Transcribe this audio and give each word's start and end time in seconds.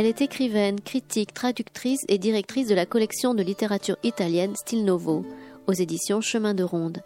Elle 0.00 0.06
est 0.06 0.22
écrivaine, 0.22 0.80
critique, 0.80 1.34
traductrice 1.34 2.00
et 2.08 2.16
directrice 2.16 2.66
de 2.68 2.74
la 2.74 2.86
collection 2.86 3.34
de 3.34 3.42
littérature 3.42 3.98
italienne 4.02 4.56
Stil 4.56 4.86
Novo, 4.86 5.26
aux 5.66 5.74
éditions 5.74 6.22
Chemin 6.22 6.54
de 6.54 6.64
Ronde. 6.64 7.02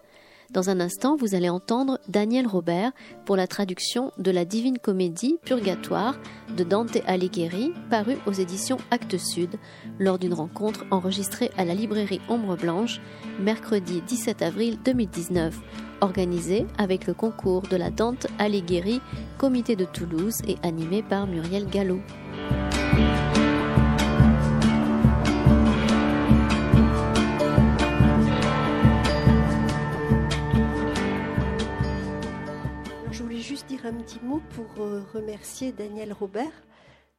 Dans 0.53 0.71
un 0.71 0.79
instant, 0.79 1.17
vous 1.17 1.35
allez 1.35 1.49
entendre 1.49 1.99
Daniel 2.07 2.47
Robert 2.47 2.93
pour 3.27 3.35
la 3.35 3.49
traduction 3.49 4.13
de 4.19 4.31
la 4.31 4.45
divine 4.45 4.79
comédie 4.79 5.39
Purgatoire 5.45 6.17
de 6.57 6.63
Dante 6.63 6.99
Alighieri, 7.09 7.73
parue 7.91 8.17
aux 8.29 8.33
éditions 8.33 8.79
Actes 8.93 9.19
Sud, 9.19 9.59
lors 9.99 10.21
d'une 10.21 10.33
rencontre 10.33 10.85
enregistrée 10.93 11.51
à 11.59 11.65
la 11.65 11.75
librairie 11.75 12.21
Ombre 12.29 12.57
Blanche, 12.57 13.01
mercredi 13.41 14.03
17 14.03 14.41
avril 14.41 14.79
2019, 14.85 15.59
organisée 16.01 16.65
avec 16.79 17.09
le 17.09 17.15
concours 17.15 17.63
de 17.63 17.77
la 17.77 17.91
Dante 17.91 18.29
Alighieri, 18.39 19.01
comité 19.37 19.75
de 19.75 19.85
Toulouse 19.85 20.37
et 20.47 20.59
animée 20.63 21.03
par 21.03 21.27
Muriel 21.27 21.67
Gallo. 21.67 21.99
Un 33.87 33.93
petit 33.93 34.21
mot 34.21 34.41
pour 34.55 34.83
euh, 34.83 35.03
remercier 35.13 35.71
Daniel 35.71 36.15
Robert 36.15 36.65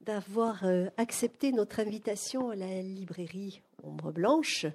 d'avoir 0.01 0.65
euh, 0.65 0.87
accepté 0.97 1.51
notre 1.51 1.79
invitation 1.79 2.49
à 2.49 2.55
la 2.55 2.81
librairie 2.81 3.61
Ombre 3.83 4.11
Blanche 4.11 4.65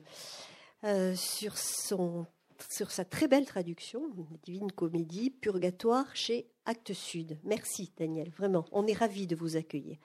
euh, 0.84 1.16
sur, 1.16 1.58
son, 1.58 2.27
sur 2.69 2.92
sa 2.92 3.05
très 3.05 3.27
belle 3.27 3.44
traduction, 3.44 4.02
Divine 4.44 4.70
Comédie, 4.70 5.30
Purgatoire 5.30 6.14
chez 6.14 6.47
Actes 6.64 6.92
Sud. 6.92 7.38
Merci 7.42 7.91
Daniel, 7.97 8.30
vraiment, 8.30 8.66
on 8.70 8.86
est 8.86 8.97
ravis 8.97 9.27
de 9.27 9.34
vous 9.34 9.56
accueillir. 9.56 9.98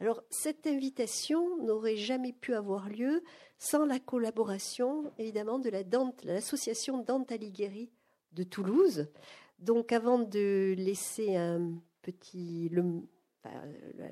Alors, 0.00 0.24
cette 0.30 0.66
invitation 0.66 1.64
n'aurait 1.64 1.96
jamais 1.96 2.32
pu 2.32 2.54
avoir 2.54 2.88
lieu 2.88 3.22
sans 3.56 3.84
la 3.84 4.00
collaboration, 4.00 5.12
évidemment, 5.18 5.60
de 5.60 5.70
l'association 6.24 7.04
Dante 7.04 7.30
Alighieri 7.30 7.88
de 8.32 8.42
Toulouse, 8.42 9.08
donc 9.60 9.92
avant 9.92 10.18
de 10.18 10.74
laisser 10.76 11.36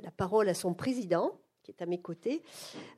la 0.02 0.10
parole 0.16 0.48
à 0.48 0.54
son 0.54 0.74
président, 0.74 1.32
qui 1.62 1.70
est 1.70 1.82
à 1.82 1.86
mes 1.86 2.00
côtés, 2.00 2.42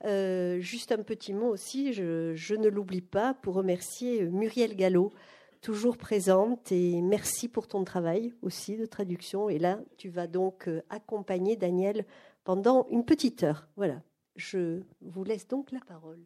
euh, 0.04 0.60
juste 0.60 0.92
un 0.92 1.02
petit 1.02 1.32
mot 1.32 1.48
aussi, 1.48 1.92
je, 1.92 2.54
ne 2.54 2.68
l'oublie 2.68 3.00
pas, 3.00 3.34
pour 3.34 3.54
remercier 3.54 4.22
Muriel 4.28 4.76
Gallo, 4.76 5.12
toujours 5.60 5.96
présente, 5.96 6.70
et 6.70 7.02
merci 7.02 7.48
pour 7.48 7.66
ton 7.66 7.84
travail 7.84 8.32
aussi 8.42 8.76
de 8.76 8.86
traduction. 8.86 9.48
Et 9.48 9.58
là, 9.58 9.80
tu 9.96 10.08
vas 10.08 10.26
donc 10.26 10.68
euh, 10.68 10.82
accompagner 10.88 11.56
Daniel 11.56 12.06
pendant 12.44 12.86
une 12.90 13.04
petite 13.04 13.42
heure. 13.42 13.66
Voilà, 13.76 14.02
je 14.36 14.82
vous 15.02 15.24
laisse 15.24 15.48
donc 15.48 15.72
la 15.72 15.80
parole. 15.80 16.20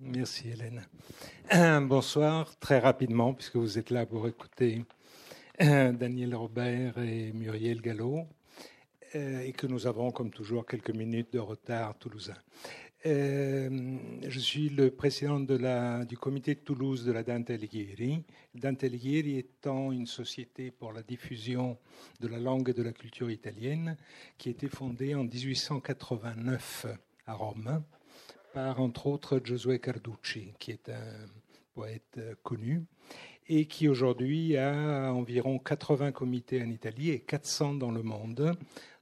Merci 0.00 0.50
Hélène. 0.50 0.86
Bonsoir, 1.88 2.56
très 2.58 2.78
rapidement, 2.78 3.34
puisque 3.34 3.56
vous 3.56 3.78
êtes 3.78 3.90
là 3.90 4.04
pour 4.04 4.26
écouter 4.28 4.84
Daniel 5.60 6.36
Robert 6.36 6.98
et 6.98 7.32
Muriel 7.32 7.80
Gallo, 7.80 8.28
euh, 9.16 9.40
et 9.40 9.52
que 9.52 9.66
nous 9.66 9.88
avons, 9.88 10.12
comme 10.12 10.30
toujours, 10.30 10.64
quelques 10.64 10.94
minutes 10.94 11.32
de 11.32 11.40
retard 11.40 11.98
toulousain. 11.98 12.36
Euh, 13.06 13.98
je 14.28 14.38
suis 14.38 14.68
le 14.68 14.92
président 14.92 15.40
du 15.40 16.16
comité 16.16 16.54
de 16.54 16.60
Toulouse 16.60 17.04
de 17.04 17.10
la 17.10 17.24
Dante 17.24 17.50
Alighieri. 17.50 18.22
Dante 18.54 18.84
Alighieri 18.84 19.38
étant 19.38 19.90
une 19.90 20.06
société 20.06 20.70
pour 20.70 20.92
la 20.92 21.02
diffusion 21.02 21.76
de 22.20 22.28
la 22.28 22.38
langue 22.38 22.68
et 22.68 22.74
de 22.74 22.82
la 22.84 22.92
culture 22.92 23.28
italienne 23.28 23.96
qui 24.36 24.50
a 24.50 24.52
été 24.52 24.68
fondée 24.68 25.16
en 25.16 25.24
1889 25.24 26.86
à 27.26 27.32
Rome 27.32 27.82
par, 28.54 28.80
entre 28.80 29.08
autres, 29.08 29.40
Giosuè 29.42 29.80
Carducci, 29.80 30.52
qui 30.60 30.70
est 30.70 30.88
un 30.88 31.26
poète 31.74 32.20
connu 32.44 32.84
et 33.48 33.64
qui 33.66 33.88
aujourd'hui 33.88 34.56
a 34.56 35.12
environ 35.12 35.58
80 35.58 36.12
comités 36.12 36.62
en 36.62 36.68
Italie 36.68 37.10
et 37.10 37.20
400 37.20 37.74
dans 37.74 37.90
le 37.90 38.02
monde, 38.02 38.56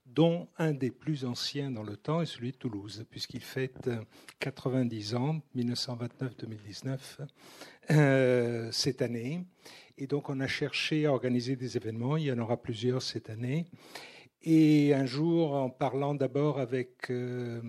dont 0.05 0.47
un 0.57 0.73
des 0.73 0.89
plus 0.89 1.25
anciens 1.25 1.69
dans 1.69 1.83
le 1.83 1.97
temps 1.97 2.21
est 2.21 2.25
celui 2.25 2.51
de 2.51 2.57
Toulouse, 2.57 3.05
puisqu'il 3.09 3.41
fête 3.41 3.89
90 4.39 5.15
ans, 5.15 5.41
1929-2019, 5.55 6.97
euh, 7.91 8.71
cette 8.71 9.01
année. 9.01 9.45
Et 9.97 10.07
donc 10.07 10.29
on 10.29 10.39
a 10.39 10.47
cherché 10.47 11.05
à 11.05 11.11
organiser 11.11 11.55
des 11.55 11.75
événements, 11.75 12.17
il 12.17 12.25
y 12.25 12.31
en 12.31 12.39
aura 12.39 12.57
plusieurs 12.57 13.01
cette 13.01 13.29
année. 13.29 13.65
Et 14.43 14.93
un 14.93 15.05
jour, 15.05 15.53
en 15.53 15.69
parlant 15.69 16.15
d'abord 16.15 16.59
avec 16.59 17.09
euh, 17.09 17.61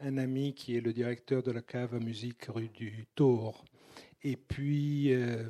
un 0.00 0.16
ami 0.16 0.54
qui 0.54 0.76
est 0.76 0.80
le 0.80 0.92
directeur 0.92 1.42
de 1.42 1.50
la 1.50 1.62
cave 1.62 1.94
à 1.94 1.98
musique 1.98 2.44
rue 2.46 2.68
du 2.68 3.06
Tour, 3.14 3.64
et 4.22 4.36
puis, 4.36 5.12
euh, 5.12 5.44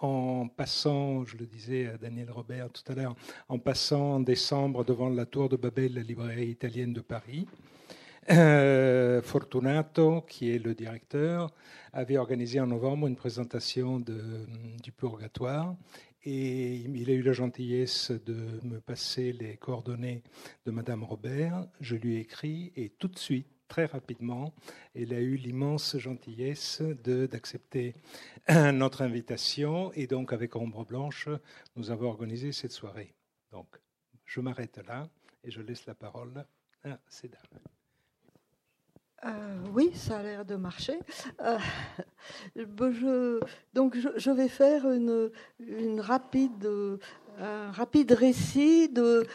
en 0.00 0.48
passant, 0.48 1.24
je 1.24 1.36
le 1.36 1.46
disais 1.46 1.86
à 1.86 1.98
Daniel 1.98 2.30
Robert 2.30 2.70
tout 2.70 2.90
à 2.90 2.94
l'heure, 2.94 3.14
en 3.48 3.58
passant 3.58 4.14
en 4.14 4.20
décembre 4.20 4.84
devant 4.84 5.08
la 5.08 5.26
tour 5.26 5.48
de 5.48 5.56
Babel, 5.56 5.94
la 5.94 6.02
librairie 6.02 6.48
italienne 6.48 6.92
de 6.92 7.00
Paris, 7.00 7.46
euh, 8.30 9.22
Fortunato, 9.22 10.22
qui 10.22 10.50
est 10.50 10.58
le 10.58 10.74
directeur, 10.74 11.50
avait 11.92 12.18
organisé 12.18 12.60
en 12.60 12.66
novembre 12.66 13.06
une 13.06 13.16
présentation 13.16 13.98
de, 14.00 14.46
du 14.82 14.92
purgatoire 14.92 15.74
et 16.24 16.74
il 16.74 17.10
a 17.10 17.14
eu 17.14 17.22
la 17.22 17.32
gentillesse 17.32 18.10
de 18.10 18.60
me 18.62 18.80
passer 18.80 19.32
les 19.32 19.56
coordonnées 19.56 20.22
de 20.66 20.70
Madame 20.70 21.04
Robert. 21.04 21.66
Je 21.80 21.96
lui 21.96 22.16
ai 22.16 22.20
écrit 22.20 22.72
et 22.76 22.90
tout 22.90 23.08
de 23.08 23.18
suite, 23.18 23.46
très 23.68 23.84
rapidement. 23.84 24.52
Elle 24.94 25.12
a 25.12 25.20
eu 25.20 25.36
l'immense 25.36 25.96
gentillesse 25.98 26.82
d'accepter 26.82 27.94
notre 28.72 29.02
invitation 29.02 29.92
et 29.94 30.06
donc 30.06 30.32
avec 30.32 30.56
Ombre 30.56 30.84
Blanche, 30.84 31.28
nous 31.76 31.90
avons 31.90 32.08
organisé 32.08 32.52
cette 32.52 32.72
soirée. 32.72 33.14
Donc, 33.52 33.68
je 34.24 34.40
m'arrête 34.40 34.80
là 34.86 35.08
et 35.44 35.50
je 35.50 35.60
laisse 35.60 35.86
la 35.86 35.94
parole 35.94 36.44
à 36.84 36.98
ces 37.08 37.28
dames. 37.28 37.60
Euh, 39.24 39.58
oui, 39.72 39.90
ça 39.94 40.18
a 40.18 40.22
l'air 40.22 40.44
de 40.44 40.54
marcher. 40.54 40.98
Euh, 41.40 41.58
donc, 43.74 43.96
je, 43.96 44.30
vais 44.30 44.48
faire 44.48 44.88
une, 44.90 45.30
une 45.58 46.00
rapide 46.00 46.68
un 47.38 47.70
rapide 47.70 48.12
récit 48.12 48.88
de, 48.88 49.26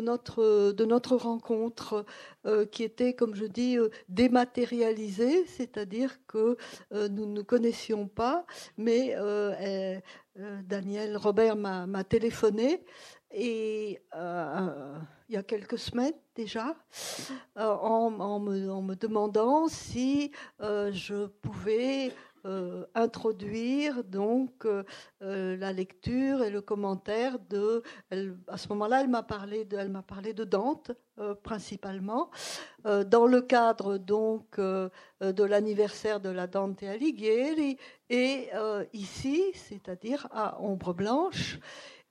notre, 0.00 0.72
de 0.72 0.84
notre 0.84 1.16
rencontre 1.16 2.04
euh, 2.46 2.66
qui 2.66 2.82
était, 2.82 3.14
comme 3.14 3.34
je 3.34 3.46
dis, 3.46 3.78
euh, 3.78 3.88
dématérialisée, 4.08 5.46
c'est-à-dire 5.46 6.18
que 6.26 6.56
euh, 6.92 7.08
nous 7.08 7.26
ne 7.26 7.32
nous 7.32 7.44
connaissions 7.44 8.06
pas, 8.06 8.44
mais 8.76 9.14
Daniel 10.64 11.16
Robert 11.16 11.56
m'a 11.56 12.04
téléphoné 12.04 12.84
il 13.32 13.98
y 15.28 15.36
a 15.36 15.42
quelques 15.44 15.78
semaines 15.78 16.14
déjà, 16.34 16.74
en, 17.56 18.12
en, 18.18 18.40
me, 18.40 18.94
demandant 18.94 19.68
si 19.68 20.32
je 20.58 21.26
pouvais 21.26 22.12
euh, 22.46 22.86
introduire 22.94 24.02
donc 24.02 24.64
euh, 24.64 24.82
euh, 25.20 25.58
la 25.58 25.74
lecture 25.74 26.42
et 26.42 26.48
le 26.48 26.62
commentaire 26.62 27.38
de. 27.38 27.82
à 28.48 28.56
ce 28.56 28.68
moment-là, 28.68 29.02
elle 29.02 29.08
m'a 29.08 29.22
parlé 29.22 29.66
de, 29.66 29.76
elle 29.76 29.90
m'a 29.90 30.02
parlé 30.02 30.32
de 30.32 30.44
Dante 30.44 30.92
principalement 31.42 32.30
dans 32.84 33.26
le 33.26 33.42
cadre 33.42 33.98
donc 33.98 34.58
de 34.58 35.44
l'anniversaire 35.44 36.18
de 36.18 36.30
la 36.30 36.46
Dante 36.46 36.82
Alighieri 36.82 37.76
et 38.08 38.48
ici, 38.94 39.42
c'est-à-dire 39.52 40.26
à 40.30 40.58
Ombre 40.62 40.94
Blanche. 40.94 41.58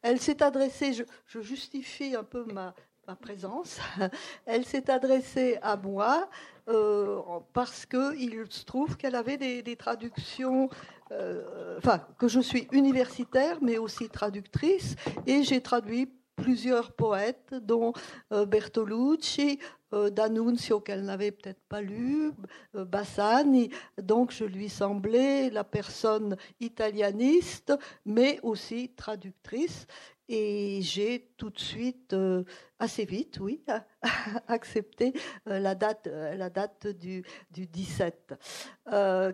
Elle 0.04 0.20
s'est 0.20 0.44
adressée, 0.44 0.94
je, 0.94 1.04
je 1.26 1.42
justifie 1.42 2.16
un 2.16 2.24
peu 2.24 2.46
ma, 2.46 2.76
ma 3.08 3.16
présence, 3.16 3.80
elle 4.46 4.64
s'est 4.64 4.92
adressée 4.92 5.58
à 5.64 5.76
moi 5.76 6.30
euh, 6.70 7.20
parce 7.54 7.86
qu'il 7.86 8.46
se 8.50 8.64
trouve 8.64 8.96
qu'elle 8.96 9.16
avait 9.16 9.38
des, 9.38 9.76
traductions, 9.76 10.70
euh, 11.12 11.78
enfin 11.78 12.06
que 12.20 12.28
je 12.28 12.40
suis 12.40 12.68
universitaire 12.72 13.58
mais 13.62 13.80
aussi 13.80 14.08
traductrice 14.08 14.96
et 15.26 15.42
j'ai 15.44 15.62
traduit 15.62 16.12
plusieurs 16.36 16.92
poètes, 16.92 17.56
dont 17.62 17.94
euh, 18.32 18.46
Bertolucci, 18.46 19.60
D'Annunzio 19.92 20.80
qu'elle 20.82 21.04
n'avait 21.04 21.32
peut-être 21.32 21.64
pas 21.68 21.82
lu, 21.82 22.32
Bassani. 22.76 23.72
Donc 24.00 24.32
je 24.32 24.44
lui 24.44 24.70
semblais 24.70 25.50
la 25.50 25.64
personne 25.64 26.38
italianiste, 26.60 27.74
mais 28.06 28.40
aussi 28.44 28.90
traductrice. 28.96 29.88
Et 30.32 30.82
j'ai 30.84 31.32
tout 31.38 31.50
de 31.50 31.60
suite, 31.60 32.14
euh, 32.14 32.44
assez 32.78 33.04
vite, 33.04 33.40
oui, 33.42 33.64
accepté 34.48 35.12
euh, 35.48 35.58
la 35.58 35.74
date, 35.74 36.06
euh, 36.06 36.36
la 36.36 36.52
date 36.52 36.86
du, 36.86 37.24
du 37.50 37.66
17. 37.66 38.36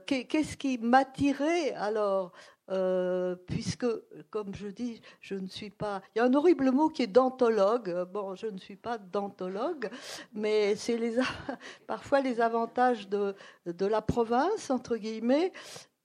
Qu'est-ce 0.08 0.56
qui 0.56 0.78
m'attirait 0.78 1.74
alors 1.74 2.32
puisque, 3.46 3.86
comme 4.32 4.56
je 4.56 4.68
dis, 4.70 5.00
je 5.22 5.36
ne 5.36 5.46
suis 5.46 5.70
pas. 5.70 6.02
Il 6.16 6.20
y 6.20 6.22
a 6.22 6.26
un 6.26 6.34
horrible 6.34 6.72
mot 6.72 6.90
qui 6.90 7.04
est 7.04 7.08
dentologue. 7.08 8.08
Bon, 8.12 8.34
je 8.34 8.48
ne 8.48 8.58
suis 8.58 8.76
pas 8.76 8.98
dentologue, 8.98 9.88
mais 10.34 10.76
c'est 10.76 10.98
les, 10.98 11.18
parfois 11.88 12.22
les 12.22 12.42
avantages 12.42 13.08
de 13.08 13.36
la 13.86 14.02
province, 14.02 14.72
entre 14.72 14.98
guillemets, 14.98 15.52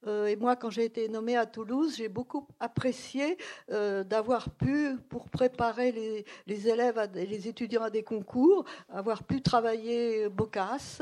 euh, 0.07 0.27
et 0.27 0.35
moi, 0.35 0.55
quand 0.55 0.69
j'ai 0.69 0.85
été 0.85 1.07
nommée 1.09 1.37
à 1.37 1.45
Toulouse, 1.45 1.95
j'ai 1.97 2.09
beaucoup 2.09 2.47
apprécié 2.59 3.37
euh, 3.71 4.03
d'avoir 4.03 4.49
pu, 4.49 4.97
pour 5.09 5.29
préparer 5.29 6.25
les, 6.47 6.67
élèves, 6.67 7.09
les 7.13 7.47
étudiants 7.47 7.83
à 7.83 7.89
des 7.89 8.03
concours, 8.03 8.65
avoir 8.89 9.23
pu 9.23 9.41
travailler 9.41 10.29
Bocas 10.29 11.01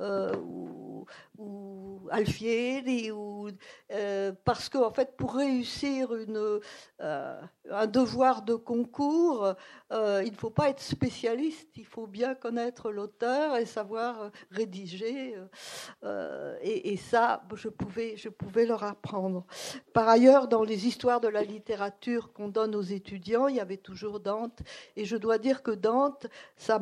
euh, 0.00 0.32
ou, 1.38 2.08
Alfieri, 2.10 3.10
ou, 3.10 3.48
parce 4.44 4.68
qu'en 4.68 4.86
en 4.86 4.90
fait, 4.90 5.16
pour 5.16 5.34
réussir 5.34 6.14
une, 6.14 6.60
un 7.00 7.86
devoir 7.86 8.42
de 8.42 8.54
concours, 8.54 9.54
il 9.90 10.30
ne 10.30 10.36
faut 10.36 10.50
pas 10.50 10.68
être 10.68 10.80
spécialiste, 10.80 11.68
il 11.76 11.86
faut 11.86 12.06
bien 12.06 12.34
connaître 12.34 12.90
l'auteur 12.90 13.56
et 13.56 13.66
savoir 13.66 14.30
rédiger. 14.50 15.34
Et, 16.62 16.92
et, 16.92 16.96
ça, 16.96 17.42
je 17.54 17.68
pouvais, 17.68 18.16
je 18.16 18.28
pouvais 18.28 18.66
leur 18.66 18.84
apprendre. 18.84 19.44
Par 19.92 20.08
ailleurs, 20.08 20.48
dans 20.48 20.62
les 20.62 20.86
histoires 20.86 21.20
de 21.20 21.28
la 21.28 21.42
littérature 21.42 22.32
qu'on 22.32 22.48
donne 22.48 22.74
aux 22.74 22.82
étudiants, 22.82 23.48
il 23.48 23.56
y 23.56 23.60
avait 23.60 23.76
toujours 23.76 24.20
Dante. 24.20 24.60
Et 24.96 25.04
je 25.04 25.16
dois 25.16 25.38
dire 25.38 25.62
que 25.62 25.70
Dante, 25.70 26.26
ça, 26.56 26.80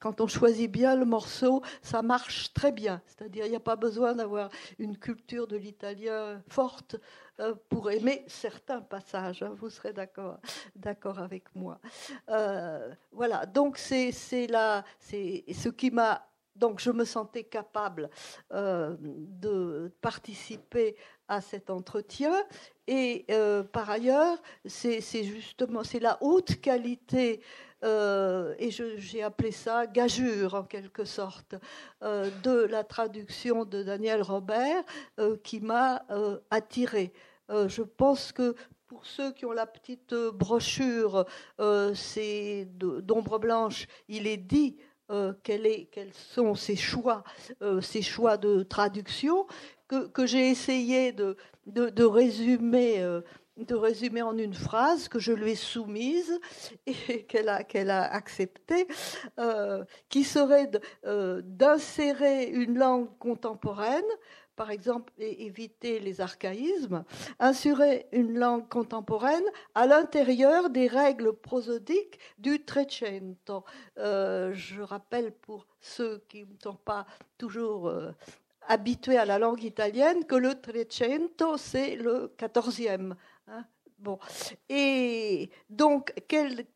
quand 0.00 0.20
on 0.20 0.26
choisit 0.26 0.70
bien 0.70 0.96
le 0.96 1.04
morceau, 1.04 1.62
ça 1.82 2.02
marche 2.02 2.52
très 2.52 2.72
bien. 2.72 3.00
C'est-à-dire, 3.06 3.46
il 3.46 3.50
n'y 3.50 3.56
a 3.56 3.60
pas 3.60 3.76
besoin 3.76 3.93
d'avoir 4.14 4.50
une 4.78 4.96
culture 4.96 5.46
de 5.46 5.56
l'italien 5.56 6.42
forte 6.48 6.96
euh, 7.40 7.54
pour 7.68 7.90
aimer 7.90 8.24
certains 8.26 8.80
passages. 8.80 9.42
Hein. 9.42 9.54
vous 9.56 9.70
serez 9.70 9.92
d'accord, 9.92 10.38
d'accord 10.76 11.18
avec 11.18 11.54
moi. 11.54 11.80
Euh, 12.28 12.94
voilà. 13.12 13.46
Donc 13.46 13.78
c'est 13.78 14.12
c'est 14.12 14.46
ce 14.48 15.68
qui 15.68 15.90
m'a 15.90 16.28
donc 16.56 16.80
je 16.80 16.90
me 16.90 17.04
sentais 17.04 17.44
capable 17.44 18.08
euh, 18.52 18.96
de 19.00 19.92
participer 20.00 20.96
à 21.28 21.40
cet 21.40 21.70
entretien. 21.70 22.32
Et 22.86 23.24
euh, 23.30 23.62
par 23.62 23.88
ailleurs, 23.88 24.36
c'est 24.66 25.00
justement 25.24 25.84
c'est 25.84 26.00
la 26.00 26.18
haute 26.20 26.60
qualité, 26.60 27.40
euh, 27.82 28.54
et 28.58 28.70
j'ai 28.70 29.22
appelé 29.22 29.52
ça 29.52 29.86
gageure 29.86 30.54
en 30.54 30.64
quelque 30.64 31.04
sorte, 31.04 31.54
euh, 32.02 32.30
de 32.42 32.64
la 32.64 32.84
traduction 32.84 33.64
de 33.64 33.82
Daniel 33.82 34.20
Robert 34.22 34.84
qui 35.42 35.60
m'a 35.60 36.04
attiré. 36.50 37.12
je 37.48 37.82
pense 37.82 38.32
que 38.32 38.54
pour 38.86 39.06
ceux 39.06 39.32
qui 39.32 39.46
ont 39.46 39.52
la 39.52 39.66
petite 39.66 40.14
brochure, 40.14 41.24
d'ombre 41.58 43.38
blanche, 43.38 43.86
il 44.08 44.26
est 44.26 44.36
dit 44.36 44.76
est, 45.10 45.88
quels 45.90 46.12
sont 46.12 46.54
ces 46.54 46.76
choix, 46.76 47.24
ces 47.80 48.02
choix 48.02 48.36
de 48.36 48.62
traduction 48.62 49.46
que, 49.88 50.26
j'ai 50.26 50.50
essayé 50.50 51.12
de, 51.12 51.36
de, 51.66 52.04
résumer. 52.04 53.02
Euh, 53.02 53.20
de 53.56 53.76
résumer 53.76 54.20
en 54.20 54.36
une 54.36 54.52
phrase 54.52 55.06
que 55.06 55.20
je 55.20 55.30
lui 55.30 55.52
ai 55.52 55.54
soumise 55.54 56.40
et 56.86 57.22
qu'elle 57.22 57.48
a, 57.48 57.62
qu'elle 57.62 57.90
a 57.90 58.02
acceptée, 58.02 58.88
euh, 59.38 59.84
qui 60.08 60.24
serait 60.24 60.68
euh, 61.04 61.40
d'insérer 61.44 62.46
une 62.46 62.76
langue 62.76 63.16
contemporaine, 63.20 64.02
par 64.56 64.72
exemple, 64.72 65.12
et 65.18 65.46
éviter 65.46 66.00
les 66.00 66.20
archaïsmes, 66.20 67.04
insérer 67.38 68.06
une 68.10 68.36
langue 68.36 68.68
contemporaine 68.68 69.44
à 69.76 69.86
l'intérieur 69.86 70.68
des 70.68 70.88
règles 70.88 71.32
prosodiques 71.32 72.18
du 72.38 72.64
Trecento. 72.64 73.64
je 73.96 74.80
rappelle 74.80 75.30
pour 75.30 75.68
ceux 75.80 76.24
qui 76.28 76.42
ne 76.42 76.56
sont 76.60 76.76
pas 76.84 77.06
toujours 77.38 77.88
habitué 78.68 79.16
à 79.18 79.24
la 79.24 79.38
langue 79.38 79.62
italienne 79.62 80.24
que 80.24 80.34
le 80.34 80.60
Trecento, 80.60 81.56
c'est 81.56 81.96
le 81.96 82.32
quatorzième. 82.36 83.14
Hein. 83.48 83.64
bon. 83.98 84.18
Et 84.68 85.50
donc, 85.68 86.12
quelles, 86.28 86.66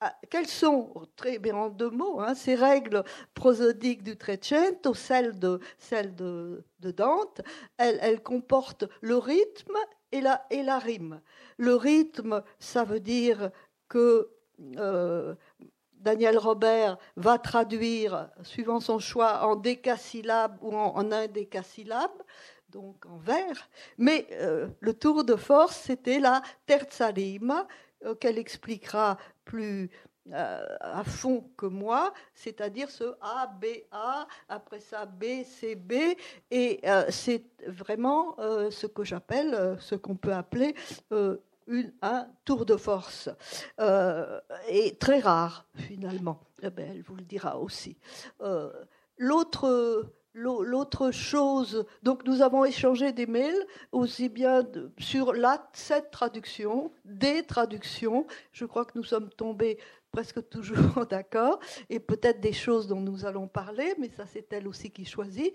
ah, 0.00 0.14
sont, 0.46 0.92
très 1.16 1.38
bien 1.38 1.56
en 1.56 1.68
deux 1.70 1.90
mots, 1.90 2.20
hein, 2.20 2.34
ces 2.34 2.54
règles 2.54 3.04
prosodiques 3.34 4.02
du 4.02 4.16
Trecento, 4.16 4.94
celles 4.94 5.38
de, 5.38 5.60
celles 5.78 6.14
de, 6.14 6.64
Dante 6.80 7.40
elles, 7.78 8.22
comportent 8.22 8.84
le 9.00 9.16
rythme 9.16 9.76
et 10.12 10.20
la, 10.20 10.44
et 10.50 10.62
la 10.62 10.78
rime. 10.78 11.20
Le 11.56 11.74
rythme, 11.74 12.42
ça 12.58 12.84
veut 12.84 13.00
dire 13.00 13.50
que 13.88 14.30
euh, 14.76 15.34
Daniel 16.04 16.36
Robert 16.36 16.98
va 17.16 17.38
traduire, 17.38 18.28
suivant 18.42 18.78
son 18.78 18.98
choix, 18.98 19.46
en 19.46 19.56
décasyllabes 19.56 20.58
ou 20.60 20.76
en, 20.76 20.94
en 20.94 21.10
donc 22.68 23.06
en 23.06 23.16
vers. 23.16 23.70
Mais 23.96 24.26
euh, 24.32 24.68
le 24.80 24.92
tour 24.92 25.24
de 25.24 25.34
force, 25.34 25.76
c'était 25.76 26.18
la 26.18 26.42
terza 26.66 27.06
rima, 27.06 27.66
euh, 28.04 28.14
qu'elle 28.14 28.36
expliquera 28.36 29.16
plus 29.46 29.90
euh, 30.30 30.76
à 30.80 31.04
fond 31.04 31.50
que 31.56 31.64
moi, 31.64 32.12
c'est-à-dire 32.34 32.90
ce 32.90 33.14
A, 33.22 33.46
B, 33.46 33.64
A, 33.90 34.26
après 34.50 34.80
ça 34.80 35.06
B, 35.06 35.42
C, 35.44 35.74
B, 35.74 35.94
et 36.50 36.82
c'est 37.08 37.44
vraiment 37.66 38.36
ce 38.70 38.86
que 38.86 39.04
j'appelle, 39.04 39.76
ce 39.80 39.94
qu'on 39.94 40.16
peut 40.16 40.34
appeler 40.34 40.74
un 42.02 42.26
tour 42.44 42.66
de 42.66 42.76
force, 42.76 43.28
euh, 43.80 44.40
et 44.68 44.96
très 44.96 45.20
rare 45.20 45.66
finalement. 45.74 46.40
Eh 46.62 46.70
ben, 46.70 46.88
elle 46.90 47.02
vous 47.02 47.16
le 47.16 47.24
dira 47.24 47.58
aussi. 47.58 47.96
Euh, 48.40 48.72
l'autre 49.18 50.12
L'autre 50.36 51.12
chose, 51.12 51.86
donc 52.02 52.26
nous 52.26 52.42
avons 52.42 52.64
échangé 52.64 53.12
des 53.12 53.26
mails 53.26 53.64
aussi 53.92 54.28
bien 54.28 54.64
sur 54.98 55.32
la, 55.32 55.70
cette 55.72 56.10
traduction, 56.10 56.90
des 57.04 57.44
traductions. 57.44 58.26
Je 58.50 58.64
crois 58.64 58.84
que 58.84 58.98
nous 58.98 59.04
sommes 59.04 59.30
tombés 59.30 59.78
presque 60.14 60.48
toujours 60.56 61.06
d'accord, 61.06 61.58
et 61.90 61.98
peut-être 61.98 62.40
des 62.40 62.52
choses 62.52 62.86
dont 62.86 63.00
nous 63.00 63.26
allons 63.26 63.48
parler, 63.48 63.94
mais 63.98 64.08
ça 64.10 64.26
c'est 64.26 64.52
elle 64.52 64.68
aussi 64.68 64.90
qui 64.90 65.04
choisit. 65.04 65.52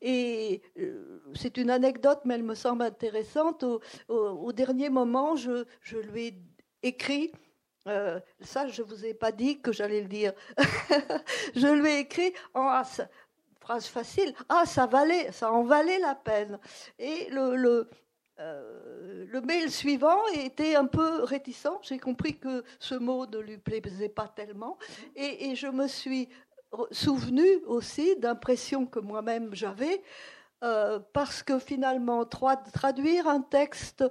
Et 0.00 0.62
euh, 0.78 1.22
c'est 1.34 1.56
une 1.56 1.70
anecdote, 1.70 2.20
mais 2.24 2.34
elle 2.34 2.42
me 2.42 2.56
semble 2.56 2.82
intéressante. 2.82 3.64
Au, 4.08 4.52
dernier 4.52 4.90
moment, 4.90 5.36
je, 5.36 5.64
je, 5.80 5.98
lui 5.98 6.26
ai 6.26 6.42
écrit. 6.82 7.32
Euh, 7.86 8.20
ça, 8.40 8.66
je 8.66 8.82
vous 8.82 9.06
ai 9.06 9.14
pas 9.14 9.32
dit 9.32 9.60
que 9.60 9.72
j'allais 9.72 10.00
le 10.00 10.08
dire. 10.08 10.32
je 11.54 11.68
lui 11.68 11.90
ai 11.90 11.98
écrit 12.00 12.32
en 12.54 12.82
phrase 13.60 13.86
facile. 13.86 14.34
Ah, 14.48 14.64
ça 14.66 14.86
valait, 14.86 15.30
ça 15.30 15.52
en 15.52 15.62
valait 15.62 16.00
la 16.00 16.16
peine. 16.16 16.58
Et 16.98 17.28
le 17.30 17.88
euh, 18.42 19.24
le 19.28 19.40
mail 19.40 19.70
suivant 19.70 20.18
était 20.34 20.74
un 20.74 20.86
peu 20.86 21.22
réticent. 21.22 21.78
J'ai 21.82 21.98
compris 21.98 22.38
que 22.38 22.64
ce 22.78 22.94
mot 22.94 23.26
ne 23.26 23.38
lui 23.38 23.58
plaisait 23.58 24.08
pas 24.08 24.28
tellement. 24.28 24.78
Et, 25.14 25.54
je 25.54 25.68
me 25.68 25.86
suis 25.86 26.28
souvenu 26.90 27.46
aussi 27.66 28.16
d'impressions 28.16 28.86
que 28.86 28.98
moi-même 28.98 29.54
j'avais, 29.54 30.02
euh, 30.64 30.98
parce 31.12 31.42
que 31.42 31.58
finalement, 31.58 32.24
traduire 32.24 33.28
un 33.28 33.42
texte 33.42 34.04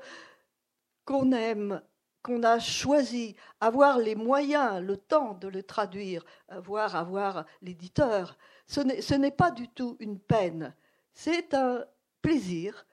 qu'on 1.05 1.31
aime, 1.33 1.81
qu'on 2.23 2.43
a 2.43 2.59
choisi, 2.59 3.35
avoir 3.59 3.97
les 3.97 4.15
moyens, 4.15 4.81
le 4.81 4.95
temps 4.97 5.33
de 5.33 5.47
le 5.47 5.63
traduire, 5.63 6.23
avoir, 6.47 6.95
avoir 6.95 7.45
l'éditeur, 7.61 8.37
ce 8.67 9.13
n'est 9.15 9.31
pas 9.31 9.51
du 9.51 9.67
tout 9.67 9.97
une 9.99 10.19
peine. 10.19 10.73
C'est 11.13 11.53
un 11.53 11.83
plaisir 12.21 12.85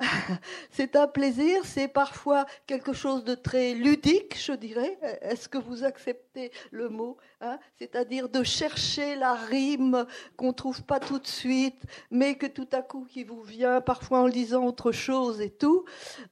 c'est 0.70 0.96
un 0.96 1.06
plaisir, 1.06 1.64
c'est 1.64 1.86
parfois 1.86 2.46
quelque 2.66 2.92
chose 2.92 3.24
de 3.24 3.34
très 3.34 3.74
ludique, 3.74 4.36
je 4.38 4.52
dirais. 4.52 4.98
Est-ce 5.22 5.48
que 5.48 5.58
vous 5.58 5.84
acceptez 5.84 6.50
le 6.72 6.88
mot 6.88 7.16
hein? 7.40 7.58
C'est-à-dire 7.78 8.28
de 8.28 8.42
chercher 8.42 9.14
la 9.14 9.34
rime 9.34 10.04
qu'on 10.36 10.48
ne 10.48 10.52
trouve 10.52 10.82
pas 10.82 10.98
tout 10.98 11.18
de 11.18 11.26
suite, 11.26 11.82
mais 12.10 12.36
que 12.36 12.46
tout 12.46 12.68
à 12.72 12.82
coup 12.82 13.06
qui 13.08 13.22
vous 13.22 13.42
vient, 13.42 13.80
parfois 13.80 14.20
en 14.20 14.26
lisant 14.26 14.66
autre 14.66 14.90
chose 14.90 15.40
et 15.40 15.50
tout. 15.50 15.84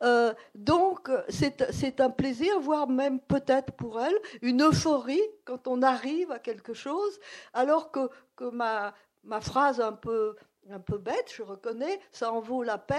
Euh, 0.02 0.34
donc, 0.54 1.10
c'est 1.28 2.00
un 2.00 2.10
plaisir, 2.10 2.58
voire 2.60 2.88
même 2.88 3.20
peut-être 3.20 3.72
pour 3.72 4.00
elle, 4.00 4.16
une 4.42 4.62
euphorie 4.62 5.22
quand 5.44 5.68
on 5.68 5.82
arrive 5.82 6.32
à 6.32 6.40
quelque 6.40 6.74
chose, 6.74 7.20
alors 7.52 7.92
que, 7.92 8.10
que 8.34 8.44
ma, 8.44 8.92
ma 9.22 9.40
phrase 9.40 9.80
un 9.80 9.92
peu 9.92 10.34
un 10.70 10.78
peu 10.78 10.98
bête, 10.98 11.32
je 11.34 11.42
reconnais, 11.42 12.00
ça 12.12 12.32
en 12.32 12.40
vaut 12.40 12.62
la 12.62 12.78
peine, 12.78 12.98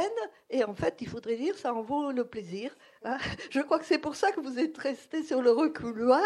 et 0.50 0.64
en 0.64 0.74
fait, 0.74 0.98
il 1.02 1.08
faudrait 1.08 1.38
dire, 1.38 1.58
ça 1.58 1.74
en 1.74 1.82
vaut 1.82 2.12
le 2.12 2.26
plaisir. 2.26 2.76
Hein. 3.04 3.18
Je 3.50 3.62
crois 3.62 3.80
que 3.80 3.86
c'est 3.86 4.00
pour 4.00 4.16
ça 4.16 4.32
que 4.32 4.42
vous 4.42 4.60
êtes 4.60 4.78
resté 4.78 5.24
sur 5.24 5.42
le 5.42 5.52
reculoir, 5.52 6.24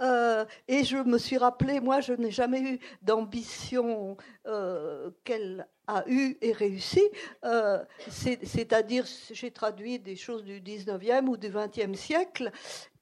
euh, 0.00 0.44
et 0.68 0.84
je 0.84 0.98
me 0.98 1.18
suis 1.18 1.38
rappelé, 1.38 1.80
moi, 1.80 2.00
je 2.00 2.12
n'ai 2.12 2.30
jamais 2.30 2.60
eu 2.60 2.80
d'ambition 3.02 4.16
euh, 4.46 5.10
qu'elle 5.24 5.66
a 5.88 6.04
eu 6.08 6.36
et 6.40 6.52
réussi. 6.52 7.02
C'est-à-dire, 8.08 9.04
j'ai 9.30 9.50
traduit 9.52 9.98
des 9.98 10.16
choses 10.16 10.42
du 10.44 10.60
19e 10.60 11.26
ou 11.26 11.36
du 11.36 11.48
20e 11.48 11.94
siècle 11.94 12.50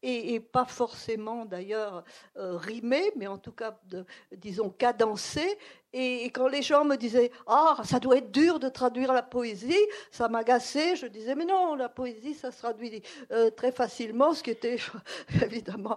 et, 0.05 0.41
pas 0.41 0.67
forcément 0.67 1.47
d'ailleurs 1.47 2.05
euh, 2.37 2.57
rimé, 2.57 3.11
mais 3.17 3.26
en 3.26 3.38
tout 3.38 3.53
cas, 3.53 3.79
disons, 4.37 4.71
cadencé. 4.71 5.59
Et, 5.95 6.25
quand 6.31 6.49
les 6.49 6.63
gens 6.63 6.85
me 6.85 6.97
disaient 6.97 7.31
Ah, 7.47 7.77
ça 7.85 8.01
doit 8.01 8.17
être 8.19 8.33
dur 8.33 8.59
de 8.59 8.69
traduire 8.69 9.13
la 9.13 9.23
poésie, 9.23 9.87
ça 10.11 10.29
m'agaçait. 10.29 10.97
Je 10.97 11.07
disais 11.07 11.35
Mais 11.37 11.45
non, 11.45 11.77
la 11.77 11.89
poésie, 11.89 12.35
ça 12.35 12.51
se 12.51 12.59
traduit 12.59 13.03
euh, 13.31 13.51
très 13.51 13.71
facilement, 13.71 14.35
ce 14.35 14.43
qui 14.43 14.51
était 14.51 14.77
évidemment 15.43 15.97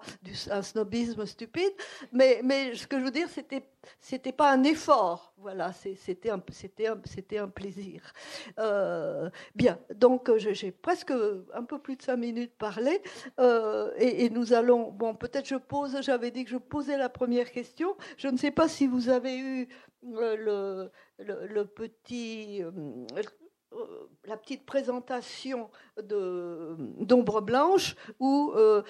un 0.51 0.61
snobisme 0.61 1.25
stupide. 1.25 1.73
Mais, 2.11 2.41
mais 2.43 2.75
ce 2.75 2.85
que 2.85 2.99
je 2.99 3.03
veux 3.03 3.11
dire, 3.11 3.27
c'était 3.29 3.63
c'était 3.99 4.31
pas 4.31 4.51
un 4.51 4.63
effort, 4.63 5.33
voilà, 5.37 5.71
c'était 5.73 6.29
un, 6.29 6.41
un, 6.41 7.43
un 7.43 7.47
plaisir. 7.47 8.13
Euh, 8.59 9.29
bien, 9.55 9.79
donc 9.95 10.29
j'ai 10.37 10.71
presque 10.71 11.13
un 11.53 11.63
peu 11.63 11.79
plus 11.79 11.95
de 11.95 12.01
cinq 12.01 12.17
minutes 12.17 12.53
parlé, 12.57 13.01
euh, 13.39 13.91
et, 13.97 14.29
nous 14.29 14.53
allons, 14.53 14.91
bon, 14.91 15.15
peut-être 15.15 15.47
je 15.47 15.55
pose, 15.55 15.97
j'avais 16.01 16.31
dit 16.31 16.43
que 16.43 16.49
je 16.49 16.57
posais 16.57 16.97
la 16.97 17.09
première 17.09 17.51
question. 17.51 17.95
Je 18.17 18.27
ne 18.27 18.37
sais 18.37 18.51
pas 18.51 18.67
si 18.67 18.87
vous 18.87 19.09
avez 19.09 19.37
eu 19.37 19.67
euh, 20.03 20.89
le, 21.17 21.63
petit 21.65 22.63
euh, 23.73 24.07
la 24.25 24.37
petite 24.37 24.65
présentation 24.65 25.69
d'Ombre 26.01 27.41
Blanche 27.41 27.95
où 28.19 28.53
euh, 28.55 28.83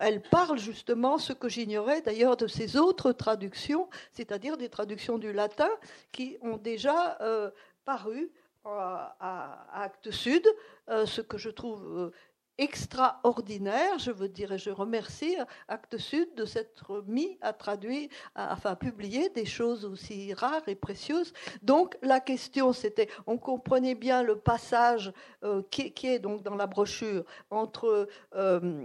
elle 0.00 0.20
parle 0.20 0.58
justement 0.58 1.16
ce 1.18 1.32
que 1.32 1.48
j'ignorais 1.48 2.02
d'ailleurs 2.02 2.36
de 2.36 2.46
ses 2.46 2.76
autres 2.76 3.12
traductions, 3.12 3.88
c'est-à-dire 4.12 4.56
des 4.56 4.68
traductions 4.68 5.18
du 5.18 5.32
latin 5.32 5.70
qui 6.12 6.36
ont 6.42 6.58
déjà 6.58 7.18
euh, 7.22 7.50
paru 7.84 8.30
à, 8.64 9.16
à, 9.20 9.82
Actes 9.84 10.10
Sud, 10.10 10.46
ce 10.88 11.20
que 11.20 11.36
je 11.36 11.50
trouve 11.50 12.10
extraordinaire. 12.58 13.98
Je 13.98 14.10
veux 14.10 14.28
dire, 14.28 14.52
et 14.52 14.58
je 14.58 14.70
remercie 14.70 15.36
Actes 15.68 15.98
Sud 15.98 16.34
de 16.34 16.44
s'être 16.44 17.04
mis 17.06 17.38
à 17.40 17.52
traduire, 17.52 18.08
à, 18.34 18.52
enfin 18.52 18.70
à 18.70 18.76
publier 18.76 19.28
des 19.30 19.44
choses 19.44 19.84
aussi 19.84 20.32
rares 20.34 20.68
et 20.68 20.74
précieuses. 20.74 21.32
Donc 21.62 21.96
la 22.02 22.20
question, 22.20 22.72
c'était, 22.72 23.08
on 23.26 23.38
comprenait 23.38 23.94
bien 23.94 24.22
le 24.22 24.38
passage 24.38 25.12
euh, 25.42 25.62
qui, 25.70 25.92
est 26.04 26.18
donc 26.18 26.42
dans 26.42 26.56
la 26.56 26.66
brochure 26.66 27.24
entre 27.50 28.08
euh, 28.34 28.84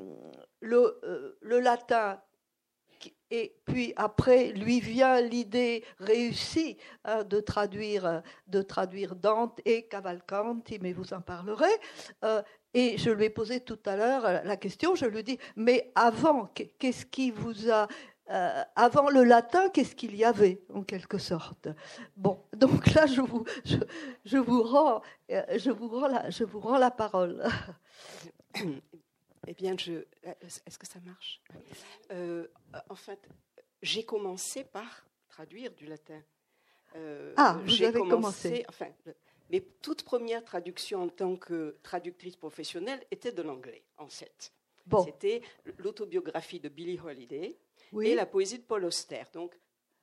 le, 0.61 0.99
euh, 1.03 1.37
le 1.41 1.59
latin 1.59 2.19
et 3.31 3.55
puis 3.65 3.93
après, 3.95 4.51
lui 4.53 4.79
vient 4.79 5.21
l'idée 5.21 5.83
réussie 5.99 6.77
hein, 7.05 7.23
de, 7.23 7.39
traduire, 7.39 8.23
de 8.47 8.61
traduire 8.61 9.15
Dante 9.15 9.59
et 9.65 9.83
Cavalcanti, 9.83 10.79
mais 10.81 10.93
vous 10.93 11.13
en 11.13 11.21
parlerez. 11.21 11.67
Et 12.73 12.97
je 12.97 13.09
lui 13.09 13.25
ai 13.25 13.29
posé 13.29 13.61
tout 13.61 13.79
à 13.85 13.95
l'heure 13.95 14.25
euh, 14.25 14.39
la 14.43 14.55
question, 14.55 14.93
je 14.93 15.05
lui 15.05 15.19
ai 15.19 15.23
dit, 15.23 15.39
mais 15.55 15.91
avant, 15.95 16.49
qu'est-ce 16.77 17.05
qui 17.05 17.31
vous 17.31 17.69
a... 17.69 17.87
Euh, 18.29 18.63
avant 18.75 19.09
le 19.09 19.23
latin, 19.23 19.69
qu'est-ce 19.69 19.95
qu'il 19.95 20.15
y 20.15 20.23
avait, 20.23 20.61
en 20.71 20.83
quelque 20.83 21.17
sorte? 21.17 21.67
Bon, 22.15 22.43
donc 22.55 22.93
là, 22.93 23.07
je 23.07 23.21
vous, 23.21 23.43
je, 24.23 24.37
vous, 24.37 24.61
rends, 24.61 25.01
euh, 25.31 25.41
je, 25.57 25.71
vous, 25.71 25.87
rends 25.87 26.07
la, 26.07 26.29
je 26.29 26.43
vous 26.43 26.59
rends 26.59 26.77
la 26.77 26.91
parole. 26.91 27.43
Eh 29.51 29.55
bien, 29.55 29.75
je, 29.75 30.05
est-ce 30.67 30.77
que 30.77 30.85
ça 30.85 30.99
marche? 30.99 31.41
En 32.87 32.95
fait, 32.95 33.19
j'ai 33.81 34.03
commencé 34.03 34.63
par 34.63 35.07
traduire 35.27 35.73
du 35.73 35.87
latin. 35.87 36.21
ah, 37.35 37.59
vous 37.65 37.81
avez 37.81 37.99
commencé. 37.99 38.63
Enfin, 38.69 38.89
mes 39.49 39.61
toutes 39.81 40.03
premières 40.03 40.43
traductions 40.43 41.01
en 41.01 41.09
tant 41.09 41.35
que 41.35 41.77
traductrice 41.81 42.35
professionnelle 42.35 43.03
étaient 43.09 43.31
de 43.31 43.41
l'anglais, 43.41 43.83
en 43.97 44.07
fait. 44.07 44.53
C'était 45.03 45.41
l'autobiographie 45.79 46.59
de 46.59 46.69
Billie 46.69 46.99
Holiday 46.99 47.57
et 48.03 48.13
la 48.13 48.27
poésie 48.27 48.59
de 48.59 48.63
Paul 48.63 48.85
Auster. 48.85 49.23
Donc, 49.33 49.59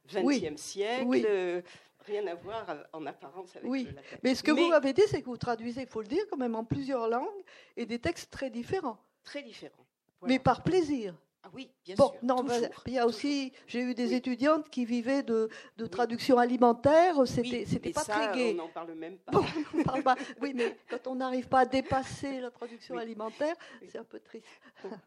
20e 0.08 0.56
siècle, 0.56 1.24
euh, 1.24 1.62
rien 2.00 2.26
à 2.26 2.34
voir 2.34 2.88
en 2.92 3.06
apparence 3.06 3.54
avec 3.54 3.70
le 3.70 3.92
latin. 3.92 4.18
Mais 4.24 4.34
ce 4.34 4.42
que 4.42 4.50
vous 4.50 4.68
m'avez 4.70 4.92
dit, 4.92 5.02
c'est 5.06 5.20
que 5.20 5.26
vous 5.26 5.36
traduisez, 5.36 5.82
il 5.82 5.88
faut 5.88 6.02
le 6.02 6.08
dire, 6.08 6.24
quand 6.28 6.36
même 6.36 6.56
en 6.56 6.64
plusieurs 6.64 7.08
langues 7.08 7.44
et 7.76 7.86
des 7.86 8.00
textes 8.00 8.32
très 8.32 8.50
différents. 8.50 8.98
Très 9.26 9.42
différents. 9.42 9.84
Mais 10.22 10.38
par 10.38 10.62
plaisir. 10.62 11.14
Ah 11.46 11.50
oui, 11.54 11.70
bien 11.84 11.94
bon, 11.94 12.10
sûr. 12.10 12.18
Non, 12.22 12.44
il 12.86 12.94
y 12.94 12.98
a 12.98 13.06
aussi, 13.06 13.52
j'ai 13.68 13.80
eu 13.80 13.94
des 13.94 14.14
étudiantes 14.14 14.68
qui 14.68 14.84
vivaient 14.84 15.22
de, 15.22 15.48
de 15.76 15.86
traduction 15.86 16.38
alimentaire. 16.38 17.14
C'était, 17.24 17.64
c'était 17.66 17.92
pas 17.92 18.02
très 18.02 18.34
gai. 18.34 18.50
On 18.52 18.64
n'en 18.64 18.68
parle 18.68 18.94
même 18.94 19.18
pas. 19.18 19.32
Oui, 20.40 20.54
mais 20.54 20.76
quand 20.88 21.06
on 21.06 21.14
n'arrive 21.14 21.46
pas 21.46 21.60
à 21.60 21.64
dépasser 21.64 22.40
la 22.40 22.50
traduction 22.50 22.96
alimentaire, 22.96 23.54
c'est 23.88 23.98
un 23.98 24.04
peu 24.04 24.18
triste. 24.18 24.46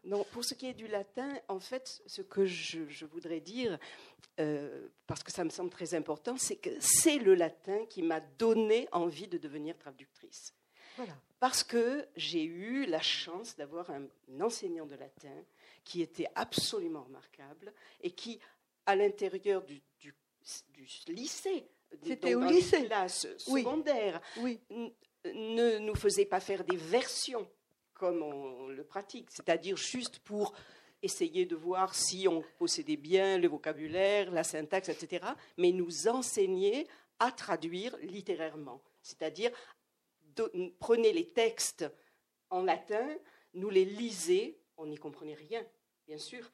Non, 0.04 0.24
pour 0.32 0.42
ce 0.42 0.54
qui 0.54 0.66
est 0.66 0.72
du 0.72 0.86
latin, 0.86 1.28
en 1.48 1.60
fait, 1.60 2.00
ce 2.06 2.22
que 2.22 2.46
je, 2.46 3.04
voudrais 3.04 3.40
dire, 3.40 3.78
euh, 4.38 4.88
parce 5.06 5.22
que 5.22 5.32
ça 5.32 5.44
me 5.44 5.50
semble 5.50 5.68
très 5.68 5.94
important, 5.94 6.36
c'est 6.38 6.56
que 6.56 6.70
c'est 6.80 7.18
le 7.18 7.34
latin 7.34 7.84
qui 7.90 8.02
m'a 8.02 8.20
donné 8.20 8.88
envie 8.92 9.28
de 9.28 9.36
devenir 9.36 9.76
traductrice. 9.76 10.54
Voilà. 10.96 11.12
Parce 11.40 11.64
que 11.64 12.06
j'ai 12.16 12.44
eu 12.44 12.84
la 12.84 13.00
chance 13.00 13.56
d'avoir 13.56 13.90
un 13.90 14.06
enseignant 14.40 14.86
de 14.86 14.94
latin 14.94 15.42
qui 15.84 16.02
était 16.02 16.28
absolument 16.34 17.02
remarquable 17.02 17.72
et 18.02 18.10
qui, 18.10 18.38
à 18.84 18.94
l'intérieur 18.94 19.62
du, 19.64 19.80
du, 19.98 20.14
lycée, 21.08 21.66
c'était 22.02 22.34
au 22.34 22.44
lycée, 22.44 22.84
classe 22.84 23.26
secondaire, 23.38 24.20
oui. 24.38 24.60
ne 25.24 25.78
nous 25.78 25.94
faisait 25.94 26.24
pas 26.26 26.40
faire 26.40 26.62
des 26.62 26.76
versions 26.76 27.48
comme 27.94 28.22
on 28.22 28.68
le 28.68 28.84
pratique, 28.84 29.30
c'est-à-dire 29.30 29.76
juste 29.76 30.20
pour 30.20 30.54
essayer 31.02 31.46
de 31.46 31.56
voir 31.56 31.94
si 31.94 32.28
on 32.28 32.42
possédait 32.58 32.96
bien 32.96 33.38
le 33.38 33.48
vocabulaire, 33.48 34.30
la 34.30 34.44
syntaxe, 34.44 34.88
etc., 34.88 35.26
mais 35.56 35.72
nous 35.72 36.08
enseignait 36.08 36.86
à 37.18 37.30
traduire 37.30 37.96
littérairement, 38.02 38.80
c'est-à-dire 39.02 39.50
prenez 40.78 41.12
les 41.12 41.28
textes 41.28 41.86
en 42.50 42.62
latin, 42.62 43.08
nous 43.54 43.70
les 43.70 43.84
lisez 43.84 44.60
on 44.80 44.86
n'y 44.86 44.96
comprenait 44.96 45.34
rien, 45.34 45.64
bien 46.06 46.18
sûr. 46.18 46.50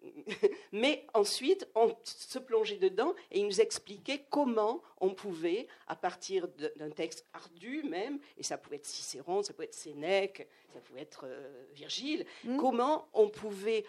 Mais 0.72 1.06
ensuite, 1.14 1.68
on 1.74 1.94
se 2.04 2.38
plongeait 2.38 2.76
dedans 2.76 3.14
et 3.30 3.40
il 3.40 3.46
nous 3.46 3.60
expliquait 3.60 4.26
comment 4.30 4.82
on 4.98 5.10
pouvait, 5.10 5.66
à 5.86 5.96
partir 5.96 6.46
d'un 6.76 6.90
texte 6.90 7.26
ardu 7.32 7.82
même, 7.84 8.20
et 8.36 8.42
ça 8.42 8.58
pouvait 8.58 8.76
être 8.76 8.86
Cicéron, 8.86 9.42
ça 9.42 9.52
pouvait 9.52 9.66
être 9.66 9.74
Sénèque, 9.74 10.48
ça 10.72 10.80
pouvait 10.80 11.00
être 11.00 11.24
euh, 11.24 11.64
Virgile, 11.72 12.26
mmh. 12.44 12.58
comment 12.58 13.08
on 13.12 13.28
pouvait 13.28 13.84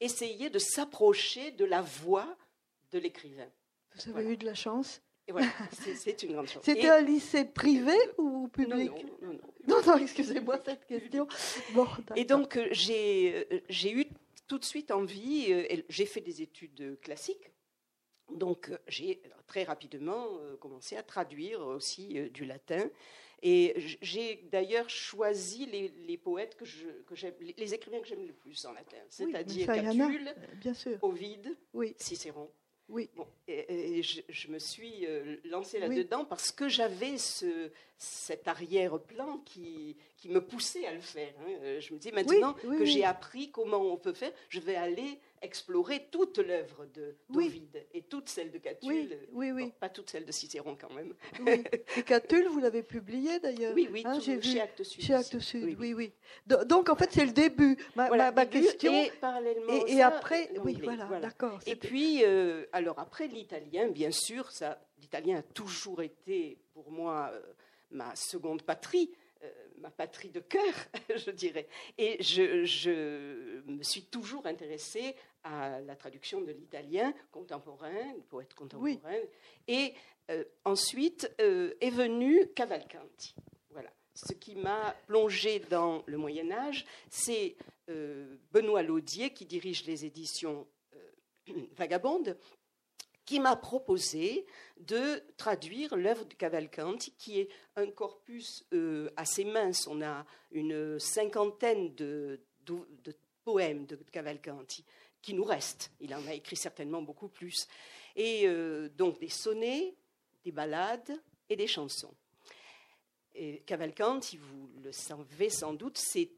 essayer 0.00 0.50
de 0.50 0.58
s'approcher 0.58 1.50
de 1.52 1.64
la 1.64 1.82
voix 1.82 2.36
de 2.90 2.98
l'écrivain. 2.98 3.50
Vous 3.94 4.16
avez 4.16 4.32
eu 4.32 4.36
de 4.36 4.46
la 4.46 4.54
chance? 4.54 5.02
c'est 5.96 6.22
une 6.22 6.32
grande 6.32 6.48
chance. 6.48 6.62
C'était 6.64 6.88
un 6.88 7.00
lycée 7.00 7.44
privé 7.44 7.96
ou 8.16 8.48
public? 8.48 8.90
Non, 9.22 9.28
non, 9.28 9.32
non. 9.34 9.40
Non, 9.68 9.96
excusez-moi 9.98 10.58
cette 10.64 10.86
question. 10.86 11.28
Bon, 11.74 11.86
et 12.16 12.24
donc, 12.24 12.56
euh, 12.56 12.68
euh, 12.70 13.60
j'ai 13.68 13.92
eu 13.92 14.06
tout 14.46 14.58
de 14.58 14.64
suite 14.64 14.90
envie, 14.90 15.52
euh, 15.52 15.82
j'ai 15.88 16.06
fait 16.06 16.22
des 16.22 16.40
études 16.40 16.98
classiques, 17.00 17.52
donc 18.34 18.70
j'ai 18.86 19.22
très 19.46 19.64
rapidement 19.64 20.26
commencé 20.60 20.96
à 20.96 21.02
traduire 21.02 21.60
aussi 21.60 22.30
du 22.30 22.44
latin. 22.44 22.88
Et 23.40 23.96
j'ai 24.02 24.48
d'ailleurs 24.50 24.90
choisi 24.90 25.66
les, 25.66 26.16
poètes 26.16 26.56
que 26.56 26.64
j'aime, 27.14 27.34
les 27.40 27.74
écrivains 27.74 28.00
que 28.00 28.08
j'aime 28.08 28.26
le 28.26 28.32
plus 28.32 28.64
en 28.64 28.72
latin, 28.72 28.96
c'est-à-dire 29.08 29.66
Catulle, 29.66 30.34
Ovide, 31.02 31.56
oui. 31.72 31.94
Cicéron. 31.98 32.50
Oui. 32.88 33.10
Bon, 33.16 33.26
et, 33.46 34.02
je, 34.02 34.48
me 34.48 34.58
suis 34.58 35.06
euh, 35.06 35.36
lancée 35.44 35.78
là-dedans 35.78 36.24
parce 36.24 36.50
que 36.50 36.68
j'avais 36.68 37.18
ce, 37.18 37.70
cet 37.98 38.48
arrière-plan 38.48 39.38
qui, 39.44 39.96
qui 40.16 40.28
me 40.30 40.40
poussait 40.40 40.86
à 40.86 40.94
le 40.94 41.00
faire. 41.00 41.34
Hein. 41.40 41.52
Euh, 41.62 41.80
je 41.80 41.92
me 41.92 41.98
dis 41.98 42.12
maintenant 42.12 42.54
que 42.54 42.84
j'ai 42.84 43.04
appris 43.04 43.50
comment 43.50 43.82
on 43.82 43.96
peut 43.98 44.14
faire, 44.14 44.32
je 44.48 44.60
vais 44.60 44.76
aller 44.76 45.20
explorer 45.42 46.08
toute 46.10 46.38
l'œuvre 46.38 46.86
de 46.94 47.16
David 47.28 47.86
et 47.92 48.02
toute 48.02 48.28
celle 48.28 48.50
de 48.50 48.58
Catulle. 48.58 49.18
Oui, 49.32 49.50
oui, 49.50 49.72
pas 49.78 49.88
toute 49.88 50.10
celle 50.10 50.24
de 50.24 50.32
Cicéron 50.32 50.76
quand 50.80 50.92
même. 50.92 51.14
Et 51.96 52.02
Catulle, 52.02 52.48
vous 52.48 52.60
l'avez 52.60 52.82
publié 52.82 53.38
d'ailleurs. 53.40 53.74
Oui, 53.74 53.88
oui, 53.90 54.02
hein, 54.04 54.18
j'ai 54.20 54.40
chez 54.40 54.60
Actes 54.60 54.82
Sud. 54.82 55.02
Chez 55.02 55.14
Actes 55.14 55.38
Sud, 55.38 55.76
oui, 55.78 55.94
oui. 55.94 56.12
Donc 56.66 56.88
en 56.88 56.96
fait, 56.96 57.10
c'est 57.12 57.26
le 57.26 57.32
début. 57.32 57.76
Ma, 57.94 58.10
ma, 58.32 58.46
question. 58.46 58.92
Et 58.92 59.10
parallèlement. 59.20 59.86
Et, 59.86 60.02
après, 60.02 60.50
oui, 60.64 60.78
voilà, 60.82 61.06
d'accord. 61.20 61.60
Et 61.66 61.76
puis, 61.76 62.24
euh, 62.24 62.66
alors 62.72 62.98
après 62.98 63.26
l'italien, 63.26 63.88
bien 63.88 64.10
sûr, 64.10 64.50
ça, 64.50 64.80
l'italien 65.00 65.38
a 65.38 65.42
toujours 65.42 66.02
été 66.02 66.58
pour 66.72 66.90
moi. 66.90 67.30
Euh, 67.32 67.40
ma 67.90 68.14
seconde 68.16 68.62
patrie. 68.62 69.10
Euh, 69.44 69.50
ma 69.80 69.90
patrie 69.90 70.30
de 70.30 70.40
cœur, 70.40 70.74
je 71.16 71.30
dirais. 71.30 71.68
Et 71.96 72.20
je, 72.20 73.62
me 73.70 73.82
suis 73.84 74.02
toujours 74.02 74.46
intéressée 74.46 75.14
à 75.44 75.80
la 75.80 75.96
traduction 75.96 76.40
de 76.40 76.52
l'italien 76.52 77.12
contemporain, 77.30 78.14
poète 78.28 78.54
contemporain. 78.54 79.18
Et 79.66 79.94
euh, 80.30 80.44
ensuite 80.64 81.30
euh, 81.40 81.74
est 81.80 81.90
venu 81.90 82.48
Cavalcanti. 82.54 83.34
Voilà. 83.70 83.90
Ce 84.14 84.32
qui 84.32 84.56
m'a 84.56 84.94
plongé 85.06 85.60
dans 85.60 86.02
le 86.06 86.18
Moyen 86.18 86.50
Âge, 86.50 86.84
c'est 87.08 87.56
Benoît 88.52 88.82
Laudier 88.82 89.32
qui 89.32 89.46
dirige 89.46 89.86
les 89.86 90.04
éditions 90.04 90.66
Vagabondes 91.76 92.36
qui 93.28 93.40
m'a 93.40 93.56
proposé 93.56 94.46
de 94.80 95.22
traduire 95.36 95.94
l'œuvre 95.96 96.24
de 96.24 96.32
Cavalcanti, 96.32 97.12
qui 97.18 97.40
est 97.40 97.50
un 97.76 97.90
corpus 97.90 98.64
euh, 98.72 99.10
assez 99.18 99.44
mince. 99.44 99.86
On 99.86 100.00
a 100.00 100.24
une 100.50 100.98
cinquantaine 100.98 101.94
de, 101.94 102.40
poèmes 103.44 103.84
de 103.84 103.96
Cavalcanti 104.10 104.82
qui 105.22 105.34
nous 105.34 105.44
restent. 105.44 105.90
Il 106.00 106.14
en 106.14 106.26
a 106.26 106.34
écrit 106.34 106.56
certainement 106.56 107.02
beaucoup 107.02 107.28
plus. 107.28 107.66
Et 108.16 108.46
euh, 108.46 108.88
donc 108.90 109.20
des 109.20 109.28
sonnets, 109.28 109.94
des 110.44 110.52
ballades 110.52 111.20
et 111.48 111.56
des 111.56 111.66
chansons. 111.66 112.14
Et 113.34 113.60
Cavalcanti, 113.66 114.36
vous 114.36 114.70
le 114.82 114.92
savez 114.92 115.50
sans 115.50 115.72
doute, 115.72 115.98
c'est 115.98 116.30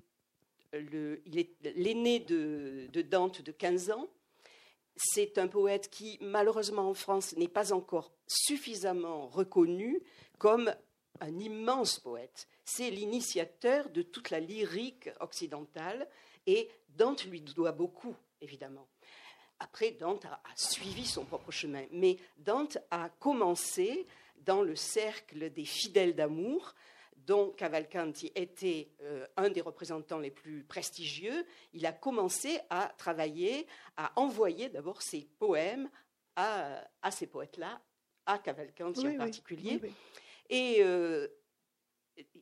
le, 0.72 1.22
il 1.26 1.38
est 1.38 1.50
l'aîné 1.76 2.20
de, 2.20 2.88
de 2.92 3.02
Dante 3.02 3.42
de 3.42 3.52
15 3.52 3.90
ans 3.90 4.08
c'est 5.02 5.38
un 5.38 5.48
poète 5.48 5.88
qui, 5.90 6.18
malheureusement 6.20 6.88
en 6.88 6.94
France, 6.94 7.34
n'est 7.36 7.48
pas 7.48 7.72
encore 7.72 8.12
suffisamment 8.26 9.28
reconnu 9.28 10.02
comme 10.38 10.74
un 11.20 11.38
immense 11.38 11.98
poète. 11.98 12.48
C'est 12.64 12.90
l'initiateur 12.90 13.90
de 13.90 14.02
toute 14.02 14.30
la 14.30 14.40
lyrique 14.40 15.10
occidentale 15.20 16.08
et 16.46 16.68
Dante 16.90 17.24
lui 17.24 17.40
doit 17.40 17.72
beaucoup, 17.72 18.14
évidemment. 18.40 18.88
Après, 19.58 19.90
Dante 19.90 20.24
a, 20.24 20.40
suivi 20.56 21.04
son 21.04 21.24
propre 21.24 21.50
chemin, 21.50 21.84
mais 21.92 22.16
Dante 22.38 22.78
a 22.90 23.10
commencé 23.10 24.06
dans 24.38 24.62
le 24.62 24.74
cercle 24.74 25.50
des 25.50 25.66
fidèles 25.66 26.14
d'amour, 26.14 26.74
dont 27.26 27.50
Cavalcanti 27.50 28.32
était 28.34 28.88
euh, 29.02 29.26
un 29.36 29.50
des 29.50 29.60
représentants 29.60 30.18
les 30.18 30.30
plus 30.30 30.64
prestigieux, 30.64 31.46
il 31.74 31.84
a 31.84 31.92
commencé 31.92 32.58
à 32.70 32.92
travailler, 32.96 33.66
à 33.98 34.12
envoyer 34.16 34.70
d'abord 34.70 35.02
ses 35.02 35.28
poèmes 35.38 35.90
à, 36.36 37.10
ces 37.10 37.26
poètes-là, 37.26 37.82
à 38.24 38.38
Cavalcanti 38.38 39.06
en 39.06 39.16
particulier. 39.18 39.80
et, 40.48 40.78
euh, 40.80 41.28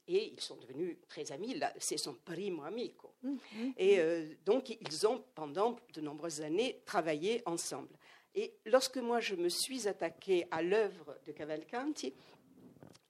et 0.09 0.33
ils 0.33 0.41
sont 0.41 0.57
devenus 0.57 0.97
très 1.09 1.31
amis, 1.31 1.61
c'est 1.79 1.99
son 1.99 2.15
primo 2.15 2.63
amico. 2.63 3.15
Mmh, 3.23 3.37
et. 3.77 4.01
Euh, 4.01 4.27
donc 4.45 4.71
ils 4.71 5.07
ont 5.07 5.23
pendant 5.35 5.77
de 5.95 6.01
nombreuses 6.01 6.41
années 6.41 6.81
travaillé 6.85 7.43
ensemble. 7.47 7.95
Et 8.35 8.55
lorsque 8.67 8.97
moi 8.97 9.21
je 9.21 9.35
me 9.35 9.49
suis 9.49 9.87
attaquée 9.87 10.47
à 10.51 10.63
l'œuvre 10.63 11.19
de 11.27 11.33
Cavalcanti, 11.33 12.15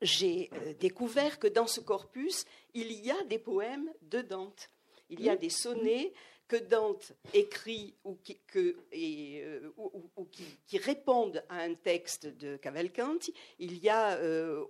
j'ai 0.02 0.50
euh, 0.52 0.74
découvert 0.74 1.38
que 1.38 1.46
dans 1.46 1.66
ce 1.66 1.80
corpus, 1.80 2.44
il 2.74 2.92
y 2.92 3.10
a 3.10 3.24
des 3.24 3.38
poèmes 3.38 3.90
de 4.02 4.20
Dante. 4.20 4.70
Il 5.10 5.20
y 5.22 5.30
a 5.30 5.36
des 5.36 5.50
sonnets 5.50 6.12
que 6.46 6.56
Dante 6.56 7.12
écrit 7.34 7.94
ou 8.04 8.16
qui, 8.16 8.40
euh, 8.56 9.70
répondent 10.72 11.44
à 11.48 11.60
un 11.60 11.74
texte 11.74 12.26
de 12.26 12.56
Cavalcanti. 12.56 13.34
Il 13.58 13.78
y 13.78 13.88
a 13.88 14.16
euh, 14.16 14.64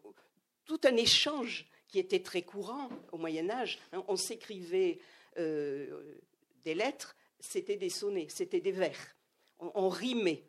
tout 0.65 0.81
un 0.85 0.97
échange 0.97 1.69
qui 1.89 1.99
était 1.99 2.23
très 2.23 2.43
courant 2.43 2.89
au 3.13 3.19
Moyen 3.19 3.51
Âge. 3.51 3.79
Hein. 3.93 4.05
On 4.09 4.17
s'écrivait 4.17 4.99
des 5.37 6.75
lettres, 6.75 7.17
c'était 7.39 7.77
des 7.77 7.91
sonnets, 7.91 8.27
c'était 8.29 8.61
des 8.61 8.73
vers. 8.73 9.17
on 9.61 9.89
rimait 9.89 10.45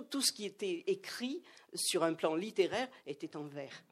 tout, 0.00 0.22
ce 0.22 0.32
qui 0.32 0.44
était 0.46 0.84
écrit 0.86 1.42
sur 1.74 2.02
un 2.02 2.14
plan 2.14 2.34
littéraire 2.34 2.88
était 3.06 3.36
en 3.36 3.44
vers. 3.44 3.84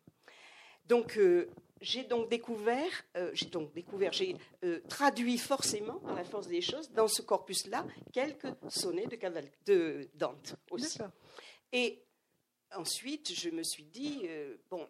Donc, 0.86 1.16
euh, 1.18 1.48
j'ai 1.80 2.04
donc 2.04 2.28
découvert, 2.28 2.90
euh, 3.16 3.30
j'ai 3.32 3.46
donc 3.46 3.72
découvert, 3.72 4.12
j'ai 4.12 4.36
euh, 4.64 4.80
traduit 4.88 5.38
forcément, 5.38 6.02
à 6.08 6.14
la 6.14 6.24
force 6.24 6.48
des 6.48 6.60
choses, 6.60 6.90
dans 6.90 7.08
ce 7.08 7.22
corpus-là, 7.22 7.86
quelques 8.12 8.48
sonnets 8.68 9.06
de, 9.06 9.18
de 9.66 10.08
Dante 10.14 10.56
aussi. 10.70 10.98
Et 11.72 12.02
ensuite, 12.74 13.32
je 13.32 13.50
me 13.50 13.62
suis 13.62 13.84
dit, 13.84 14.26
bon, 14.68 14.88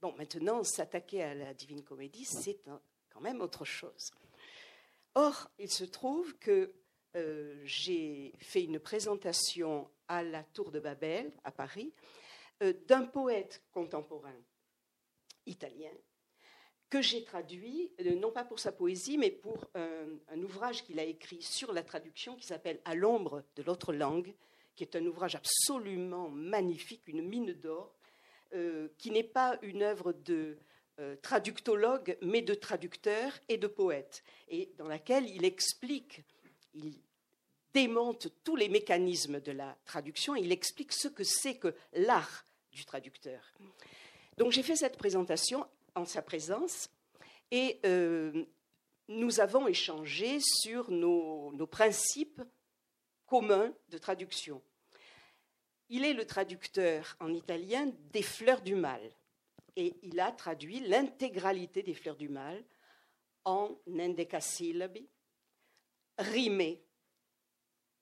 bon, 0.00 0.14
maintenant, 0.16 0.62
s'attaquer 0.64 1.22
à 1.22 1.34
la 1.34 1.54
Divine 1.54 1.82
Comédie, 1.82 2.24
c'est 2.24 2.60
quand 3.10 3.20
même 3.20 3.40
autre 3.40 3.64
chose. 3.64 4.10
Or, 5.14 5.50
il 5.58 5.70
se 5.70 5.84
trouve 5.84 6.38
que 6.38 6.72
j'ai 7.64 8.32
fait 8.38 8.62
une 8.62 8.78
présentation 8.78 9.90
à 10.06 10.22
la 10.22 10.44
Tour 10.44 10.70
de 10.70 10.80
Babel, 10.80 11.32
à 11.44 11.50
Paris, 11.50 11.92
euh, 12.62 12.72
d'un 12.86 13.04
poète 13.04 13.62
contemporain 13.72 14.36
italien 15.46 15.92
que 16.90 17.00
j'ai 17.00 17.22
traduit, 17.22 17.92
euh, 18.00 18.16
non 18.16 18.32
pas 18.32 18.44
pour 18.44 18.58
sa 18.58 18.72
poésie, 18.72 19.16
mais 19.16 19.30
pour 19.30 19.70
un, 19.74 20.42
ouvrage 20.42 20.84
qu'il 20.84 20.98
a 20.98 21.04
écrit 21.04 21.40
sur 21.40 21.72
la 21.72 21.84
traduction 21.84 22.34
qui 22.34 22.46
s'appelle 22.46 22.80
À 22.84 22.96
l'ombre 22.96 23.44
de 23.54 23.62
l'autre 23.62 23.92
langue, 23.92 24.34
qui 24.74 24.82
est 24.82 24.96
un 24.96 25.06
ouvrage 25.06 25.36
absolument 25.36 26.28
magnifique, 26.28 27.06
une 27.06 27.22
mine 27.22 27.52
d'or, 27.52 27.94
euh, 28.54 28.88
qui 28.98 29.10
n'est 29.10 29.22
pas 29.22 29.58
une 29.62 29.82
œuvre 29.82 30.12
de 30.12 30.58
traductologue, 31.22 32.18
mais 32.20 32.42
de 32.42 32.52
traducteur 32.52 33.32
et 33.48 33.56
de 33.56 33.66
poète, 33.66 34.22
et 34.48 34.70
dans 34.76 34.86
laquelle 34.86 35.26
il 35.30 35.46
explique, 35.46 36.22
il 36.74 36.92
démonte 37.72 38.28
tous 38.44 38.56
les 38.56 38.68
mécanismes 38.68 39.40
de 39.40 39.52
la 39.52 39.76
traduction. 39.84 40.34
Il 40.36 40.52
explique 40.52 40.92
ce 40.92 41.08
que 41.08 41.24
c'est 41.24 41.56
que 41.56 41.74
l'art 41.92 42.44
du 42.72 42.84
traducteur. 42.84 43.52
Donc 44.36 44.52
j'ai 44.52 44.62
fait 44.62 44.76
cette 44.76 44.96
présentation 44.96 45.66
en 45.94 46.04
sa 46.04 46.22
présence 46.22 46.90
et 47.50 47.80
euh, 47.84 48.44
nous 49.08 49.40
avons 49.40 49.66
échangé 49.66 50.38
sur 50.40 50.90
nos, 50.90 51.66
principes 51.66 52.42
communs 53.26 53.72
de 53.88 53.98
traduction. 53.98 54.62
Il 55.90 56.04
est 56.04 56.14
le 56.14 56.24
traducteur 56.24 57.16
en 57.18 57.34
italien 57.34 57.92
des 58.12 58.22
fleurs 58.22 58.62
du 58.62 58.76
mal 58.76 59.00
et 59.74 59.96
il 60.02 60.20
a 60.20 60.30
traduit 60.30 60.80
l'intégralité 60.80 61.82
des 61.82 61.94
fleurs 61.94 62.16
du 62.16 62.28
mal 62.28 62.62
en 63.44 63.76
endécasyllabi, 63.88 65.08
rimé 66.18 66.84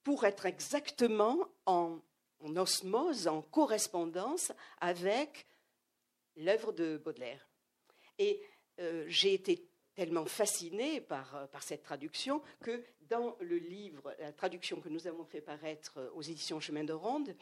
pour 0.03 0.24
être 0.24 0.44
exactement 0.44 1.38
en, 1.64 1.98
osmose, 2.57 3.27
en 3.27 3.40
correspondance 3.40 4.53
avec 4.81 5.46
l'œuvre 6.37 6.72
de 6.72 6.98
Baudelaire. 6.98 7.48
Et 8.18 8.42
euh, 8.81 9.05
j'ai 9.09 9.33
été 9.33 9.66
tellement 9.94 10.27
fascinée 10.27 11.01
par, 11.01 11.48
par, 11.48 11.62
cette 11.62 11.83
traduction 11.83 12.42
que 12.61 12.85
dans 13.09 13.37
le 13.40 13.57
livre, 13.57 14.14
la 14.18 14.33
traduction 14.33 14.81
que 14.81 14.88
nous 14.88 15.07
avons 15.07 15.24
fait 15.24 15.40
paraître 15.40 16.12
aux 16.14 16.22
éditions 16.22 16.61
Chemin 16.61 16.85
de 16.85 16.92
Ronde, 16.92 17.35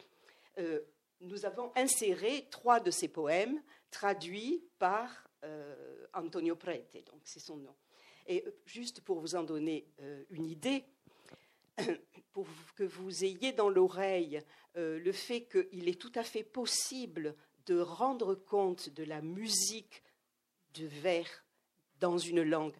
euh, 0.58 0.80
nous 1.20 1.46
avons 1.46 1.72
inséré 1.76 2.46
trois 2.50 2.80
de 2.80 2.90
ces 2.90 3.08
poèmes 3.08 3.62
traduits 3.90 4.64
par 4.78 5.22
Antonio 6.12 6.56
Prete, 6.56 7.04
donc 7.06 7.20
c'est 7.22 7.38
son 7.38 7.56
nom. 7.56 7.74
Et 8.26 8.44
juste 8.64 9.00
pour 9.00 9.20
vous 9.20 9.36
en 9.36 9.44
donner 9.44 9.86
une 10.30 10.46
idée, 10.46 10.84
pour 12.32 12.46
que 12.74 12.84
vous 12.84 13.24
ayez 13.24 13.52
dans 13.52 13.68
l'oreille 13.68 14.42
euh, 14.76 14.98
le 14.98 15.12
fait 15.12 15.46
qu'il 15.46 15.88
est 15.88 16.00
tout 16.00 16.12
à 16.14 16.22
fait 16.22 16.44
possible 16.44 17.34
de 17.66 17.78
rendre 17.78 18.34
compte 18.34 18.88
de 18.90 19.04
la 19.04 19.22
musique 19.22 20.02
de 20.74 20.86
vers 20.86 21.44
dans 22.00 22.18
une 22.18 22.42
langue 22.42 22.76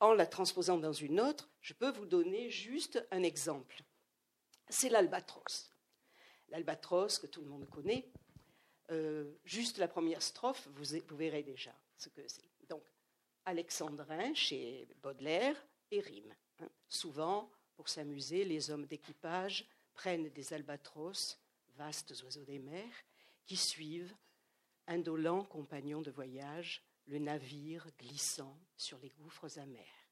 en 0.00 0.12
la 0.12 0.26
transposant 0.26 0.76
dans 0.76 0.92
une 0.92 1.20
autre, 1.20 1.48
je 1.60 1.72
peux 1.72 1.90
vous 1.90 2.04
donner 2.04 2.50
juste 2.50 3.06
un 3.10 3.22
exemple. 3.22 3.82
C'est 4.68 4.90
l'albatros. 4.90 5.70
L'albatros 6.48 7.18
que 7.18 7.26
tout 7.26 7.42
le 7.42 7.48
monde 7.48 7.68
connaît, 7.68 8.08
euh, 8.90 9.32
juste 9.44 9.78
la 9.78 9.88
première 9.88 10.22
strophe, 10.22 10.68
vous, 10.74 11.16
verrez 11.16 11.42
déjà 11.42 11.74
ce 11.96 12.08
que 12.08 12.26
c'est. 12.28 12.48
Donc, 12.68 12.84
alexandrin 13.44 14.32
chez 14.34 14.88
Baudelaire 15.02 15.56
et 15.90 16.00
rime. 16.00 16.34
Hein. 16.60 16.68
Souvent, 16.88 17.50
pour 17.74 17.88
s'amuser, 17.88 18.44
les 18.44 18.70
hommes 18.70 18.86
d'équipage 18.86 19.66
prennent 19.94 20.28
des 20.30 20.52
albatros, 20.52 21.38
vastes 21.76 22.22
oiseaux 22.22 22.44
des 22.44 22.58
mers, 22.58 23.04
qui 23.44 23.56
suivent, 23.56 24.14
indolents 24.86 25.44
compagnons 25.44 26.02
de 26.02 26.10
voyage, 26.10 26.82
le 27.06 27.18
navire 27.18 27.86
glissant 27.98 28.56
sur 28.76 28.98
les 28.98 29.10
gouffres 29.10 29.58
amers. 29.58 30.06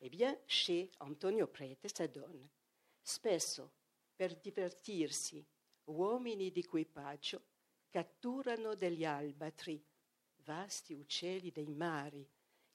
Eh 0.00 0.08
bien, 0.08 0.36
chez 0.46 0.90
Antonio 1.00 1.46
Prete 1.46 1.88
ça 1.94 2.06
donne 2.06 2.48
spesso 3.02 3.68
per 4.14 4.36
divertirsi 4.36 5.44
uomini 5.84 6.50
di 6.50 6.60
equipaggio 6.60 7.42
catturano 7.90 8.74
degli 8.74 9.04
albatri 9.04 9.84
vasti 10.44 10.94
uccelli 10.94 11.50
dei 11.50 11.68
mari 11.68 12.28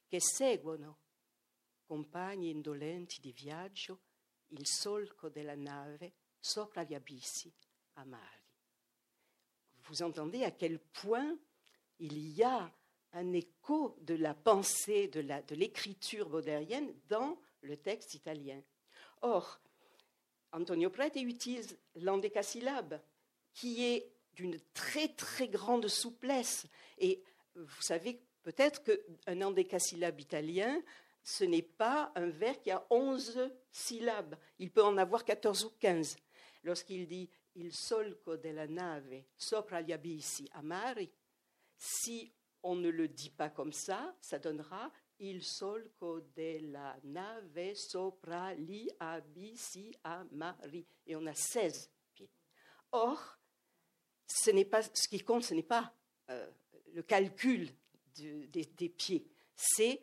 che 0.08 0.20
seguono, 0.20 1.00
compagni 1.84 2.50
indolenti 2.50 3.20
di 3.20 3.32
viaggio, 3.32 4.02
il 4.48 4.66
solco 4.66 5.30
della 5.30 5.56
nave 5.56 6.14
sopra 6.40 6.84
gli 6.84 6.94
abissi 6.94 7.54
amari. 7.94 8.38
Vous 9.88 10.02
entendez 10.02 10.44
à 10.44 10.52
quel 10.52 10.80
point 10.80 11.38
il 12.00 12.18
y 12.36 12.44
a 12.44 12.72
un 13.14 13.34
écho 13.34 13.98
de 14.02 14.16
la 14.16 14.34
pensée, 14.34 15.08
de 15.08 15.56
l'écriture 15.56 16.30
baudelairienne 16.30 16.94
dans 17.08 17.38
le 17.62 17.78
texte 17.78 18.14
italien. 18.14 18.64
Or, 19.22 19.60
Antonio 20.52 20.90
Prete 20.90 21.18
utilise 21.18 21.78
l'endécasyllabe, 21.96 23.02
qui 23.54 23.86
est 23.86 24.12
d'une 24.34 24.60
très 24.74 25.10
très 25.10 25.48
grande 25.48 25.88
souplesse. 25.88 26.66
Et 26.98 27.24
vous 27.56 27.82
savez 27.82 28.22
peut-être 28.44 28.84
qu'un 28.84 29.42
endécasyllabe 29.42 30.20
italien, 30.20 30.82
ce 31.24 31.44
n'est 31.44 31.62
pas 31.62 32.12
un 32.16 32.30
vers 32.30 32.60
qui 32.62 32.72
a 32.72 32.86
11 32.90 33.52
syllabes. 33.72 34.36
Il 34.58 34.72
peut 34.72 34.84
en 34.84 34.98
avoir 34.98 35.26
14 35.26 35.66
ou 35.66 35.72
15. 35.80 36.16
Lorsqu'il 36.64 37.08
dit 37.08 37.30
il 37.56 37.74
solco 37.74 38.38
della 38.38 38.68
nave 38.68 39.24
sopra 39.36 39.82
gli 39.82 39.92
abissi 39.92 40.48
amari, 40.54 41.12
si 41.76 42.32
on 42.64 42.76
ne 42.76 42.90
le 42.90 43.08
dit 43.08 43.30
pas 43.30 43.50
comme 43.50 43.74
ça, 43.74 44.16
ça 44.20 44.40
donnera 44.40 44.92
il 45.20 45.44
solco 45.44 46.22
della 46.34 46.98
nave 47.04 47.76
sopra 47.76 48.54
gli 48.54 48.88
abissi 48.98 49.94
amari. 50.02 50.86
Et 51.06 51.16
on 51.16 51.26
a 51.28 51.34
16 51.34 51.90
pieds. 52.14 52.30
Or, 52.92 53.38
ce, 54.28 54.52
n'est 54.52 54.66
pas, 54.66 54.84
ce 54.84 55.08
qui 55.08 55.20
compte, 55.20 55.44
ce 55.44 55.54
n'est 55.54 55.64
pas 55.64 55.94
euh, 56.30 56.50
le 56.94 57.04
calcul 57.04 57.70
des, 58.16 58.90
pieds, 58.90 59.26
c'est 59.56 60.02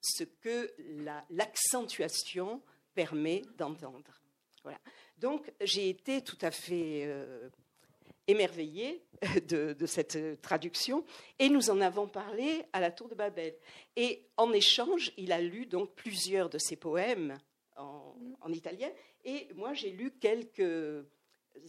ce 0.00 0.24
que 0.24 0.72
l'accentuation 1.30 2.62
permet 2.94 3.42
d'entendre. 3.56 4.20
Voilà. 4.62 4.80
Donc 5.18 5.52
j'ai 5.60 5.90
été 5.90 6.22
tout 6.22 6.38
à 6.40 6.50
fait 6.50 7.04
euh, 7.06 7.50
émerveillée 8.30 9.04
de, 9.48 9.86
cette 9.86 10.40
traduction 10.40 11.04
et 11.38 11.48
nous 11.48 11.70
en 11.70 11.80
avons 11.80 12.08
parlé 12.08 12.64
à 12.72 12.80
la 12.80 12.90
Tour 12.90 13.08
de 13.08 13.14
Babel. 13.14 13.54
Et 13.96 14.26
en 14.36 14.52
échange, 14.52 15.12
il 15.16 15.32
a 15.32 15.40
lu 15.40 15.66
donc 15.66 15.94
plusieurs 15.94 16.48
de 16.48 16.58
ses 16.58 16.76
poèmes 16.76 17.38
en, 17.76 18.52
italien 18.52 18.90
et 19.24 19.48
moi 19.54 19.74
j'ai 19.74 19.90
lu 19.90 20.12
quelques 20.12 21.04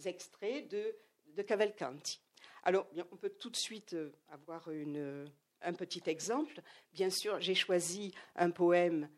extraits 0.04 0.68
de, 0.68 1.42
Cavalcanti. 1.46 2.20
Alors, 2.62 2.86
on 3.10 3.16
peut 3.16 3.30
tout 3.30 3.50
de 3.50 3.56
suite 3.56 3.94
euh, 3.94 4.12
avoir 4.28 4.68
un 5.62 5.72
petit 5.72 6.02
exemple. 6.06 6.60
Bien 6.92 7.08
sûr, 7.10 7.40
j'ai 7.40 7.54
choisi 7.54 8.12
un 8.36 8.50
poème 8.50 9.08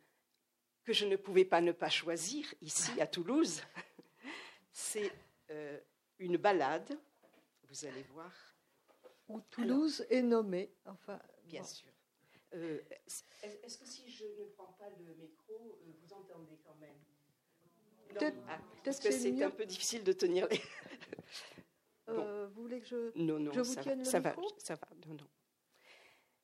que 0.84 0.92
je 0.92 1.06
ne 1.06 1.16
pouvais 1.16 1.44
pas 1.44 1.60
ne 1.60 1.72
pas 1.72 1.88
choisir 1.88 2.46
ici 2.60 3.00
à 3.00 3.06
Toulouse. 3.06 3.62
C'est 4.72 5.10
euh, 5.50 5.78
une 6.18 6.36
ballade, 6.36 6.98
vous 7.74 7.86
allez 7.86 8.02
voir. 8.04 8.32
Où 9.28 9.40
Toulouse 9.40 10.06
est 10.10 10.22
nommée. 10.22 10.72
Enfin, 10.84 11.18
bien 11.44 11.64
sûr. 11.64 11.90
Euh, 12.54 12.80
est-ce 13.42 13.78
que 13.78 13.86
si 13.86 14.08
je 14.10 14.26
ne 14.26 14.44
prends 14.54 14.72
pas 14.74 14.88
le 14.90 15.14
micro, 15.14 15.54
euh, 15.54 15.92
vous 16.00 16.12
entendez 16.12 16.58
quand 16.64 16.76
même? 16.76 16.96
Peut-être 18.10 18.38
ah, 18.48 18.60
que 18.84 18.92
c'est 18.92 19.42
un 19.42 19.50
peu 19.50 19.66
difficile 19.66 20.04
de 20.04 20.12
tenir 20.12 20.46
les. 20.48 20.60
Vous 22.06 22.62
voulez 22.62 22.80
que 22.80 22.86
je, 22.86 23.18
non, 23.18 23.40
non, 23.40 23.50
je 23.52 23.60
vous 23.60 23.74
ça 23.74 23.82
tienne 23.82 23.98
va, 23.98 24.04
le 24.04 24.10
ça 24.10 24.20
micro? 24.20 24.42
va, 24.42 24.54
ça 24.58 24.74
va. 24.76 24.88
Non, 25.06 25.14
non. 25.14 25.28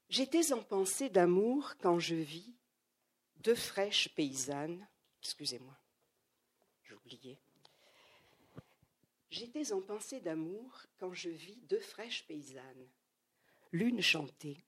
J'étais 0.09 0.53
en 0.53 0.62
pensée 0.62 1.11
d'amour 1.11 1.75
quand 1.81 2.01
je 2.01 2.16
vis 2.16 2.57
deux 3.37 3.55
fraîches 3.55 4.12
paysannes. 4.16 4.88
Excusez-moi, 5.21 5.79
j'ai 6.83 6.95
oublié. 6.95 7.38
J'étais 9.31 9.73
en 9.73 9.81
pensée 9.81 10.21
d'amour 10.21 10.83
quand 10.99 11.14
je 11.14 11.31
vis 11.31 11.61
deux 11.69 11.81
fraîches 11.81 12.27
paysannes. 12.27 12.88
L'une 13.71 14.03
chantait. 14.03 14.64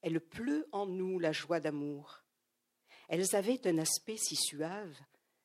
Elle 0.00 0.20
pleut 0.20 0.68
en 0.72 0.86
nous 0.86 1.20
la 1.20 1.30
joie 1.30 1.60
d'amour. 1.60 2.24
Elles 3.08 3.36
avaient 3.36 3.64
un 3.68 3.78
aspect 3.78 4.16
si 4.16 4.34
suave, 4.34 4.98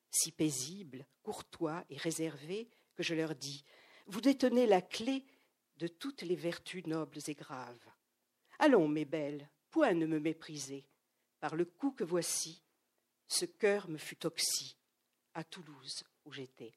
si 0.10 0.32
paisible, 0.32 1.06
courtois 1.22 1.86
et 1.92 1.98
réservé, 1.98 2.70
que 2.96 3.04
je 3.04 3.14
leur 3.14 3.36
dis 3.36 3.64
Vous 4.08 4.22
détenez 4.22 4.66
la 4.66 4.82
clé 4.82 5.24
de 5.78 5.88
toutes 5.88 6.24
les 6.24 6.36
vertus 6.36 6.88
nobles 6.88 7.20
et 7.28 7.36
graves. 7.36 7.86
Allons, 8.58 8.88
mes 8.88 9.06
belles, 9.06 9.48
point 9.70 9.94
ne 9.94 10.08
me 10.08 10.20
méprisez. 10.20 10.88
Par 11.40 11.56
le 11.56 11.66
coup 11.66 11.92
que 11.92 12.04
voici, 12.04 12.64
ce 13.28 13.46
cœur 13.46 13.88
me 13.90 14.00
fut 14.00 14.26
oxy, 14.26 14.76
à 15.36 15.44
Toulouse 15.44 16.04
où 16.26 16.34
j'étais. 16.34 16.74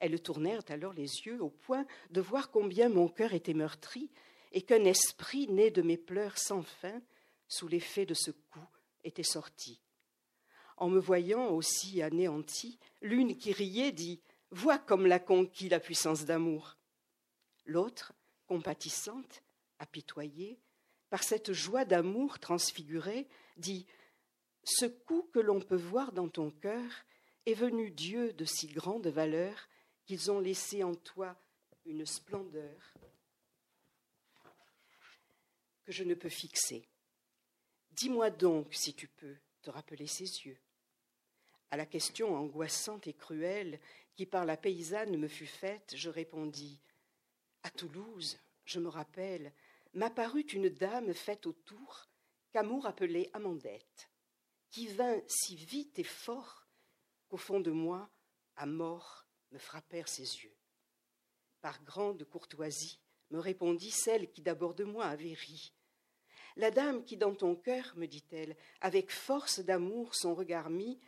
Elles 0.00 0.20
tournèrent 0.20 0.64
alors 0.68 0.94
les 0.94 1.20
yeux 1.26 1.40
au 1.42 1.50
point 1.50 1.86
de 2.10 2.20
voir 2.20 2.50
combien 2.50 2.88
mon 2.88 3.08
cœur 3.08 3.34
était 3.34 3.54
meurtri, 3.54 4.10
et 4.52 4.62
qu'un 4.62 4.84
esprit 4.84 5.46
né 5.48 5.70
de 5.70 5.82
mes 5.82 5.98
pleurs 5.98 6.38
sans 6.38 6.62
fin, 6.62 7.00
sous 7.46 7.68
l'effet 7.68 8.06
de 8.06 8.14
ce 8.14 8.30
coup, 8.30 8.66
était 9.04 9.22
sorti. 9.22 9.80
En 10.76 10.88
me 10.88 10.98
voyant 10.98 11.50
aussi 11.50 12.02
anéanti, 12.02 12.78
l'une 13.02 13.36
qui 13.36 13.52
riait 13.52 13.92
dit 13.92 14.20
Vois 14.50 14.78
comme 14.78 15.06
l'a 15.06 15.20
conquis 15.20 15.68
la 15.68 15.78
puissance 15.78 16.24
d'amour. 16.24 16.76
L'autre, 17.66 18.12
compatissante, 18.46 19.42
apitoyé, 19.78 20.58
par 21.10 21.22
cette 21.22 21.52
joie 21.52 21.84
d'amour 21.84 22.38
transfigurée, 22.40 23.28
dit 23.58 23.86
Ce 24.64 24.86
coup 24.86 25.28
que 25.32 25.38
l'on 25.38 25.60
peut 25.60 25.76
voir 25.76 26.12
dans 26.12 26.28
ton 26.28 26.50
cœur 26.50 26.90
est 27.46 27.54
venu 27.54 27.90
Dieu 27.90 28.32
de 28.32 28.44
si 28.44 28.66
grande 28.66 29.06
valeur 29.06 29.68
qu'ils 30.10 30.32
ont 30.32 30.40
laissé 30.40 30.82
en 30.82 30.96
toi 30.96 31.36
une 31.84 32.04
splendeur 32.04 32.94
que 35.84 35.92
je 35.92 36.02
ne 36.02 36.14
peux 36.14 36.28
fixer. 36.28 36.88
Dis-moi 37.92 38.30
donc 38.30 38.74
si 38.74 38.92
tu 38.92 39.06
peux 39.06 39.36
te 39.62 39.70
rappeler 39.70 40.08
ses 40.08 40.24
yeux. 40.24 40.58
À 41.70 41.76
la 41.76 41.86
question 41.86 42.34
angoissante 42.34 43.06
et 43.06 43.12
cruelle 43.12 43.78
qui 44.16 44.26
par 44.26 44.44
la 44.44 44.56
paysanne 44.56 45.16
me 45.16 45.28
fut 45.28 45.46
faite, 45.46 45.94
je 45.94 46.10
répondis 46.10 46.80
À 47.62 47.70
Toulouse, 47.70 48.36
je 48.64 48.80
me 48.80 48.88
rappelle, 48.88 49.52
m'apparut 49.94 50.40
une 50.40 50.70
dame 50.70 51.14
faite 51.14 51.46
autour 51.46 52.08
qu'amour 52.50 52.84
appelait 52.84 53.30
Amandette, 53.32 54.10
qui 54.70 54.88
vint 54.88 55.22
si 55.28 55.54
vite 55.54 56.00
et 56.00 56.04
fort 56.04 56.66
qu'au 57.28 57.36
fond 57.36 57.60
de 57.60 57.70
moi, 57.70 58.10
à 58.56 58.66
mort, 58.66 59.29
me 59.50 59.58
frappèrent 59.58 60.08
ses 60.08 60.42
yeux. 60.42 60.56
Par 61.60 61.82
grande 61.84 62.24
courtoisie, 62.24 63.00
me 63.30 63.38
répondit 63.38 63.90
celle 63.90 64.30
qui 64.30 64.42
d'abord 64.42 64.74
de 64.74 64.84
moi 64.84 65.06
avait 65.06 65.34
ri. 65.34 65.72
La 66.56 66.70
dame 66.70 67.04
qui 67.04 67.16
dans 67.16 67.34
ton 67.34 67.54
cœur, 67.54 67.92
me 67.96 68.06
dit-elle, 68.06 68.56
avec 68.80 69.10
force 69.10 69.60
d'amour 69.60 70.14
son 70.14 70.34
regard 70.34 70.70
mit, 70.70 71.00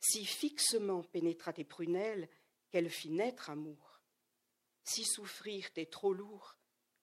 si 0.00 0.24
fixement 0.24 1.02
pénétra 1.02 1.52
tes 1.52 1.64
prunelles 1.64 2.28
qu'elle 2.70 2.90
fit 2.90 3.10
naître 3.10 3.50
amour. 3.50 4.00
Si 4.84 5.04
souffrir 5.04 5.72
t'est 5.72 5.90
trop 5.90 6.12
lourd, 6.12 6.56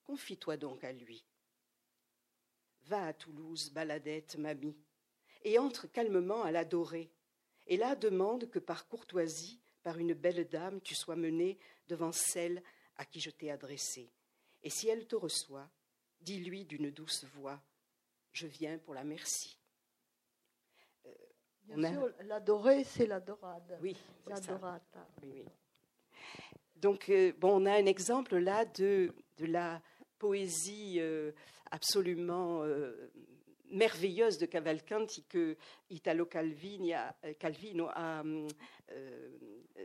confie-toi 0.04 0.58
donc 0.58 0.84
à 0.84 0.92
lui. 0.92 1.26
Va 2.84 3.08
à 3.08 3.14
Toulouse, 3.14 3.72
baladette, 3.72 4.38
mamie, 4.38 4.78
et 5.44 5.60
entre 5.60 5.88
calmement 5.88 6.44
à 6.44 6.52
l'adorer, 6.52 7.12
et 7.68 7.78
là 7.78 7.96
demande 7.96 8.50
que 8.50 8.60
par 8.60 8.88
courtoisie, 8.88 9.63
par 9.84 9.98
une 10.00 10.14
belle 10.14 10.48
dame, 10.48 10.82
tu 10.82 10.96
sois 10.96 11.16
menée 11.16 11.58
devant 11.88 12.12
celle 12.12 12.64
à 12.98 13.06
qui 13.06 13.20
je 13.20 13.30
t'ai 13.30 13.52
adressée. 13.52 14.10
Et 14.64 14.70
si 14.70 14.88
elle 14.88 15.06
te 15.06 15.16
reçoit, 15.16 15.70
dis-lui 16.22 16.66
d'une 16.66 16.90
douce 16.90 17.26
voix, 17.36 17.62
je 18.32 18.48
viens 18.48 18.78
pour 18.78 18.94
la 18.94 19.04
merci. 19.04 19.58
Euh, 21.06 21.12
Bien 21.64 21.94
sûr, 21.94 22.10
l'adorer, 22.22 22.84
c'est 22.84 23.06
l'adorade. 23.06 23.78
Oui, 23.82 23.96
l'adorata. 24.26 25.08
Oui, 25.22 25.32
oui. 25.36 25.46
Donc, 26.76 27.10
euh, 27.10 27.34
bon, 27.38 27.62
on 27.62 27.66
a 27.66 27.74
un 27.74 27.86
exemple 27.86 28.38
là 28.38 28.66
de, 28.66 29.14
de 29.38 29.46
la 29.46 29.82
poésie 30.18 30.96
euh, 31.00 31.32
absolument 31.72 32.64
euh, 32.64 33.12
merveilleuse 33.70 34.38
de 34.38 34.46
Cavalcanti 34.46 35.24
que 35.24 35.58
Italo 35.90 36.30
euh, 36.36 37.34
Calvino 37.40 37.88
a 37.90 38.24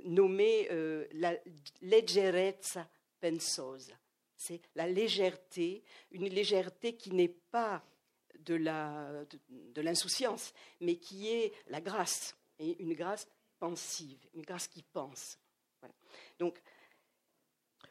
nommé 0.04 0.68
la 1.12 1.34
leggerezza 1.82 2.88
pensosa. 3.20 3.94
C'est 4.36 4.60
la 4.76 4.86
légèreté, 4.86 5.82
une 6.12 6.28
légèreté 6.28 6.94
qui 6.94 7.10
n'est 7.12 7.34
pas 7.50 7.84
de 8.38 9.80
l'insouciance, 9.80 10.52
de, 10.52 10.86
mais 10.86 10.96
qui 10.96 11.28
est 11.28 11.52
la 11.66 11.80
grâce, 11.80 12.36
et 12.58 12.80
une 12.82 12.94
grâce 12.94 13.26
pensive, 13.58 14.18
une 14.34 14.42
grâce 14.42 14.68
qui 14.68 14.82
pense. 14.82 15.38
Donc, 16.38 16.60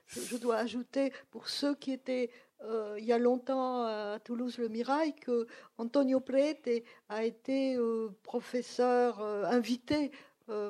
je, 0.06 0.38
dois 0.38 0.58
ajouter, 0.58 1.12
pour 1.30 1.50
ceux 1.50 1.76
qui 1.76 1.92
étaient 1.92 2.32
euh, 2.64 2.96
il 3.00 3.06
y 3.06 3.14
a 3.14 3.18
longtemps 3.18 3.84
à 3.84 4.20
Toulouse 4.24 4.58
le 4.58 4.70
Mirail 4.70 5.14
que 5.14 5.48
Antonio 5.78 6.20
Prete 6.20 6.84
a 7.10 7.24
été 7.24 7.76
euh, 7.76 8.10
professeur 8.24 9.22
invité 9.22 10.12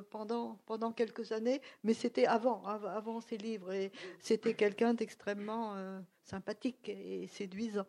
pendant, 0.09 0.57
pendant 0.65 0.91
quelques 0.91 1.31
années, 1.31 1.61
mais 1.83 1.93
c'était 1.93 2.25
avant, 2.25 2.65
avant 2.65 3.21
ses 3.21 3.37
livres, 3.37 3.71
et 3.71 3.91
c'était 4.19 4.55
quelqu'un 4.55 4.95
d'extrêmement 4.95 5.75
sympathique 6.23 6.89
et 6.89 7.27
séduisant. 7.27 7.85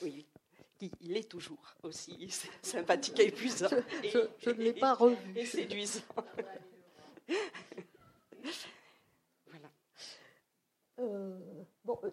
Oui, 0.00 0.26
il 1.00 1.16
est 1.16 1.28
toujours 1.28 1.74
aussi 1.82 2.28
sympathique 2.62 3.20
et 3.20 3.28
épuisant. 3.28 3.68
Je, 4.02 4.50
ne 4.50 4.54
l'ai 4.54 4.72
pas 4.72 4.94
revu. 4.94 5.16
Et 5.36 5.46
séduisant. 5.46 6.00
voilà. 9.46 9.70
Euh, 10.98 11.38
bon, 11.84 11.98
euh, 12.04 12.10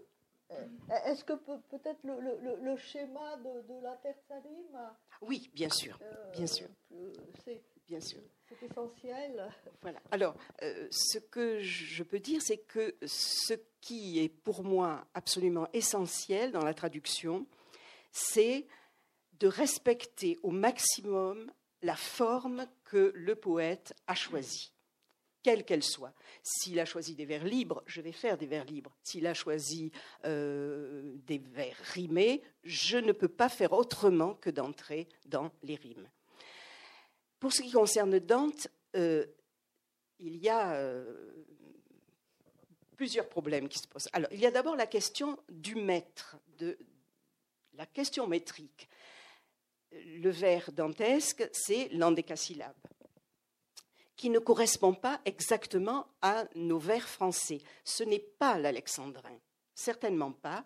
est-ce 1.05 1.23
que 1.23 1.33
peut-être 1.33 1.99
le, 2.03 2.75
schéma 2.77 3.37
de, 3.37 3.81
la 3.83 3.95
Terre 3.97 4.17
Salim 4.27 4.77
Oui, 5.21 5.49
bien 5.53 5.69
sûr, 5.69 5.97
euh, 6.01 6.31
bien 6.31 6.47
sûr. 6.47 6.67
C'est 7.43 7.61
bien 7.87 7.99
sûr. 7.99 8.21
C'est 8.47 8.63
essentiel. 8.63 9.51
Voilà. 9.81 9.99
Alors, 10.11 10.35
ce 10.61 11.17
que 11.17 11.59
je 11.59 12.03
peux 12.03 12.19
dire, 12.19 12.41
c'est 12.41 12.57
que 12.57 12.95
ce 13.05 13.55
qui 13.81 14.19
est 14.19 14.29
pour 14.29 14.63
moi 14.63 15.05
absolument 15.13 15.67
essentiel 15.73 16.51
dans 16.51 16.63
la 16.63 16.73
traduction, 16.73 17.47
c'est 18.11 18.67
de 19.39 19.47
respecter 19.47 20.37
au 20.43 20.51
maximum 20.51 21.51
la 21.81 21.95
forme 21.95 22.67
que 22.83 23.11
le 23.15 23.35
poète 23.35 23.93
a 24.07 24.15
choisie, 24.15 24.73
quelle 25.43 25.65
qu'elle 25.65 25.83
soit. 25.83 26.13
S'il 26.43 26.79
a 26.79 26.85
choisi 26.85 27.15
des 27.15 27.25
vers 27.25 27.43
libres, 27.43 27.83
je 27.85 28.01
vais 28.01 28.11
faire 28.11 28.37
des 28.37 28.45
vers 28.45 28.65
libres. 28.65 28.95
S'il 29.03 29.27
a 29.27 29.33
choisi 29.33 29.91
euh, 30.25 31.15
des 31.25 31.37
vers 31.37 31.77
rimés, 31.93 32.41
je 32.63 32.97
ne 32.97 33.11
peux 33.11 33.27
pas 33.27 33.49
faire 33.49 33.73
autrement 33.73 34.35
que 34.35 34.49
d'entrer 34.49 35.07
dans 35.25 35.51
les 35.63 35.75
rimes. 35.75 36.09
Pour 37.39 37.53
ce 37.53 37.61
qui 37.61 37.71
concerne 37.71 38.19
Dante, 38.19 38.67
euh, 38.95 39.25
il 40.19 40.35
y 40.37 40.49
a 40.49 40.73
euh, 40.73 41.45
plusieurs 42.97 43.29
problèmes 43.29 43.69
qui 43.69 43.79
se 43.79 43.87
posent. 43.87 44.09
Alors, 44.11 44.29
il 44.33 44.39
y 44.39 44.45
a 44.45 44.51
d'abord 44.51 44.75
la 44.75 44.87
question 44.87 45.39
du 45.49 45.75
maître, 45.75 46.37
de, 46.57 46.77
la 47.75 47.85
question 47.85 48.27
métrique. 48.27 48.89
Le 49.91 50.29
vers 50.29 50.71
dantesque, 50.73 51.49
c'est 51.53 51.87
l'endécasyllabe, 51.93 52.75
qui 54.19 54.29
ne 54.29 54.39
correspond 54.39 54.93
pas 54.93 55.21
exactement 55.23 56.05
à 56.21 56.43
nos 56.53 56.77
vers 56.77 57.07
français. 57.07 57.61
Ce 57.85 58.03
n'est 58.03 58.19
pas 58.19 58.59
l'alexandrin, 58.59 59.39
certainement 59.73 60.33
pas. 60.33 60.65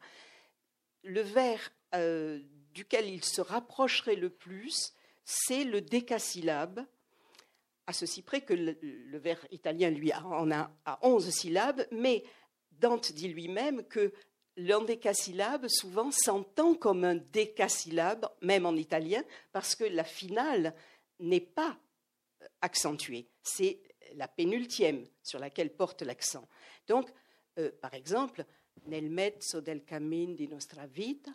Le 1.04 1.22
vers 1.22 1.72
euh, 1.94 2.40
duquel 2.74 3.08
il 3.08 3.24
se 3.24 3.42
rapprocherait 3.42 4.16
le 4.16 4.32
plus, 4.32 4.96
c'est 5.24 5.66
le 5.66 5.82
décasyllabe, 5.82 6.84
à 7.86 7.94
ceci 7.94 8.24
près 8.24 8.42
que 8.42 8.56
le, 8.56 9.20
vers 9.20 9.46
italien, 9.52 9.92
lui, 9.92 10.12
en 10.16 10.50
a 10.50 10.72
à 10.84 10.98
11 11.04 11.30
syllabes, 11.30 11.86
mais 11.92 12.24
Dante 12.72 13.12
dit 13.12 13.28
lui-même 13.28 13.84
que 13.84 14.14
l'endécasyllabe 14.58 15.68
souvent 15.68 16.10
s'entend 16.10 16.74
comme 16.74 17.04
un 17.04 17.18
décasyllabe, 17.18 18.28
même 18.42 18.66
en 18.66 18.76
italien, 18.76 19.24
parce 19.52 19.76
que 19.76 19.84
la 19.84 20.04
finale 20.04 20.74
n'est 21.20 21.40
pas 21.40 21.78
accentuée. 22.62 23.28
C'est 23.42 23.82
la 24.16 24.28
pénultième 24.28 25.06
sur 25.22 25.40
laquelle 25.40 25.76
porte 25.76 26.02
l'accent. 26.02 26.48
Donc, 26.88 27.12
euh, 27.58 27.72
par 27.82 27.94
exemple, 27.94 28.46
nel 28.86 29.10
mezzo 29.10 29.62
del 29.62 29.84
cammin 29.84 30.36
di 30.36 30.48
nostra 30.48 30.86
vita, 30.88 31.32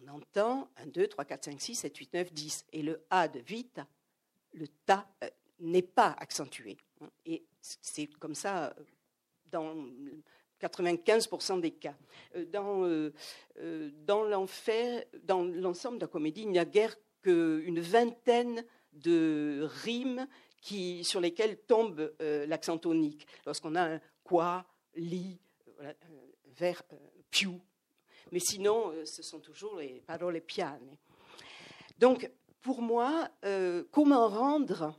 on 0.00 0.08
entend 0.08 0.70
1, 0.76 0.86
2, 0.86 1.08
3, 1.08 1.24
4, 1.24 1.44
5, 1.44 1.60
6, 1.60 1.74
7, 1.76 1.96
8, 1.96 2.14
9, 2.14 2.32
10. 2.32 2.66
Et 2.72 2.82
le 2.82 3.04
A 3.10 3.28
de 3.28 3.40
vita, 3.40 3.86
le 4.52 4.66
ta, 4.84 5.08
euh, 5.22 5.30
n'est 5.60 5.82
pas 5.82 6.16
accentué. 6.18 6.76
Et 7.24 7.44
c'est 7.60 8.08
comme 8.18 8.34
ça 8.34 8.74
dans 9.46 9.76
95% 10.62 11.60
des 11.60 11.72
cas. 11.72 11.94
Euh, 12.36 12.44
dans, 12.46 12.84
euh, 12.84 13.12
euh, 13.58 13.90
dans 14.06 14.24
l'enfer, 14.24 15.04
dans 15.24 15.44
l'ensemble 15.44 15.98
de 15.98 16.04
la 16.04 16.08
comédie, 16.08 16.42
il 16.42 16.50
n'y 16.50 16.58
a 16.58 16.64
guère 16.64 16.96
qu'une 17.22 17.80
vingtaine 17.80 18.64
de 18.92 19.68
rimes 19.84 20.26
qui, 20.60 21.04
sur 21.04 21.20
lesquelles 21.20 21.58
tombe 21.58 22.12
l'accent 22.20 22.78
tonique. 22.78 23.26
Lorsqu'on 23.46 23.74
a 23.74 23.94
un 23.94 24.00
quoi, 24.24 24.64
li, 24.94 25.38
vers 26.56 26.82
più. 27.30 27.60
Mais 28.30 28.40
sinon, 28.40 28.92
ce 29.04 29.22
sont 29.22 29.40
toujours 29.40 29.76
les 29.76 30.02
paroles 30.06 30.40
pianes. 30.40 30.96
Donc, 31.98 32.30
pour 32.60 32.80
moi, 32.80 33.28
comment 33.90 34.28
rendre 34.28 34.98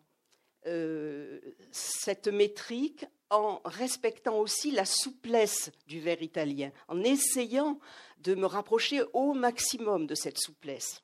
cette 1.72 2.28
métrique 2.28 3.06
en 3.30 3.62
respectant 3.66 4.38
aussi 4.38 4.72
la 4.72 4.86
souplesse 4.86 5.72
du 5.88 6.00
vers 6.00 6.22
italien, 6.22 6.72
en 6.88 7.02
essayant 7.04 7.80
de 8.20 8.36
me 8.36 8.46
rapprocher 8.46 9.02
au 9.14 9.34
maximum 9.34 10.06
de 10.06 10.16
cette 10.16 10.38
souplesse? 10.38 11.02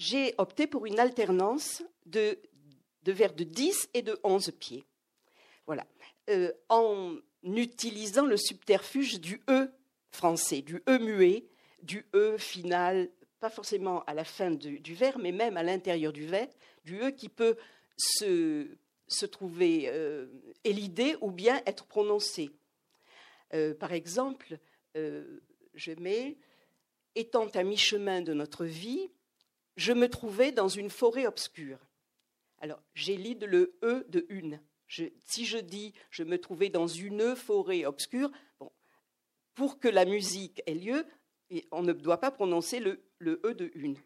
J'ai 0.00 0.34
opté 0.38 0.66
pour 0.66 0.86
une 0.86 0.98
alternance 0.98 1.82
de, 2.06 2.38
vers 3.04 3.34
de 3.34 3.44
10 3.44 3.90
et 3.92 4.00
de 4.00 4.18
11 4.24 4.50
pieds. 4.58 4.84
Voilà. 5.66 5.86
Euh, 6.30 6.52
en 6.70 7.16
utilisant 7.44 8.24
le 8.24 8.38
subterfuge 8.38 9.20
du 9.20 9.42
E 9.50 9.70
français, 10.10 10.62
du 10.62 10.82
E 10.88 10.98
muet, 10.98 11.44
du 11.82 12.06
E 12.14 12.38
final, 12.38 13.10
pas 13.40 13.50
forcément 13.50 14.02
à 14.04 14.14
la 14.14 14.24
fin 14.24 14.50
du 14.50 14.94
vers, 14.94 15.18
mais 15.18 15.32
même 15.32 15.58
à 15.58 15.62
l'intérieur 15.62 16.14
du 16.14 16.26
vers, 16.26 16.48
du 16.84 17.02
E 17.02 17.10
qui 17.10 17.28
peut 17.28 17.56
se 17.98 18.78
se 19.10 19.26
trouver 19.26 19.88
euh, 19.88 20.26
élidé 20.64 21.16
ou 21.20 21.30
bien 21.30 21.60
être 21.66 21.84
prononcé. 21.84 22.50
Euh, 23.52 23.74
par 23.74 23.92
exemple, 23.92 24.58
euh, 24.96 25.40
je 25.74 25.92
mets 25.92 26.38
Étant 27.16 27.48
à 27.48 27.64
mi-chemin 27.64 28.22
de 28.22 28.32
notre 28.32 28.64
vie, 28.64 29.10
je 29.76 29.92
me 29.92 30.08
trouvais 30.08 30.52
dans 30.52 30.68
une 30.68 30.90
forêt 30.90 31.26
obscure. 31.26 31.78
Alors, 32.58 32.82
j'élide 32.94 33.44
le 33.44 33.78
E 33.82 34.04
de 34.08 34.26
une. 34.28 34.60
si 34.86 35.46
je 35.46 35.58
dis 35.58 35.94
je 36.10 36.24
me 36.24 36.38
trouvais 36.38 36.68
dans 36.68 36.86
une 36.86 37.34
forêt 37.34 37.84
obscure, 37.84 38.30
bon, 38.58 38.70
pour 39.54 39.78
que 39.78 39.88
la 39.88 40.04
musique 40.04 40.62
ait 40.66 40.74
lieu, 40.74 41.06
on 41.70 41.82
ne 41.82 41.92
doit 41.92 42.20
pas 42.20 42.30
prononcer 42.30 42.80
le, 42.80 43.02
le 43.18 43.40
E 43.44 43.54
de 43.54 43.70
une. 43.74 43.96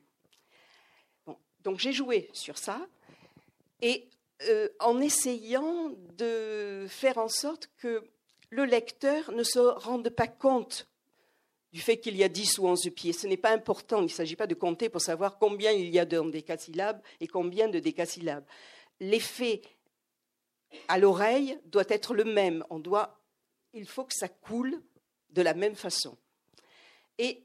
Bon, 1.27 1.37
donc 1.61 1.79
j'ai 1.79 1.93
joué 1.93 2.31
sur 2.33 2.59
ça. 2.59 2.87
Et 3.83 4.09
euh, 4.43 4.69
en 4.81 5.01
essayant 5.01 5.91
de 6.17 6.87
faire 6.89 7.19
en 7.19 7.29
sorte 7.29 7.71
que 7.77 8.03
le 8.51 8.65
lecteur 8.65 9.33
ne 9.33 9.43
se 9.43 9.59
rende 9.59 10.09
pas 10.11 10.29
compte 10.29 10.89
du 11.75 11.81
fait 11.81 11.99
qu'il 11.99 12.17
y 12.17 12.23
a 12.23 12.29
10 12.29 12.59
ou 12.59 12.69
11 12.69 12.89
pieds. 12.95 13.13
Ce 13.13 13.27
n'est 13.27 13.37
pas 13.37 13.51
important, 13.51 13.99
il 13.99 14.05
ne 14.05 14.09
s'agit 14.09 14.37
pas 14.37 14.47
de 14.47 14.55
compter 14.55 14.89
pour 14.89 15.01
savoir 15.01 15.39
combien 15.39 15.73
il 15.73 15.91
y 15.91 15.99
a 15.99 16.05
de 16.05 16.31
décasyllabes 16.31 17.03
et 17.19 17.27
combien 17.27 17.69
de 17.69 17.81
décasyllabes. 17.81 18.45
L'effet 19.01 19.61
à 20.87 20.99
l'oreille 20.99 21.59
doit 21.67 21.85
être 21.89 22.15
le 22.15 22.23
même. 22.23 22.65
On 22.71 22.79
doit, 22.79 23.21
il 23.73 23.89
faut 23.89 24.05
que 24.05 24.15
ça 24.15 24.29
coule 24.29 24.81
de 25.31 25.43
la 25.43 25.53
même 25.53 25.75
façon. 25.75 26.17
Et 27.19 27.43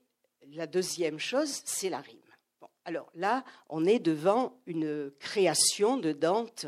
la 0.51 0.67
deuxième 0.67 1.17
chose, 1.17 1.61
c'est 1.65 1.89
la 1.89 1.99
rime. 1.99 2.19
Alors 2.85 3.09
là, 3.15 3.43
on 3.67 3.83
est 3.87 3.99
devant 3.99 4.61
une 4.67 5.11
création 5.17 5.97
de 5.97 6.11
Dante 6.11 6.67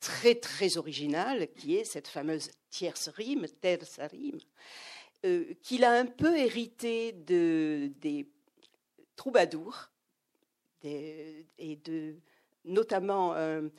très 0.00 0.34
très 0.34 0.76
originale, 0.76 1.46
qui 1.54 1.76
est 1.76 1.84
cette 1.84 2.08
fameuse 2.08 2.50
tierce 2.68 3.08
rime, 3.10 3.46
terza 3.60 4.08
rime, 4.08 4.40
euh, 5.24 5.54
qu'il 5.62 5.84
a 5.84 5.92
un 5.92 6.04
peu 6.04 6.36
hérité 6.36 7.12
de, 7.12 7.90
des 8.00 8.28
troubadours, 9.16 9.90
et 10.82 11.78
de, 11.82 12.16
notamment 12.66 13.32
un, 13.34 13.70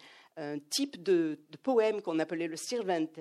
type 0.71 1.03
de, 1.03 1.37
poème 1.61 2.01
qu'on 2.01 2.17
appelait 2.17 2.47
le 2.47 2.55
Cervantes 2.55 3.19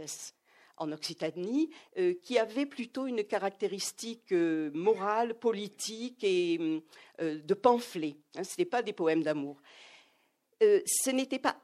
en 0.78 0.90
Occitanie, 0.90 1.68
euh, 1.98 2.14
qui 2.22 2.38
avait 2.38 2.64
plutôt 2.64 3.06
une 3.06 3.24
caractéristique 3.24 4.32
euh, 4.32 4.70
morale, 4.72 5.34
politique 5.34 6.24
et 6.24 6.80
de 7.20 7.54
pamphlet. 7.54 8.16
Hein, 8.37 8.44
ce 8.44 8.52
n'était 8.52 8.64
pas 8.64 8.82
des 8.82 8.94
poèmes 8.94 9.22
d'amour. 9.22 9.60
ce 10.60 11.10
n'était 11.10 11.38
pas. 11.38 11.60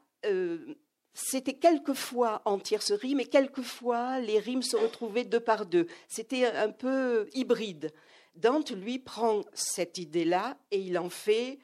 C'était 1.13 1.55
quelquefois 1.55 2.41
en 2.45 2.57
tiercerie, 2.57 3.15
mais 3.15 3.25
quelquefois 3.25 4.19
les 4.19 4.39
rimes 4.39 4.61
se 4.61 4.77
retrouvaient 4.77 5.25
deux 5.25 5.39
par 5.39 5.65
deux. 5.65 5.87
C'était 6.07 6.45
un 6.45 6.71
peu 6.71 7.29
hybride. 7.33 7.91
Dante, 8.35 8.71
lui, 8.71 8.97
prend 8.97 9.43
cette 9.53 9.97
idée-là 9.97 10.57
et 10.71 10.79
il 10.79 10.97
en 10.97 11.09
fait 11.09 11.59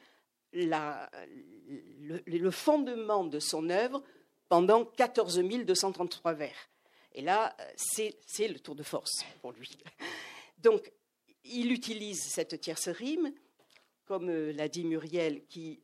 la, 0.52 1.10
le, 1.98 2.20
le, 2.26 2.50
fondement 2.50 3.24
de 3.24 3.38
son 3.38 3.70
œuvre 3.70 4.02
pendant 4.48 4.84
14 4.84 5.40
233 5.40 6.34
vers. 6.34 6.70
Et 7.14 7.22
là, 7.22 7.56
c'est 7.76 8.48
le 8.48 8.58
tour 8.58 8.74
de 8.74 8.82
force 8.82 9.24
pour 9.40 9.52
lui. 9.52 9.78
Donc, 10.58 10.92
il 11.44 11.72
utilise 11.72 12.22
cette 12.22 12.60
tierce 12.60 12.88
rime, 12.88 13.32
comme 14.04 14.30
l'a 14.30 14.68
dit 14.68 14.84
Muriel, 14.84 15.44
qui, 15.46 15.80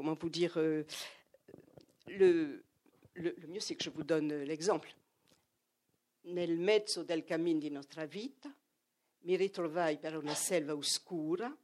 comment 0.00 0.14
vous 0.14 0.30
dire, 0.30 0.56
le, 0.56 0.86
le, 2.06 2.64
mieux 3.48 3.60
c'est 3.60 3.74
que 3.74 3.84
je 3.84 3.90
vous 3.90 4.02
donne 4.02 4.32
l'exemple. 4.44 4.90
Nel 6.24 6.58
mezzo 6.58 7.02
del 7.02 7.22
cammin 7.22 7.58
di 7.58 7.68
nostra 7.68 8.06
vita 8.06 8.50
mi 9.24 9.36
ritrovai 9.36 9.98
per 9.98 10.16
una 10.16 10.34
selva 10.34 10.74
oscura 10.74 11.54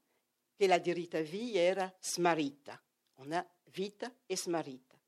che 0.55 0.67
la 0.67 0.77
diritta 0.77 1.23
via 1.23 1.63
era 1.63 1.97
smarrita. 1.99 2.79
On 3.21 3.33
a 3.33 3.43
vita 3.73 4.13
e 4.27 4.37
smarrita. 4.37 4.99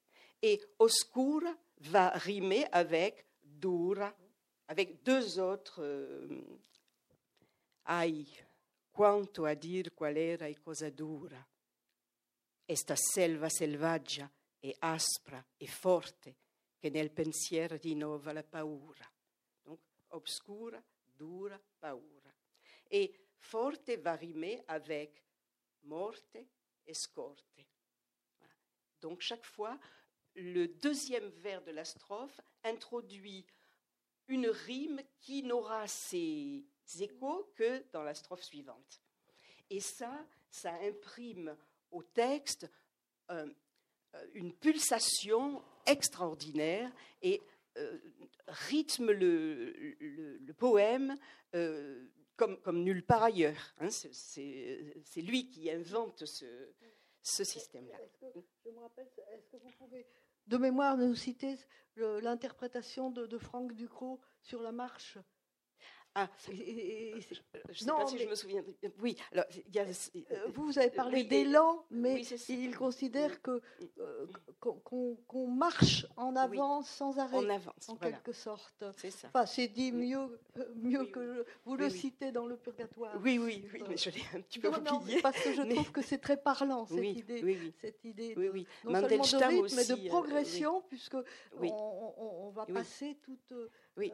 Et 0.41 0.67
oscura 0.79 1.55
va 1.91 2.12
rimer 2.25 2.67
avec 2.71 3.27
dura, 3.43 4.11
avec 4.69 5.03
deux 5.03 5.38
autres 5.38 5.83
euh, 5.83 6.41
ai, 7.85 8.27
quanto 8.91 9.45
a 9.45 9.53
dir 9.53 9.93
qual 9.93 10.17
era 10.17 10.49
e 10.49 10.59
cosa 10.59 10.88
dura. 10.88 11.47
Esta 12.70 12.96
selva 12.96 13.48
selvaggia 13.48 14.31
e 14.61 14.76
aspra 14.81 15.42
e 15.57 15.66
forte 15.66 16.37
che 16.78 16.90
nel 16.90 17.11
pensiero 17.11 17.76
rinnova 17.76 18.33
la 18.33 18.44
paura. 18.44 19.11
Donc, 19.62 19.81
obscura, 20.09 20.83
dura, 21.16 21.59
paura. 21.78 22.35
Et 22.90 23.18
forte 23.38 23.96
va 23.96 24.16
rimer 24.16 24.62
avec 24.66 25.24
morte 25.85 26.37
et 26.87 26.94
scorte. 26.94 27.64
Donc 29.00 29.22
chaque 29.22 29.46
fois, 29.46 29.78
le 30.35 30.68
deuxième 30.68 31.28
vers 31.28 31.62
de 31.62 31.70
la 31.70 31.85
strophe 31.87 32.40
introduit 32.64 33.46
une 34.26 34.48
rime 34.48 35.00
qui 35.20 35.42
n'aura 35.42 35.87
ses 35.87 36.66
échos 37.00 37.50
que 37.54 37.83
dans 37.92 38.02
la 38.02 38.14
strophe 38.14 38.42
suivante. 38.42 39.00
Et 39.70 39.81
ça, 39.81 40.26
ça 40.50 40.72
imprime 40.83 41.57
au 41.90 42.03
texte 42.03 42.70
euh, 44.14 44.27
une 44.33 44.55
pulsation 44.55 45.62
extraordinaire 45.87 46.90
et 47.20 47.42
euh, 47.77 47.98
rythme 48.46 49.12
le, 49.12 50.38
poème 50.57 51.16
euh, 51.55 52.09
comme, 52.37 52.59
comme, 52.62 52.83
nulle 52.83 53.05
part 53.05 53.22
ailleurs. 53.22 53.74
Hein. 53.79 53.90
C'est 53.90 55.22
lui 55.22 55.51
qui 55.51 55.70
invente 55.70 56.24
ce, 56.24 56.46
ce 57.22 57.44
système-là. 57.44 57.98
Je 58.64 58.70
me 58.70 58.81
rappelle, 58.81 59.09
est-ce 59.33 59.48
que 59.48 59.57
vous 59.59 59.70
pouvez 59.79 60.07
de 60.46 60.57
mémoire 60.57 60.96
nous 60.96 61.14
citer 61.14 61.57
l'interprétation 61.96 63.11
de, 63.11 63.27
de 63.27 63.37
Franck 63.37 63.74
Ducrot 63.74 64.18
sur 64.40 64.62
la 64.62 64.72
marche 64.72 65.18
ah, 66.14 66.29
je 66.47 66.53
ne 66.53 67.21
sais 67.21 67.87
pas 67.87 68.07
si 68.07 68.18
je 68.18 68.29
me 68.29 68.35
souviens. 68.35 68.64
Oui, 69.01 69.16
alors, 69.33 69.44
y 69.73 69.79
a, 69.79 69.85
euh, 69.85 70.49
vous, 70.55 70.66
vous 70.66 70.79
avez 70.79 70.90
parlé 70.90 71.25
d'élan, 71.25 71.85
mais 71.90 72.23
il 72.49 72.77
considère 72.77 73.40
que 73.42 73.61
euh, 73.99 74.27
qu'on 74.61 75.47
marche 75.47 76.07
en 76.16 76.35
avant 76.35 76.83
sans 76.83 77.18
arrêt, 77.18 77.37
en, 77.37 77.49
avance, 77.49 77.88
en 77.88 77.97
quelque 77.97 78.33
sorte. 78.33 78.85
C'est 78.97 79.11
ça. 79.11 79.29
Enfin, 79.29 79.47
c'est 79.47 79.68
dit 79.68 79.92
mieux, 79.92 80.40
mieux 80.77 81.05
que 81.07 81.44
vous 81.64 81.77
le 81.77 81.88
citez 81.88 82.33
dans 82.33 82.47
le 82.47 82.57
Purgatoire. 82.57 83.14
Oui, 83.23 83.38
oui, 83.38 83.64
oui, 83.73 83.83
mais 83.88 83.97
je 83.97 84.11
l'ai 84.11 84.23
un 84.35 84.40
petit 84.40 84.59
peu 84.59 84.68
oublié. 84.68 85.21
parce 85.23 85.40
que 85.40 85.53
je 85.53 85.62
trouve 85.75 85.92
que 85.92 86.03
c'est 86.03 86.18
très 86.18 86.37
parlant 86.37 86.87
cette 86.87 87.05
idée, 87.05 87.73
cette 87.81 88.05
idée 88.05 88.35
de, 88.35 88.64
non 88.85 89.09
seulement 89.09 89.25
de 89.25 89.62
rythme, 89.62 89.77
mais 89.77 89.85
de 89.85 90.07
euh, 90.07 90.09
progression, 90.09 90.83
puisque 90.88 91.16
on, 91.61 92.14
on, 92.18 92.51
va 92.51 92.66
passer 92.66 93.18
toute. 93.23 93.55
Oui. 93.97 94.12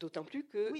D'autant 0.00 0.24
plus 0.24 0.44
que 0.46 0.72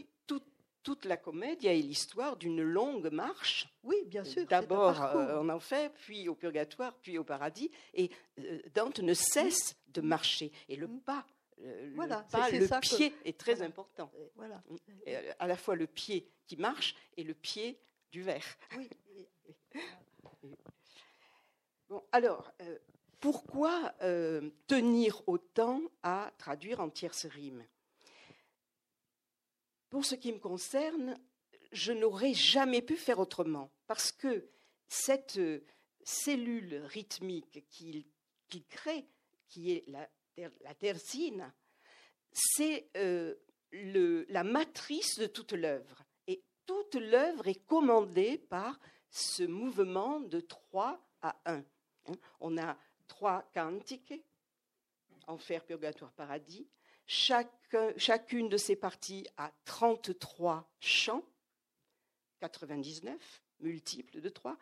toute 0.83 1.05
la 1.05 1.17
comédie 1.17 1.67
est 1.67 1.75
l'histoire 1.75 2.37
d'une 2.37 2.63
longue 2.63 3.11
marche. 3.11 3.69
Oui, 3.83 3.97
bien 4.07 4.25
sûr. 4.25 4.47
D'abord 4.47 5.03
euh, 5.03 5.39
en 5.41 5.49
enfer, 5.49 5.93
puis 5.93 6.29
au 6.29 6.35
purgatoire, 6.35 6.95
puis 7.03 7.19
au 7.19 7.25
paradis. 7.25 7.71
Et 7.95 8.11
euh, 8.39 8.61
Dante 8.75 9.01
ne 9.01 9.15
cesse 9.15 9.77
de 9.89 10.01
marcher. 10.01 10.53
Et 10.69 10.77
le 10.77 10.89
pas, 10.89 11.27
le, 11.59 11.95
pas, 12.31 12.51
le 12.51 12.81
pied 12.81 13.15
est 13.25 13.39
très 13.39 13.63
important. 13.63 14.11
Voilà. 14.37 14.63
Mm. 14.69 15.11
à 15.39 15.47
la 15.47 15.57
fois 15.57 15.77
le 15.77 15.87
pied 15.87 16.27
qui 16.47 16.57
marche 16.57 16.95
et 17.17 17.25
le 17.25 17.35
pied 17.35 17.79
du 18.11 18.23
verre. 18.23 18.57
Oui. 18.77 18.89
bon, 21.89 22.03
alors, 22.13 22.53
euh, 22.63 22.79
pourquoi 23.21 23.93
tenir 24.67 25.23
autant 25.29 25.83
à 26.03 26.33
traduire 26.39 26.81
en 26.81 26.89
tierce 26.89 27.27
rime? 27.27 27.63
Pour 29.91 30.05
ce 30.05 30.15
qui 30.15 30.33
me 30.33 30.39
concerne, 30.39 31.19
je 31.73 31.93
n'aurais 31.93 32.35
jamais 32.35 32.81
pu 32.81 32.97
faire 32.97 33.19
autrement, 33.19 33.71
parce 33.87 34.13
que 34.13 34.49
cette 34.89 35.37
euh, 35.37 35.65
cellule 36.03 36.83
rythmique 36.87 37.65
qu'il 37.69 38.05
crée, 38.69 39.07
qui 39.49 39.73
est 39.73 39.85
la, 39.89 40.75
terzine, 40.75 41.53
c'est 42.33 42.89
euh, 42.97 43.35
la 43.73 44.45
matrice 44.45 45.19
de 45.19 45.27
toute 45.27 45.53
l'œuvre. 45.53 46.05
Et 46.27 46.43
toute 46.67 46.95
l'œuvre 46.95 47.49
est 47.49 47.67
commandée 47.67 48.39
par 48.39 48.79
ce 49.11 49.43
mouvement 49.43 50.21
de 50.21 50.41
3 50.41 51.05
à 51.23 51.37
1. 51.45 51.55
Hein. 51.57 51.65
On 52.41 52.57
a 52.59 52.77
trois 53.07 53.43
cantiques, 53.53 54.15
enfer, 55.27 55.65
purgatoire, 55.65 56.13
paradis, 56.13 56.69
chacune 57.97 58.49
de 58.49 58.57
ces 58.57 58.77
parties 58.77 59.27
a 59.37 59.51
33 59.65 60.71
chants, 60.79 61.25
99, 62.41 63.43
multiples 63.59 64.21
de 64.21 64.29
3. 64.29 64.57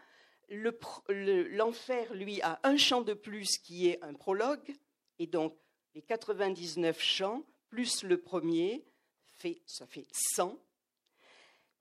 L'enfer, 0.48 2.14
lui, 2.14 2.40
a 2.40 2.58
un 2.62 2.78
chant 2.78 3.02
de 3.02 3.12
plus 3.12 3.58
qui 3.58 3.88
est 3.88 4.02
un 4.02 4.14
prologue, 4.14 4.74
et 5.18 5.26
donc 5.26 5.54
les 5.94 6.00
99 6.00 6.98
chants, 7.00 7.44
plus 7.68 8.02
le 8.02 8.18
premier, 8.18 8.82
ça 9.66 9.86
fait 9.86 10.06
100. 10.34 10.58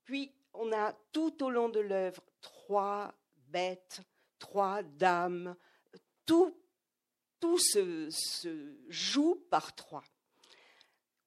Puis, 0.04 0.32
on 0.52 0.70
a 0.72 0.92
tout 1.12 1.42
au 1.42 1.50
long 1.50 1.70
de 1.70 1.80
l'œuvre 1.80 2.22
trois 2.42 3.14
bêtes, 3.48 4.00
trois 4.38 4.82
dames, 4.82 5.56
tout, 6.26 6.54
tout 7.40 7.58
se, 7.58 8.08
se 8.10 8.76
joue 8.88 9.46
par 9.50 9.74
trois 9.74 10.04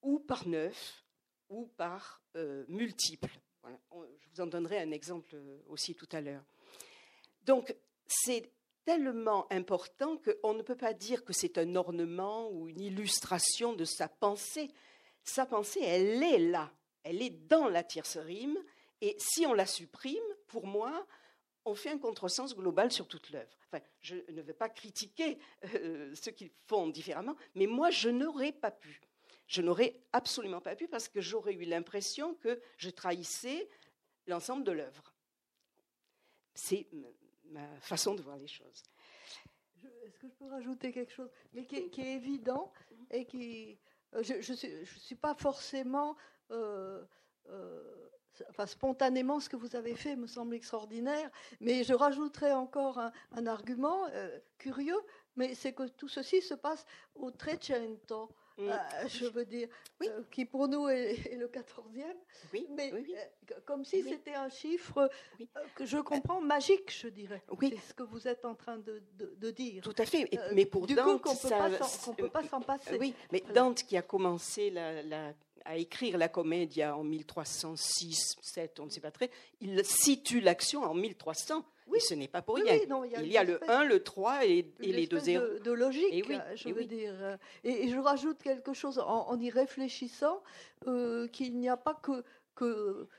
ou 0.01 0.19
par 0.19 0.47
neuf, 0.47 1.05
ou 1.49 1.67
par 1.77 2.21
euh, 2.35 2.65
multiples. 2.67 3.39
Je 3.63 4.29
vous 4.33 4.41
en 4.41 4.47
donnerai 4.47 4.79
un 4.79 4.91
exemple 4.91 5.35
euh, 5.35 5.59
aussi 5.67 5.95
tout 5.95 6.09
à 6.11 6.21
l'heure. 6.21 6.43
Donc, 7.43 7.75
c'est 8.07 8.51
tellement 8.85 9.51
important 9.51 10.17
qu'on 10.17 10.53
ne 10.53 10.63
peut 10.63 10.75
pas 10.75 10.93
dire 10.93 11.23
que 11.23 11.33
c'est 11.33 11.57
un 11.57 11.75
ornement 11.75 12.49
ou 12.49 12.67
une 12.67 12.81
illustration 12.81 13.73
de 13.73 13.85
sa 13.85 14.07
pensée. 14.07 14.71
Sa 15.23 15.45
pensée, 15.45 15.81
elle 15.81 16.23
est 16.23 16.39
là, 16.39 16.71
elle 17.03 17.21
est 17.21 17.47
dans 17.47 17.67
la 17.67 17.83
tierce 17.83 18.17
rime, 18.17 18.57
et 19.01 19.15
si 19.19 19.45
on 19.45 19.53
la 19.53 19.65
supprime, 19.65 20.23
pour 20.47 20.65
moi, 20.65 21.05
on 21.65 21.75
fait 21.75 21.89
un 21.89 21.99
contresens 21.99 22.55
global 22.55 22.91
sur 22.91 23.07
toute 23.07 23.29
l'œuvre. 23.29 23.57
Enfin, 23.67 23.83
je 23.99 24.15
ne 24.31 24.41
veux 24.41 24.53
pas 24.53 24.69
critiquer 24.69 25.37
euh, 25.75 26.13
ceux 26.15 26.31
qui 26.31 26.51
font 26.67 26.87
différemment, 26.87 27.35
mais 27.55 27.67
moi, 27.67 27.91
je 27.91 28.09
n'aurais 28.09 28.51
pas 28.51 28.71
pu 28.71 28.99
je 29.51 29.61
n'aurais 29.61 29.99
absolument 30.13 30.61
pas 30.61 30.77
pu 30.77 30.87
parce 30.87 31.09
que 31.09 31.19
j'aurais 31.19 31.53
eu 31.53 31.65
l'impression 31.65 32.35
que 32.35 32.61
je 32.77 32.89
trahissais 32.89 33.69
l'ensemble 34.25 34.63
de 34.63 34.71
l'œuvre. 34.71 35.13
C'est 36.55 36.87
ma 37.49 37.67
façon 37.81 38.15
de 38.15 38.21
voir 38.21 38.37
les 38.37 38.47
choses. 38.47 38.81
Est-ce 40.05 40.17
que 40.19 40.29
je 40.29 40.33
peux 40.35 40.45
rajouter 40.45 40.93
quelque 40.93 41.11
chose? 41.11 41.29
Mais 41.51 41.65
qui, 41.65 41.75
est 41.75 42.13
évident 42.15 42.71
et 43.09 43.25
qui. 43.25 43.77
Euh, 44.13 44.23
je 44.23 44.35
ne 44.35 44.85
suis, 44.85 45.15
pas 45.15 45.35
forcément. 45.35 46.15
Euh, 46.51 47.03
euh, 47.49 48.09
enfin, 48.51 48.65
spontanément, 48.65 49.41
ce 49.41 49.49
que 49.49 49.57
vous 49.57 49.75
avez 49.75 49.95
fait 49.95 50.15
me 50.15 50.27
semble 50.27 50.55
extraordinaire, 50.55 51.29
mais 51.59 51.83
je 51.83 51.93
rajouterai 51.93 52.53
encore 52.53 52.99
un, 52.99 53.47
argument 53.47 54.07
curieux, 54.57 55.01
mais 55.35 55.55
c'est 55.55 55.73
que 55.73 55.89
tout 55.89 56.07
ceci 56.07 56.41
se 56.41 56.53
passe 56.53 56.85
au 57.15 57.31
Trecento. 57.31 58.33
Mm. 58.57 58.69
Euh, 58.69 59.07
je 59.07 59.25
veux 59.25 59.45
dire, 59.45 59.67
euh, 60.03 60.21
qui 60.29 60.45
pour 60.45 60.67
nous 60.67 60.87
est, 60.89 61.35
le 61.35 61.47
14e, 61.47 62.03
oui, 62.53 62.67
mais 62.71 62.91
euh, 62.93 63.53
comme 63.65 63.85
si 63.85 64.03
c'était 64.03 64.35
un 64.35 64.49
chiffre 64.49 65.09
que 65.75 65.85
je 65.85 65.97
comprends 65.97 66.41
magique, 66.41 66.91
je 66.91 67.07
dirais. 67.07 67.43
C'est 67.59 67.77
ce 67.77 67.93
que 67.93 68.03
vous 68.03 68.27
êtes 68.27 68.45
en 68.45 68.55
train 68.55 68.77
de, 68.77 69.01
de, 69.17 69.51
dire. 69.51 69.83
Tout 69.83 69.95
à 69.97 70.05
fait, 70.05 70.29
mais 70.53 70.65
pour 70.65 70.85
du 70.85 70.95
Dante, 70.95 71.21
coup, 71.21 71.29
qu'on 71.29 72.11
ne 72.11 72.15
peut 72.15 72.29
pas 72.29 72.43
s'en 72.43 72.61
passer. 72.61 72.97
Oui, 72.99 73.13
mais 73.31 73.43
Dante 73.53 73.83
qui 73.83 73.97
a 73.97 74.01
commencé 74.01 74.69
la, 74.69 75.33
à 75.65 75.77
écrire 75.77 76.17
la 76.17 76.27
comédie 76.27 76.83
en 76.83 77.03
1306, 77.03 78.35
7, 78.41 78.79
on 78.79 78.85
ne 78.85 78.89
sait 78.89 79.01
pas 79.01 79.11
très, 79.11 79.29
il 79.59 79.83
situe 79.85 80.41
l'action 80.41 80.83
en 80.83 80.93
1300. 80.93 81.65
Oui. 81.87 81.99
ce 81.99 82.13
n'est 82.13 82.29
pas 82.29 82.41
pour 82.41 82.55
rien. 82.55 82.77
il 83.21 83.27
y 83.27 83.37
a, 83.37 83.43
le 83.43 83.59
1, 83.69 83.83
le 83.83 84.01
3 84.01 84.45
et, 84.45 84.65
les 84.79 85.07
deux 85.07 85.19
zéros. 85.19 85.45
De, 85.45 85.59
de 85.59 85.71
logique, 85.71 86.13
et 86.13 86.23
je 86.55 86.69
veux 86.69 86.85
dire. 86.85 87.37
Et, 87.65 87.89
je 87.89 87.97
rajoute 87.97 88.41
quelque 88.41 88.73
chose 88.73 88.99
en, 88.99 89.37
y 89.39 89.49
réfléchissant, 89.49 90.41
euh, 90.87 91.27
qu'il 91.27 91.57
n'y 91.57 91.67
a 91.67 91.75
pas 91.75 91.95
que, 91.95 92.23
que 92.55 93.09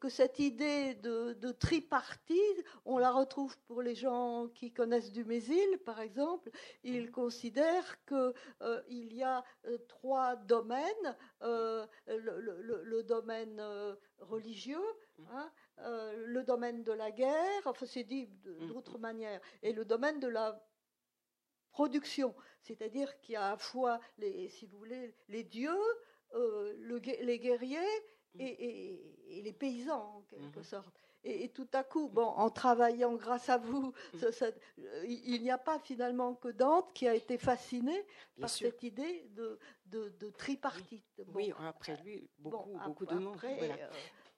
que 0.00 0.08
cette 0.08 0.38
idée 0.38 0.94
de, 0.94 1.52
tripartite, 1.52 2.64
on 2.84 2.98
la 2.98 3.10
retrouve 3.10 3.56
pour 3.66 3.82
les 3.82 3.94
gens 3.94 4.48
qui 4.54 4.72
connaissent 4.72 5.12
du 5.12 5.24
Mésil, 5.24 5.78
par 5.84 6.00
exemple. 6.00 6.50
Ils 6.82 7.10
considèrent 7.10 8.04
qu'il 8.06 8.34
euh, 8.62 8.82
y 8.88 9.22
a 9.22 9.44
euh, 9.66 9.78
trois 9.88 10.36
domaines 10.36 11.16
euh, 11.42 11.86
le, 12.06 13.02
domaine 13.02 13.62
religieux, 14.18 14.84
hein, 15.30 15.50
le 15.78 16.42
domaine 16.42 16.82
de 16.82 16.92
la 16.92 17.10
guerre, 17.10 17.62
enfin 17.64 17.86
c'est 17.86 18.04
dit 18.04 18.28
d'autres 18.68 18.98
manières, 18.98 19.40
et 19.62 19.72
le 19.72 19.84
domaine 19.84 20.20
de 20.20 20.28
la 20.28 20.64
production, 21.70 22.34
c'est-à-dire 22.62 23.20
qu'il 23.20 23.34
y 23.34 23.36
a 23.36 23.46
à 23.46 23.50
la 23.50 23.56
fois, 23.58 24.00
les, 24.18 24.48
si 24.48 24.66
vous 24.66 24.78
voulez, 24.78 25.14
les 25.28 25.44
dieux, 25.44 25.80
les 27.20 27.38
guerriers 27.38 27.78
et, 28.38 29.42
les 29.42 29.52
paysans 29.52 30.16
en 30.16 30.22
quelque 30.22 30.58
mhm. 30.58 30.64
sorte. 30.64 31.00
Et, 31.26 31.48
tout 31.48 31.68
à 31.72 31.82
coup, 31.82 32.08
bon, 32.08 32.26
en 32.26 32.50
travaillant 32.50 33.14
grâce 33.14 33.48
à 33.48 33.56
vous, 33.56 33.94
mhm. 34.14 34.20
euh, 34.42 35.04
il 35.06 35.42
n'y 35.42 35.50
a 35.50 35.58
pas 35.58 35.78
finalement 35.78 36.34
que 36.34 36.48
Dante 36.48 36.92
qui 36.92 37.08
a 37.08 37.14
été 37.14 37.38
fasciné 37.38 38.06
par 38.38 38.50
cette 38.50 38.82
idée 38.82 39.26
de, 39.30 39.58
de, 39.86 40.30
tripartite. 40.30 41.22
oui, 41.34 41.52
après 41.58 41.96
lui, 42.02 42.28
beaucoup, 42.38 42.78
beaucoup 42.84 43.06
de 43.06 43.14
monde. 43.14 43.38
Euh, 43.44 43.86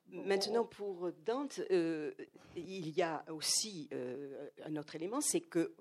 Maintenant, 0.08 0.64
pour 0.64 1.10
Dante, 1.24 1.60
euh, 1.72 2.14
il 2.54 2.90
y 2.90 3.02
a 3.02 3.24
aussi 3.32 3.90
un 4.64 4.76
autre 4.76 4.94
élément, 4.94 5.20
c'est 5.20 5.40
que 5.40 5.74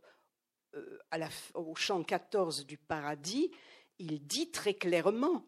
à 1.11 1.17
la, 1.17 1.29
au 1.53 1.75
chant 1.75 2.03
14 2.03 2.65
du 2.65 2.77
paradis, 2.77 3.51
il 3.99 4.25
dit 4.25 4.51
très 4.51 4.73
clairement 4.73 5.45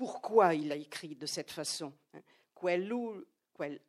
pourquoi 0.00 0.54
il 0.54 0.72
a 0.72 0.76
écrit 0.76 1.14
de 1.14 1.26
cette 1.26 1.50
façon. 1.50 1.92
Hein? 2.14 2.22
Quel 2.54 2.90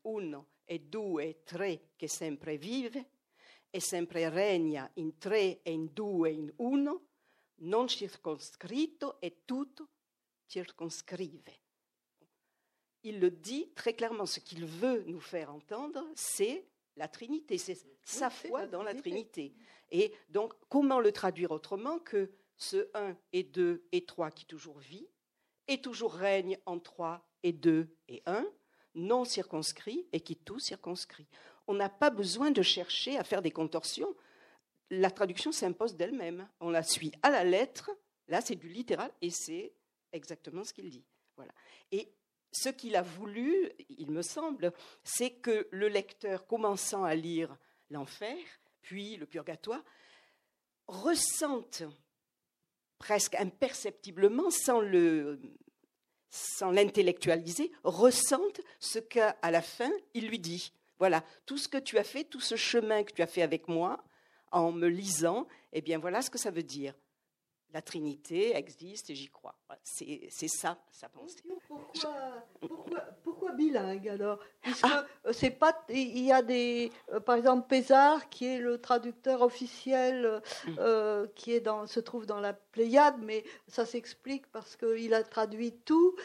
uno 0.04 0.48
e 0.66 0.80
due 0.80 1.42
tre 1.46 1.92
che 1.96 2.10
sempre 2.10 2.58
vive 2.58 3.06
e 3.70 3.80
sempre 3.80 4.28
regna 4.28 4.92
in 4.96 5.18
tre 5.18 5.62
e 5.64 5.72
in 5.72 5.94
due 5.94 6.30
e 6.30 6.34
in 6.34 6.54
uno, 6.58 7.08
non 7.62 7.88
circonscritto 7.88 9.22
e 9.22 9.46
tutto 9.46 9.88
circonscrive. 10.48 11.60
Il 13.04 13.20
le 13.20 13.32
dit 13.32 13.72
très 13.74 13.94
clairement. 13.94 14.26
Ce 14.26 14.42
qu'il 14.42 14.66
veut 14.66 15.06
nous 15.08 15.22
faire 15.22 15.50
entendre, 15.50 16.06
c'est 16.14 16.68
la 16.98 17.08
Trinité, 17.08 17.58
c'est 17.58 17.78
sa 18.04 18.30
foi 18.30 18.68
dans 18.68 18.84
la 18.84 18.94
Trinité. 18.94 19.54
Et 19.90 20.14
donc, 20.28 20.54
comment 20.68 21.00
le 21.00 21.14
traduire 21.14 21.52
autrement 21.52 22.00
que 22.00 22.34
ce 22.58 22.90
1 22.96 23.16
et 23.32 23.44
2 23.44 23.88
et 23.94 24.04
3 24.04 24.30
qui 24.32 24.46
toujours 24.46 24.78
vit, 24.80 25.08
et 25.72 25.80
toujours 25.80 26.14
règne 26.14 26.58
en 26.66 26.80
trois 26.80 27.26
et 27.44 27.54
deux 27.54 27.96
et 28.10 28.22
un, 28.26 28.46
non 28.94 29.24
circonscrit 29.24 30.06
et 30.12 30.20
qui 30.20 30.36
tout 30.36 30.60
circonscrit. 30.60 31.28
On 31.66 31.74
n'a 31.74 31.88
pas 31.88 32.10
besoin 32.10 32.52
de 32.52 32.62
chercher 32.62 33.18
à 33.18 33.24
faire 33.24 33.42
des 33.42 33.52
contorsions. 33.52 34.14
La 34.90 35.10
traduction 35.10 35.54
s'impose 35.54 35.96
d'elle-même. 35.96 36.46
On 36.60 36.70
la 36.70 36.84
suit 36.84 37.14
à 37.24 37.30
la 37.30 37.46
lettre. 37.46 37.90
Là, 38.28 38.42
c'est 38.42 38.58
du 38.58 38.68
littéral 38.68 39.10
et 39.22 39.30
c'est 39.30 39.72
exactement 40.12 40.66
ce 40.66 40.74
qu'il 40.74 40.90
dit. 40.90 41.06
Voilà. 41.38 41.54
Et 41.94 42.12
ce 42.52 42.68
qu'il 42.68 42.98
a 42.98 43.02
voulu, 43.02 43.72
il 43.98 44.12
me 44.12 44.24
semble, 44.24 44.74
c'est 45.06 45.32
que 45.32 45.70
le 45.72 45.88
lecteur, 45.88 46.48
commençant 46.48 47.06
à 47.06 47.16
lire 47.16 47.58
l'enfer, 47.90 48.38
puis 48.82 49.16
le 49.16 49.26
purgatoire, 49.26 49.84
ressente 50.88 51.84
presque 53.02 53.34
imperceptiblement, 53.34 54.52
sans 54.52 54.80
le 54.80 55.42
sans 56.30 56.70
l'intellectualiser, 56.70 57.72
ressente 57.84 58.62
ce 58.80 59.00
qu'à 59.00 59.36
la 59.42 59.64
fin, 59.64 59.90
il 60.14 60.28
lui 60.28 60.38
dit. 60.38 60.72
Voilà, 61.00 61.24
tout 61.48 61.58
ce 61.58 61.68
que 61.68 61.80
tu 61.80 61.98
as 61.98 62.04
fait, 62.04 62.24
tout 62.24 62.40
ce 62.40 62.56
chemin 62.56 63.04
que 63.04 63.12
tu 63.12 63.24
as 63.24 63.28
fait 63.28 63.42
avec 63.42 63.68
moi, 63.68 64.04
en 64.52 64.72
me 64.72 64.88
lisant, 64.88 65.48
eh 65.74 65.82
bien 65.82 65.98
voilà 65.98 66.22
ce 66.22 66.30
que 66.30 66.38
ça 66.38 66.52
veut 66.52 66.64
dire 66.64 66.94
la 67.74 67.82
Trinité 67.82 68.56
existe 68.56 69.10
et 69.10 69.16
j'y 69.16 69.30
crois. 69.30 69.56
C'est 69.84 70.48
ça, 70.48 70.78
sa 70.92 71.10
pensée. 71.10 71.42
Pourquoi, 72.60 73.02
pourquoi, 73.24 73.52
bilingue 73.54 74.08
alors? 74.10 74.40
Puisque 74.62 74.86
ah. 74.86 75.06
Euh, 75.26 75.34
c'est 75.34 75.52
pas, 75.52 75.86
il 75.90 76.20
y 76.20 76.32
a 76.32 76.42
des, 76.42 76.92
euh, 77.14 77.20
par 77.20 77.36
exemple 77.36 77.68
Pézard 77.68 78.30
qui 78.30 78.46
est 78.46 78.60
le 78.60 78.80
traducteur 78.80 79.42
officiel, 79.42 80.42
mm. 80.66 80.72
euh, 80.80 81.28
qui 81.36 81.54
est 81.54 81.60
dans, 81.60 81.88
se 81.88 82.00
trouve 82.00 82.26
dans 82.26 82.40
la 82.40 82.54
Pléiade, 82.54 83.16
mais 83.22 83.44
ça 83.68 83.86
s'explique 83.86 84.48
parce 84.52 84.76
qu'il 84.76 85.14
a 85.14 85.24
traduit 85.24 85.74
tout, 85.86 86.16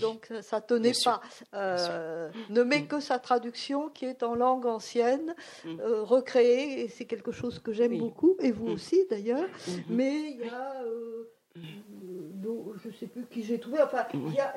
donc 0.00 0.32
ça 0.42 0.60
tenait 0.60 0.92
pas. 1.04 1.20
ne 1.52 2.62
met 2.62 2.80
mm. 2.80 2.86
que 2.88 3.00
sa 3.00 3.18
traduction 3.18 3.88
qui 3.88 4.04
est 4.04 4.22
en 4.22 4.34
langue 4.34 4.66
ancienne, 4.66 5.34
mm. 5.64 5.80
recréée, 5.80 6.82
et 6.82 6.88
c'est 6.88 7.04
quelque 7.04 7.32
chose 7.32 7.58
que 7.58 7.72
j'aime 7.72 7.98
beaucoup, 7.98 8.36
et 8.40 8.52
vous 8.52 8.68
aussi 8.68 9.06
d'ailleurs. 9.10 9.48
Mais 9.88 10.30
il 10.30 10.46
y 10.46 10.48
a 10.48 10.71
euh, 10.84 11.30
je 11.54 12.88
ne 12.88 12.92
sais 12.94 13.06
plus 13.06 13.26
qui 13.26 13.44
j'ai 13.44 13.58
trouvé. 13.58 13.80
Enfin, 13.82 14.06
il 14.14 14.34
y 14.34 14.40
a, 14.40 14.54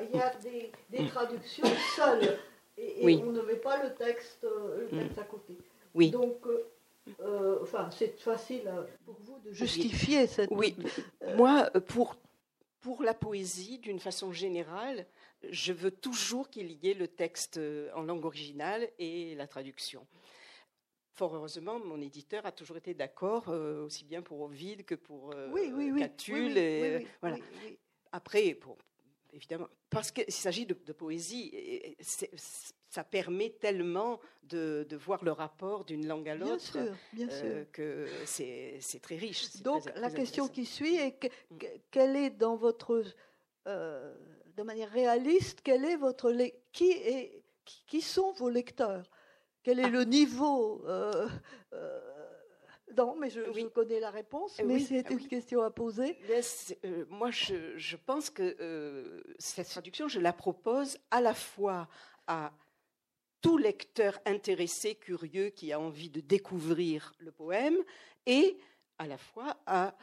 des, 0.90 1.06
traductions 1.08 1.66
seules. 1.96 2.38
Et, 2.78 3.22
on 3.22 3.32
ne 3.32 3.42
met 3.42 3.56
pas 3.56 3.82
le 3.82 3.94
texte, 3.94 4.44
euh, 4.44 4.88
le 4.90 4.98
texte 4.98 5.18
à 5.18 5.24
côté. 5.24 5.56
Oui. 5.94 6.10
Donc, 6.10 6.46
euh, 7.20 7.58
enfin, 7.62 7.88
c'est 7.90 8.18
facile 8.18 8.70
pour 9.04 9.16
vous 9.20 9.38
de 9.44 9.52
justifier 9.52 10.26
cette. 10.26 10.50
Oui. 10.50 10.76
Moi, 11.36 11.70
pour, 11.86 12.16
pour 12.80 13.02
la 13.02 13.14
poésie, 13.14 13.78
d'une 13.78 14.00
façon 14.00 14.32
générale, 14.32 15.06
je 15.48 15.72
veux 15.72 15.90
toujours 15.90 16.50
qu'il 16.50 16.72
y 16.72 16.90
ait 16.90 16.94
le 16.94 17.08
texte 17.08 17.58
en 17.94 18.02
langue 18.02 18.24
originale 18.24 18.88
et 18.98 19.34
la 19.36 19.46
traduction. 19.46 20.06
Fort 21.16 21.34
heureusement, 21.34 21.78
mon 21.78 21.98
éditeur 22.02 22.44
a 22.44 22.52
toujours 22.52 22.76
été 22.76 22.92
d'accord, 22.92 23.48
euh, 23.48 23.86
aussi 23.86 24.04
bien 24.04 24.20
pour 24.20 24.42
Ovid 24.42 24.84
que 24.84 24.94
pour 24.94 25.32
euh, 25.32 25.48
oui, 25.50 25.72
oui, 25.74 25.90
oui, 25.90 26.00
Catulle. 26.00 26.58
et, 26.58 27.06
voilà. 27.22 27.38
Après, 28.12 28.52
pour, 28.52 28.76
évidemment, 29.32 29.68
parce 29.88 30.10
qu'il 30.10 30.30
s'agit 30.30 30.66
de, 30.66 30.74
poésie, 30.74 31.96
ça 32.90 33.02
permet 33.02 33.48
tellement 33.48 34.20
de, 34.42 34.86
voir 34.94 35.24
le 35.24 35.32
rapport 35.32 35.86
d'une 35.86 36.06
langue 36.06 36.28
à 36.28 36.34
l'autre 36.34 36.76
euh, 37.18 37.64
que 37.72 38.06
c'est 38.26 39.00
très 39.00 39.16
riche. 39.16 39.62
Donc 39.62 39.84
la 39.96 40.10
question 40.10 40.48
qui 40.48 40.66
suit 40.66 40.96
est 40.96 41.24
mm. 41.50 41.58
quelle 41.90 42.16
est 42.16 42.30
dans 42.30 42.56
votre, 42.56 43.02
de 43.64 44.62
manière 44.62 44.90
réaliste, 44.90 45.60
quel 45.64 45.86
est 45.86 45.96
votre 45.96 46.30
qui 46.72 46.90
est 46.90 47.42
qui 47.64 48.02
sont 48.02 48.32
vos 48.32 48.50
lecteurs? 48.50 49.10
Quel 49.66 49.80
est 49.80 49.90
le 49.90 50.04
niveau 50.04 50.80
euh, 50.86 51.28
euh, 51.72 52.00
non, 52.96 53.16
mais 53.16 53.30
je, 53.30 53.66
connais 53.66 53.98
la 53.98 54.10
réponse, 54.10 54.60
mais 54.64 54.78
c'est 54.78 55.10
une 55.10 55.26
question 55.26 55.60
à 55.60 55.70
poser. 55.72 56.16
Euh, 56.84 57.04
moi, 57.10 57.32
je, 57.32 57.96
pense 57.96 58.30
que 58.30 59.24
cette 59.40 59.68
traduction, 59.68 60.06
je 60.06 60.20
la 60.20 60.32
propose 60.32 60.98
à 61.10 61.20
la 61.20 61.34
fois 61.34 61.88
à 62.28 62.52
tout 63.40 63.58
lecteur 63.58 64.20
intéressé, 64.24 64.94
curieux, 64.94 65.50
qui 65.50 65.72
a 65.72 65.80
envie 65.80 66.10
de 66.10 66.20
découvrir 66.20 67.12
le 67.18 67.32
poème, 67.32 67.76
et 68.24 68.56
à 68.98 69.08
la 69.08 69.18
fois 69.18 69.56
à 69.66 69.96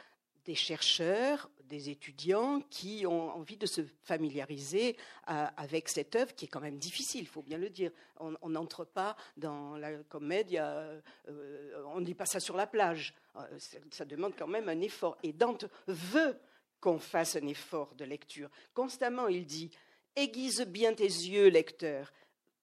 des 0.44 0.54
chercheurs, 0.54 1.48
des 1.68 1.90
étudiants 1.90 2.60
qui 2.70 3.06
ont 3.06 3.30
envie 3.34 3.56
de 3.56 3.66
se 3.66 3.82
familiariser 4.02 4.96
euh, 5.28 5.46
avec 5.56 5.88
cette 5.88 6.14
œuvre 6.16 6.34
qui 6.34 6.44
est 6.44 6.48
quand 6.48 6.60
même 6.60 6.78
difficile, 6.78 7.22
il 7.22 7.28
faut 7.28 7.42
bien 7.42 7.58
le 7.58 7.70
dire. 7.70 7.90
On 8.18 8.48
n'entre 8.48 8.84
pas 8.84 9.16
dans 9.36 9.76
la 9.76 9.92
comédie, 10.04 10.58
euh, 10.58 11.00
on 11.86 12.00
ne 12.00 12.04
dit 12.04 12.14
pas 12.14 12.26
ça 12.26 12.40
sur 12.40 12.56
la 12.56 12.66
plage. 12.66 13.14
Euh, 13.36 13.58
ça, 13.90 14.04
demande 14.04 14.34
quand 14.38 14.46
même 14.46 14.68
un 14.68 14.80
effort. 14.80 15.16
Et 15.22 15.32
Dante 15.32 15.66
veut 15.86 16.38
qu'on 16.80 16.98
fasse 16.98 17.36
un 17.36 17.46
effort 17.46 17.94
de 17.94 18.04
lecture. 18.04 18.50
Constamment, 18.72 19.28
il 19.28 19.46
dit 19.46 19.70
Aiguise 20.16 20.60
bien 20.62 20.94
tes 20.94 21.04
yeux, 21.04 21.48
lecteur. 21.48 22.12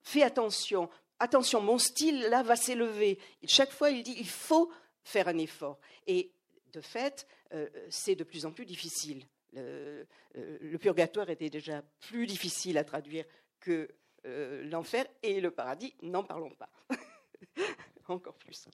Fais 0.01 0.23
attention. 0.23 0.89
Attention, 1.19 1.61
mon 1.61 1.77
style 1.77 2.21
là 2.29 2.41
va 2.41 2.55
s'élever. 2.55 3.19
Chaque 3.45 3.71
fois, 3.71 3.89
il 3.89 4.03
dit 4.03 4.15
il 4.17 4.29
faut 4.29 4.71
faire 5.03 5.27
un 5.27 5.37
effort. 5.37 5.79
Et 6.07 6.31
de 6.71 6.81
fait, 6.81 7.27
euh, 7.27 7.40
c'est 7.89 8.15
de 8.15 8.23
plus 8.23 8.45
en 8.45 8.51
plus 8.51 8.65
difficile. 8.65 9.25
Euh, 9.57 10.03
le, 10.33 10.77
purgatoire 10.77 11.29
était 11.29 11.49
déjà 11.49 11.81
plus 11.99 12.25
difficile 12.25 12.77
à 12.77 12.83
traduire 12.83 13.25
que 13.59 13.89
euh, 14.25 14.63
l'enfer 14.63 15.05
et 15.23 15.41
le 15.41 15.51
paradis, 15.51 15.93
n'en 16.01 16.23
parlons 16.23 16.51
pas. 16.51 16.69
Encore 18.07 18.35
plus. 18.35 18.67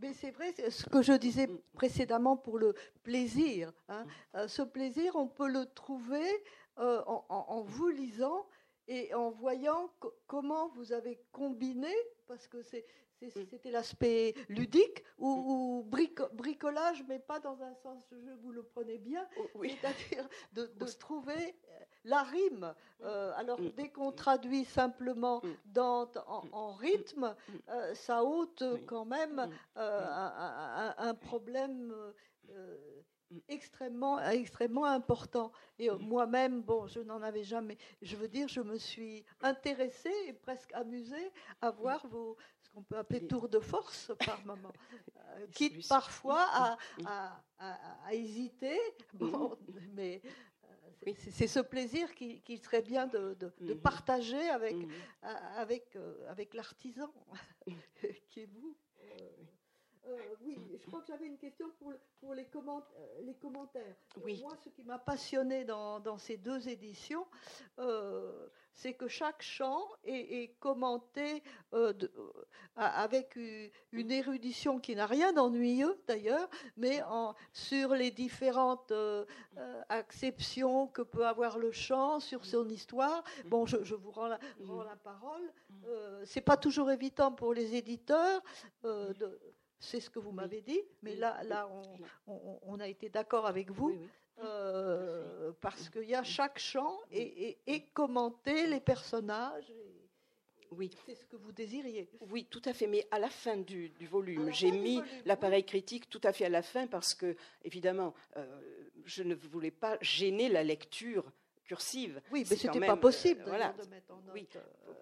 Mais 0.00 0.12
c'est 0.14 0.30
vrai, 0.30 0.52
ce 0.70 0.88
que 0.88 1.02
je 1.02 1.12
disais 1.12 1.46
mm. 1.46 1.58
précédemment 1.74 2.36
pour 2.36 2.58
le 2.58 2.74
plaisir. 3.02 3.72
Hein. 3.88 4.04
Ce 4.48 4.62
plaisir, 4.62 5.14
on 5.14 5.28
peut 5.28 5.48
le 5.48 5.66
trouver 5.66 6.26
en, 6.76 7.62
vous 7.62 7.88
lisant 7.88 8.46
et 8.88 9.14
en 9.14 9.30
voyant 9.30 9.92
comment 10.26 10.68
vous 10.70 10.92
avez 10.92 11.20
combiné, 11.30 11.92
parce 12.26 12.48
que 12.48 12.62
c'est. 12.62 12.84
C'était 13.30 13.70
l'aspect 13.70 14.34
ludique 14.48 15.04
ou, 15.18 15.84
bricolage, 16.32 17.04
mais 17.08 17.18
pas 17.18 17.40
dans 17.40 17.62
un 17.62 17.74
sens, 17.74 18.02
je 18.10 18.32
vous 18.42 18.52
le 18.52 18.62
prenez 18.62 18.98
bien, 18.98 19.26
oh, 19.38 19.62
c'est-à-dire 19.62 20.28
de, 20.52 20.86
trouver 20.98 21.32
euh, 21.32 21.84
la 22.04 22.22
rime. 22.22 22.74
Mm. 23.00 23.04
Euh, 23.04 23.32
alors, 23.36 23.60
mm. 23.60 23.70
dès 23.76 23.90
qu'on 23.90 24.12
traduit 24.12 24.64
simplement 24.64 25.42
dans, 25.66 26.10
en, 26.26 26.72
rythme, 26.72 27.34
euh, 27.68 27.94
ça 27.94 28.24
ôte 28.24 28.64
quand 28.86 29.04
même 29.04 29.48
un, 29.76 31.14
problème 31.14 31.94
extrêmement, 33.48 34.20
extrêmement 34.20 34.84
important. 34.84 35.52
Et 35.78 35.90
moi-même, 35.90 36.62
bon, 36.62 36.86
je 36.86 37.00
n'en 37.00 37.22
avais 37.22 37.44
jamais. 37.44 37.78
Je 38.02 38.16
veux 38.16 38.28
dire, 38.28 38.48
je 38.48 38.60
me 38.60 38.76
suis 38.76 39.24
intéressée 39.40 40.12
et 40.26 40.32
presque 40.32 40.72
amusée 40.74 41.32
à 41.60 41.70
voir 41.70 42.06
vos, 42.08 42.36
qu'on 42.72 42.82
peut 42.82 42.96
appeler 42.96 43.26
tour 43.26 43.48
de 43.48 43.60
force 43.60 44.12
par 44.24 44.44
moment, 44.44 44.72
euh, 45.16 45.46
quitte 45.52 45.86
parfois 45.88 46.46
à, 46.52 46.78
à, 47.58 48.14
hésiter. 48.14 48.78
Bon, 49.14 49.56
mais 49.94 50.22
euh, 51.06 51.12
c'est 51.16 51.46
ce 51.46 51.60
plaisir 51.60 52.14
qui, 52.14 52.58
serait 52.58 52.82
bien 52.82 53.06
de, 53.06 53.36
de, 53.60 53.74
partager 53.74 54.48
avec, 54.50 54.76
avec, 55.22 55.96
euh, 55.96 56.30
avec 56.30 56.54
l'artisan 56.54 57.12
qui 58.30 58.40
est 58.40 58.46
vous. 58.46 58.76
Oui, 60.44 60.58
je 60.80 60.86
crois 60.86 61.00
que 61.00 61.06
j'avais 61.06 61.26
une 61.26 61.38
question 61.38 61.70
pour, 61.78 61.92
pour 62.20 62.34
les, 62.34 62.46
les 63.22 63.34
commentaires. 63.34 63.96
Oui. 64.22 64.40
Moi, 64.42 64.56
ce 64.62 64.68
qui 64.68 64.82
m'a 64.82 64.98
passionné 64.98 65.64
dans, 65.64 66.00
dans, 66.00 66.18
ces 66.18 66.36
deux 66.36 66.68
éditions, 66.68 67.26
c'est 68.74 68.94
que 68.94 69.08
chaque 69.08 69.42
chant 69.42 69.86
est, 70.04 70.58
commenté 70.58 71.42
euh, 71.72 71.92
euh, 72.02 72.32
avec 72.76 73.36
une 73.92 74.10
érudition 74.10 74.78
qui 74.78 74.94
n'a 74.94 75.06
rien 75.06 75.32
d'ennuyeux 75.32 76.00
d'ailleurs, 76.06 76.48
mais 76.76 77.02
en, 77.02 77.34
sur 77.52 77.94
les 77.94 78.10
différentes 78.10 78.92
euh, 78.92 79.24
acceptions 79.88 80.88
que 80.88 81.02
peut 81.02 81.26
avoir 81.26 81.58
le 81.58 81.72
chant 81.72 82.20
sur 82.20 82.44
son 82.44 82.68
histoire. 82.68 83.22
Bon, 83.46 83.66
je, 83.66 83.94
vous 83.94 84.10
rends 84.10 84.28
la, 84.28 84.38
parole. 85.04 85.52
c'est 86.24 86.40
pas 86.40 86.56
toujours 86.56 86.90
évident 86.90 87.32
pour 87.32 87.54
les 87.54 87.74
éditeurs 87.74 88.42
de 88.84 89.38
c'est 89.82 90.00
ce 90.00 90.08
que 90.08 90.20
vous 90.20 90.30
m'avez 90.32 90.60
dit, 90.60 90.80
mais 91.02 91.16
là, 91.16 91.42
là 91.44 91.68
on, 92.26 92.78
a 92.80 92.86
été 92.88 93.08
d'accord 93.08 93.46
avec 93.46 93.70
vous. 93.70 93.94
Euh, 94.42 95.52
parce 95.60 95.90
qu'il 95.90 96.08
y 96.08 96.14
a 96.14 96.22
chaque 96.22 96.58
chant 96.58 96.98
et, 97.10 97.58
et, 97.66 97.84
commenter 97.92 98.66
les 98.66 98.80
personnages. 98.80 99.70
Oui. 100.70 100.90
C'est 101.04 101.14
ce 101.14 101.26
que 101.26 101.36
vous 101.36 101.52
désiriez. 101.52 102.08
Oui, 102.30 102.46
tout 102.50 102.62
à 102.64 102.72
fait. 102.72 102.86
Mais 102.86 103.06
à 103.10 103.18
la 103.18 103.28
fin 103.28 103.58
du, 103.58 103.92
volume, 104.10 104.50
j'ai 104.50 104.70
mis 104.70 105.02
l'appareil 105.26 105.64
critique 105.64 106.08
tout 106.08 106.20
à 106.24 106.32
fait 106.32 106.46
à 106.46 106.48
la 106.48 106.62
fin 106.62 106.86
parce 106.86 107.14
que, 107.14 107.36
évidemment, 107.62 108.14
euh, 108.36 108.60
je 109.04 109.22
ne 109.22 109.34
voulais 109.34 109.70
pas 109.70 109.98
gêner 110.00 110.48
la 110.48 110.64
lecture 110.64 111.30
cursive. 111.64 112.20
Oui, 112.32 112.46
mais 112.48 112.56
c'était 112.56 112.80
pas 112.80 112.96
possible 112.96 113.42
voilà. 113.46 113.72
de 113.72 113.88
mettre 113.90 114.12
en 114.12 114.22
note. 114.22 114.34
Oui, 114.34 114.48
euh, 114.56 114.60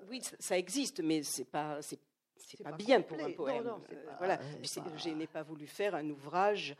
oui 0.09 0.23
ça 0.39 0.59
existe, 0.59 1.01
mais 1.01 1.23
c'est 1.23 1.45
pas 1.45 1.81
c'est 1.83 2.01
c'est 2.41 2.63
pas, 2.63 2.73
bien 2.73 3.01
pour 3.01 3.19
un 3.21 3.31
poème. 3.33 3.73
voilà. 4.19 4.41
Je 4.63 5.11
n'ai 5.11 5.27
pas 5.27 5.43
voulu 5.43 5.67
faire 5.67 5.95
un 5.95 6.09
ouvrage 6.11 6.75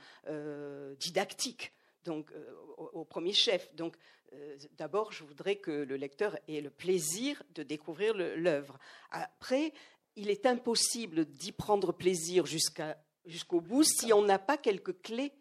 didactique 0.99 1.73
donc 2.05 2.31
euh, 2.33 2.55
au, 2.93 3.05
premier 3.05 3.33
chef. 3.33 3.75
Donc 3.75 3.97
euh, 4.33 4.57
d'abord, 4.73 5.13
je 5.13 5.25
voudrais 5.25 5.57
que 5.57 5.71
le 5.71 5.97
lecteur 5.97 6.39
ait 6.49 6.61
le 6.61 6.71
plaisir 6.71 7.43
de 7.55 7.63
découvrir 7.63 8.15
l'œuvre. 8.15 8.79
Après, 9.11 9.73
il 10.17 10.31
est 10.31 10.47
impossible 10.47 11.25
d'y 11.25 11.53
prendre 11.53 11.93
plaisir 11.93 12.47
jusqu'au 12.47 13.61
bout 13.61 13.85
si 13.85 14.13
on 14.13 14.23
n'a 14.23 14.39
pas 14.39 14.57
quelques 14.57 15.01
clés 15.03 15.33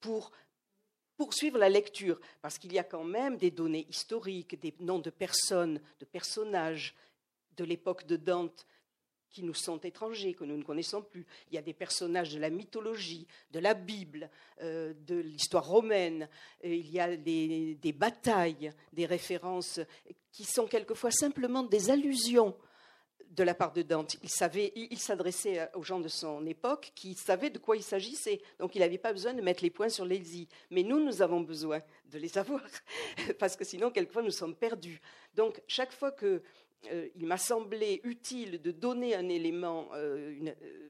pour 0.00 0.32
poursuivre 1.16 1.56
la 1.56 1.70
lecture, 1.70 2.20
parce 2.42 2.58
qu'il 2.58 2.72
y 2.74 2.78
a 2.78 2.84
quand 2.84 3.04
même 3.04 3.38
des 3.38 3.50
données 3.50 3.86
historiques, 3.88 4.60
des 4.60 4.74
noms 4.80 4.98
de 4.98 5.08
personnes, 5.08 5.80
de 5.98 6.04
personnages 6.04 6.94
de 7.56 7.64
l'époque 7.64 8.06
de 8.06 8.16
Dante 8.16 8.66
qui 9.36 9.42
nous 9.42 9.52
sont 9.52 9.76
étrangers, 9.80 10.32
que 10.32 10.44
nous 10.44 10.56
ne 10.56 10.62
connaissons 10.62 11.02
plus. 11.02 11.26
Il 11.50 11.56
y 11.56 11.58
a 11.58 11.62
des 11.62 11.74
personnages 11.74 12.32
de 12.32 12.40
la 12.40 12.48
mythologie, 12.48 13.26
de 13.50 13.58
la 13.58 13.74
Bible, 13.74 14.30
euh, 14.62 14.94
de 15.06 15.16
l'histoire 15.16 15.66
romaine. 15.66 16.26
il 16.64 16.90
y 16.90 16.98
a 16.98 17.18
des, 17.18 17.94
batailles, 17.94 18.72
des 18.94 19.04
références 19.04 19.78
qui 20.32 20.44
sont 20.44 20.66
quelquefois 20.66 21.10
simplement 21.10 21.64
des 21.64 21.90
allusions 21.90 22.56
de 23.28 23.42
la 23.42 23.54
part 23.54 23.74
de 23.74 23.82
Dante. 23.82 24.16
Il 24.22 24.30
savait, 24.30 24.72
il 24.74 24.98
s'adressait 24.98 25.68
aux 25.74 25.82
gens 25.82 26.00
de 26.00 26.08
son 26.08 26.46
époque 26.46 26.92
qui 26.94 27.12
savaient 27.12 27.50
de 27.50 27.58
quoi 27.58 27.76
il 27.76 27.82
s'agissait. 27.82 28.40
Donc 28.58 28.74
il 28.74 28.78
n'avait 28.78 28.96
pas 28.96 29.12
besoin 29.12 29.34
de 29.34 29.42
mettre 29.42 29.62
les 29.62 29.68
points 29.68 29.90
sur 29.90 30.06
les 30.06 30.38
i. 30.38 30.48
Mais 30.70 30.82
nous, 30.82 31.04
nous 31.04 31.20
avons 31.20 31.42
besoin 31.42 31.82
de 32.06 32.18
les 32.18 32.28
savoir 32.28 32.62
parce 33.38 33.54
que 33.54 33.64
sinon, 33.64 33.90
quelquefois, 33.90 34.22
nous 34.22 34.30
sommes 34.30 34.56
perdus. 34.56 35.02
Donc 35.34 35.60
chaque 35.66 35.92
fois 35.92 36.10
que 36.10 36.42
il 37.16 37.26
m'a 37.26 37.38
semblé 37.38 38.00
utile 38.04 38.60
de 38.60 38.70
donner 38.70 39.14
un 39.14 39.28
élément 39.28 39.88
euh, 39.94 40.34
euh, 40.62 40.88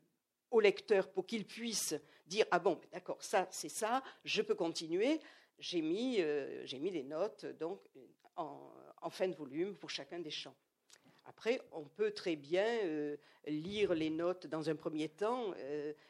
au 0.50 0.60
lecteur 0.60 1.08
pour 1.10 1.26
qu'il 1.26 1.44
puisse 1.44 1.94
dire 2.26 2.46
ah 2.50 2.58
bon 2.58 2.80
d'accord 2.92 3.22
ça 3.22 3.46
c'est 3.50 3.68
ça 3.68 4.02
je 4.24 4.42
peux 4.42 4.54
continuer 4.54 5.20
j'ai 5.58 5.82
mis 5.82 6.20
j'ai 6.64 6.78
mis 6.78 6.90
des 6.90 7.02
notes 7.02 7.46
donc 7.58 7.80
en, 8.36 9.10
fin 9.10 9.28
de 9.28 9.34
volume 9.34 9.76
pour 9.76 9.90
chacun 9.90 10.18
des 10.18 10.30
chants 10.30 10.56
après, 11.28 11.60
on 11.72 11.82
peut 11.82 12.12
très 12.12 12.36
bien 12.36 12.64
lire 13.48 13.94
les 13.94 14.10
notes 14.10 14.46
dans 14.46 14.70
un 14.70 14.76
premier 14.76 15.08
temps 15.08 15.52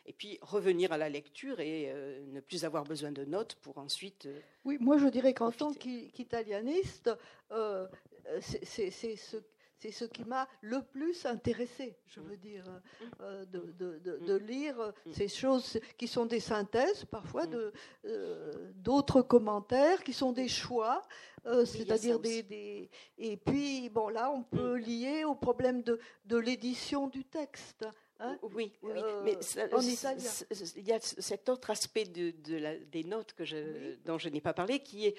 et 0.05 0.13
puis 0.13 0.39
revenir 0.43 0.93
à 0.93 0.99
la 0.99 1.09
lecture 1.09 1.59
et 1.61 1.91
ne 2.27 2.41
plus 2.41 2.67
avoir 2.67 2.85
besoin 2.85 3.13
de 3.13 3.25
notes 3.25 3.55
pour 3.57 3.79
ensuite. 3.79 4.29
oui, 4.67 4.77
moi 4.79 4.99
je 4.99 5.07
dirais 5.09 5.33
qu'en 5.33 5.53
tant 5.53 5.73
qu'italianiste, 5.73 7.11
c'est 8.43 8.91
ce 8.91 9.39
c'est 9.79 9.93
ce 9.93 10.05
qui 10.05 10.25
m'a 10.25 10.49
le 10.63 10.83
plus 10.83 11.27
intéressé, 11.27 11.97
je 12.07 12.21
veux 12.21 12.37
dire, 12.37 12.65
euh, 13.21 13.45
de, 13.47 14.37
lire 14.37 14.93
ces 15.13 15.29
choses 15.29 15.79
qui 15.99 16.09
sont 16.09 16.27
des 16.27 16.41
synthèses, 16.41 17.05
parfois 17.05 17.47
de 17.47 17.73
euh, 18.05 18.73
d'autres 18.77 19.23
commentaires, 19.23 20.03
qui 20.03 20.13
sont 20.13 20.33
des 20.33 20.49
choix, 20.49 21.03
euh, 21.47 21.65
c'est-à-dire 21.65 22.19
des, 22.19 22.91
Et 23.19 23.37
puis, 23.37 23.89
bon, 23.91 24.09
là, 24.09 24.31
on 24.31 24.43
peut 24.43 24.77
lier 24.77 25.25
au 25.25 25.35
problème 25.35 25.83
de, 25.83 26.01
de 26.25 26.37
l'édition 26.37 27.07
du 27.09 27.25
texte. 27.25 27.87
Hein, 28.19 28.39
oui, 28.55 28.73
oui, 28.83 29.01
mais 29.25 29.37
il 30.77 30.87
y 30.87 30.93
a 30.93 31.01
cet 31.01 31.51
autre 31.51 31.69
aspect 31.69 32.07
de, 32.07 32.31
des 32.91 33.05
notes 33.05 33.35
que 33.35 33.45
je, 33.45 33.97
dont 34.07 34.17
je 34.17 34.31
n'ai 34.31 34.41
pas 34.41 34.55
parlé, 34.55 34.81
qui 34.81 35.07
est 35.07 35.17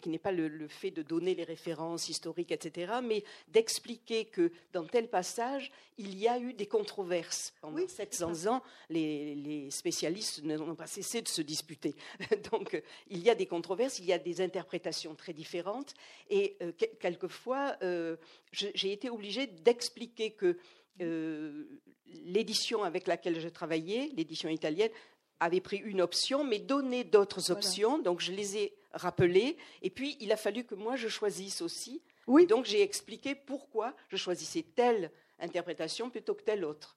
qui 0.00 0.08
n'est 0.08 0.18
pas 0.18 0.32
le, 0.32 0.68
fait 0.68 0.90
de 0.90 1.02
donner 1.02 1.34
les 1.34 1.44
références 1.44 2.08
historiques, 2.08 2.52
etc., 2.52 2.94
mais 3.02 3.24
d'expliquer 3.48 4.24
que 4.24 4.52
dans 4.72 4.84
tel 4.84 5.08
passage, 5.08 5.70
il 5.98 6.18
y 6.18 6.28
a 6.28 6.38
eu 6.38 6.54
des 6.54 6.66
controverses. 6.66 7.52
Pendant 7.60 7.86
700 7.86 8.46
ans, 8.46 8.62
les, 8.88 9.68
spécialistes 9.70 10.42
n'ont 10.42 10.74
pas 10.74 10.86
cessé 10.86 11.22
de 11.22 11.28
se 11.28 11.42
disputer. 11.42 11.94
Donc, 12.50 12.80
il 13.08 13.18
y 13.18 13.30
a 13.30 13.34
des 13.34 13.46
controverses, 13.46 13.98
il 13.98 14.06
y 14.06 14.12
a 14.12 14.18
des 14.18 14.40
interprétations 14.40 15.14
très 15.14 15.32
différentes, 15.32 15.94
et 16.28 16.56
euh, 16.62 16.72
quelquefois, 16.98 17.76
euh, 17.82 18.16
j'ai 18.52 18.92
été 18.92 19.10
obligée 19.10 19.46
d'expliquer 19.46 20.32
que 20.32 20.56
euh, 21.00 21.64
l'édition 22.06 22.82
avec 22.82 23.06
laquelle 23.06 23.40
je 23.40 23.48
travaillais, 23.48 24.10
l'édition 24.16 24.48
italienne, 24.48 24.90
avait 25.38 25.60
pris 25.60 25.78
une 25.78 26.00
option, 26.00 26.44
mais 26.44 26.58
donné 26.58 27.04
d'autres 27.04 27.50
options. 27.50 27.98
Donc 27.98 28.20
je 28.20 28.32
les 28.32 28.58
ai 28.58 28.79
rappelées. 28.92 29.56
Et 29.82 29.90
puis 29.90 30.16
il 30.20 30.32
a 30.32 30.36
fallu 30.36 30.64
que 30.64 30.74
moi 30.74 30.96
je 30.96 31.08
choisisse 31.08 31.62
aussi. 31.62 32.02
Oui. 32.26 32.46
Donc 32.46 32.64
j'ai 32.64 32.82
expliqué 32.82 33.34
pourquoi 33.34 33.94
je 34.08 34.16
choisissais 34.16 34.62
telle 34.74 35.10
interprétation 35.38 36.10
plutôt 36.10 36.34
que 36.34 36.42
telle 36.42 36.64
autre. 36.64 36.96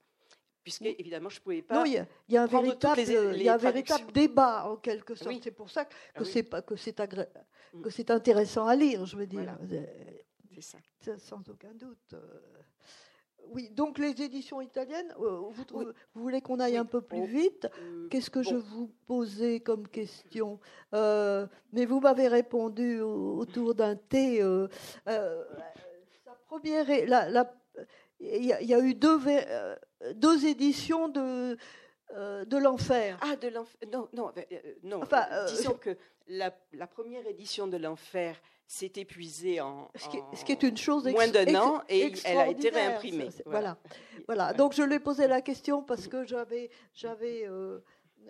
Puisque, 0.64 0.84
évidemment, 0.84 1.28
je 1.28 1.40
ne 1.40 1.44
pouvais 1.44 1.62
pas. 1.62 1.76
Non, 1.76 1.86
il 1.86 2.06
y 2.30 2.38
a, 2.38 2.42
un 2.42 2.46
véritable, 2.46 3.02
il 3.02 3.44
y 3.44 3.50
a 3.50 3.56
un 3.56 3.58
véritable 3.58 4.14
débat, 4.14 4.66
en 4.70 4.78
quelque 4.78 5.14
sorte. 5.14 5.36
C'est 5.44 5.52
pour 5.52 5.70
ça 5.70 5.84
que, 5.84 5.94
ah 6.16 6.24
c'est 6.24 6.50
que 6.66 6.76
c'est 6.78 6.94
que 6.94 8.12
intéressant 8.14 8.66
à 8.66 8.76
lire, 8.76 9.06
je 9.06 9.18
veux 9.18 9.28
dire. 9.28 9.58
C'est 10.54 10.62
ça. 10.62 10.78
Sans 11.18 11.50
aucun 11.50 11.74
doute. 11.74 12.16
Oui, 13.50 13.70
donc 13.70 13.98
les 13.98 14.22
éditions 14.22 14.62
italiennes, 14.62 15.14
euh, 15.20 15.42
vous, 15.52 15.94
voulez 16.16 16.42
qu'on 16.42 16.60
aille 16.60 16.78
un 16.78 16.86
peu 16.86 17.02
plus 17.02 17.26
vite 17.26 17.68
euh, 17.80 18.08
Qu'est-ce 18.10 18.30
que 18.30 18.42
je 18.42 18.56
vous 18.56 18.92
posais 19.08 19.60
comme 19.60 19.88
question 19.88 20.60
euh, 20.94 21.46
Mais 21.72 21.86
vous 21.86 22.00
m'avez 22.00 22.28
répondu 22.28 23.02
autour 23.02 23.76
d'un 23.76 23.96
thé. 23.96 24.42
sa 25.06 26.32
première, 26.48 26.90
il 28.20 28.46
y, 28.46 28.74
a 28.74 28.80
eu 28.80 28.94
deux, 28.94 29.20
deux 30.16 30.46
éditions 30.46 31.10
de 31.10 31.58
de 32.16 32.58
l'enfer. 32.58 33.18
Ah, 33.22 33.36
de 33.36 33.48
l'enfer. 33.48 33.80
Non, 33.92 34.08
non, 34.14 34.32
non. 34.84 35.02
disons 35.48 35.74
que 35.74 35.98
la, 36.28 36.52
première 36.88 37.26
édition 37.28 37.68
de 37.68 37.78
l'enfer 37.78 38.36
s'est 38.68 38.94
épuisée 38.96 39.62
en, 39.62 39.90
ce, 39.96 40.44
qui, 40.44 40.52
est 40.52 40.64
une 40.64 40.78
chose 40.78 41.08
moins 41.08 41.28
d'un 41.28 41.56
an 41.56 41.82
et 41.90 42.12
elle 42.24 42.38
a 42.38 42.48
été 42.48 42.70
réimprimée. 42.70 43.30
Voilà. 43.46 43.78
voilà. 44.26 44.54
Donc 44.54 44.74
je 44.74 44.84
lui 44.84 44.96
ai 44.96 45.00
posé 45.00 45.28
la 45.28 45.42
question 45.42 45.84
parce 45.84 46.08
que 46.08 46.26
j'avais, 46.26 46.70
j'avais 46.94 47.48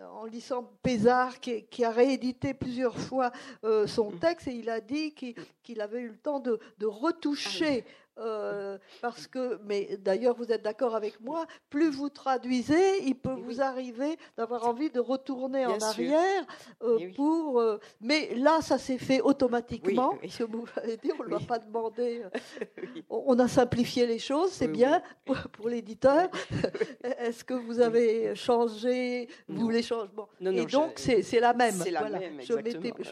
en 0.02 0.26
lisant 0.26 0.72
Pézard, 0.82 1.40
qui, 1.40 1.84
a 1.84 1.92
réédité 1.92 2.54
plusieurs 2.54 2.98
fois 2.98 3.32
euh, 3.64 3.88
son 3.88 4.12
mm. 4.12 4.20
texte, 4.20 4.48
et 4.48 4.56
il 4.56 4.70
a 4.70 4.82
dit 4.82 5.14
qu'il 5.14 5.82
avait 5.82 6.02
eu 6.02 6.10
le 6.10 6.18
temps 6.18 6.40
de, 6.40 6.60
retoucher 6.82 7.84
ah 7.86 7.90
euh, 8.20 8.78
parce 9.02 9.26
que, 9.26 9.60
mais 9.66 9.98
d'ailleurs, 10.00 10.36
vous 10.36 10.52
êtes 10.52 10.62
d'accord 10.62 10.96
avec 10.96 11.20
moi, 11.20 11.48
plus 11.70 11.90
vous 11.90 12.10
traduisez, 12.10 13.04
il 13.04 13.16
peut 13.16 13.34
vous 13.34 13.60
arriver 13.60 14.18
d'avoir 14.38 14.68
envie 14.68 14.92
de 14.92 15.00
retourner 15.00 15.66
en 15.66 15.80
arrière 15.80 16.46
euh, 16.84 17.12
pour. 17.16 17.60
Euh, 17.60 17.80
mais 18.02 18.36
là, 18.36 18.62
ça 18.62 18.78
s'est 18.78 19.00
fait 19.00 19.22
automatiquement. 19.22 20.16
Ce 20.30 20.44
que 20.44 20.44
vous 20.44 20.66
avez 20.78 20.98
dit, 20.98 21.12
on 21.20 21.24
ne 21.24 21.30
l'a 21.30 21.40
pas 21.40 21.58
demandé. 21.58 22.22
on, 23.10 23.38
a 23.40 23.48
simplifié 23.48 24.06
les 24.06 24.20
choses, 24.20 24.52
c'est 24.52 24.68
bien 24.68 25.02
pour, 25.26 25.68
l'éditeur. 25.68 26.30
Est-ce 27.20 27.44
que 27.44 27.56
vous 27.56 27.80
avez 27.80 28.36
changé 28.36 29.28
Vous 29.48 29.70
les 29.70 29.82
changements 29.82 30.30
Et 30.40 30.66
donc, 30.66 30.94
c'est 30.98 31.40
la 31.40 31.54
même. 31.54 31.76
La 31.92 32.10
même 32.10 32.42
je 32.42 32.54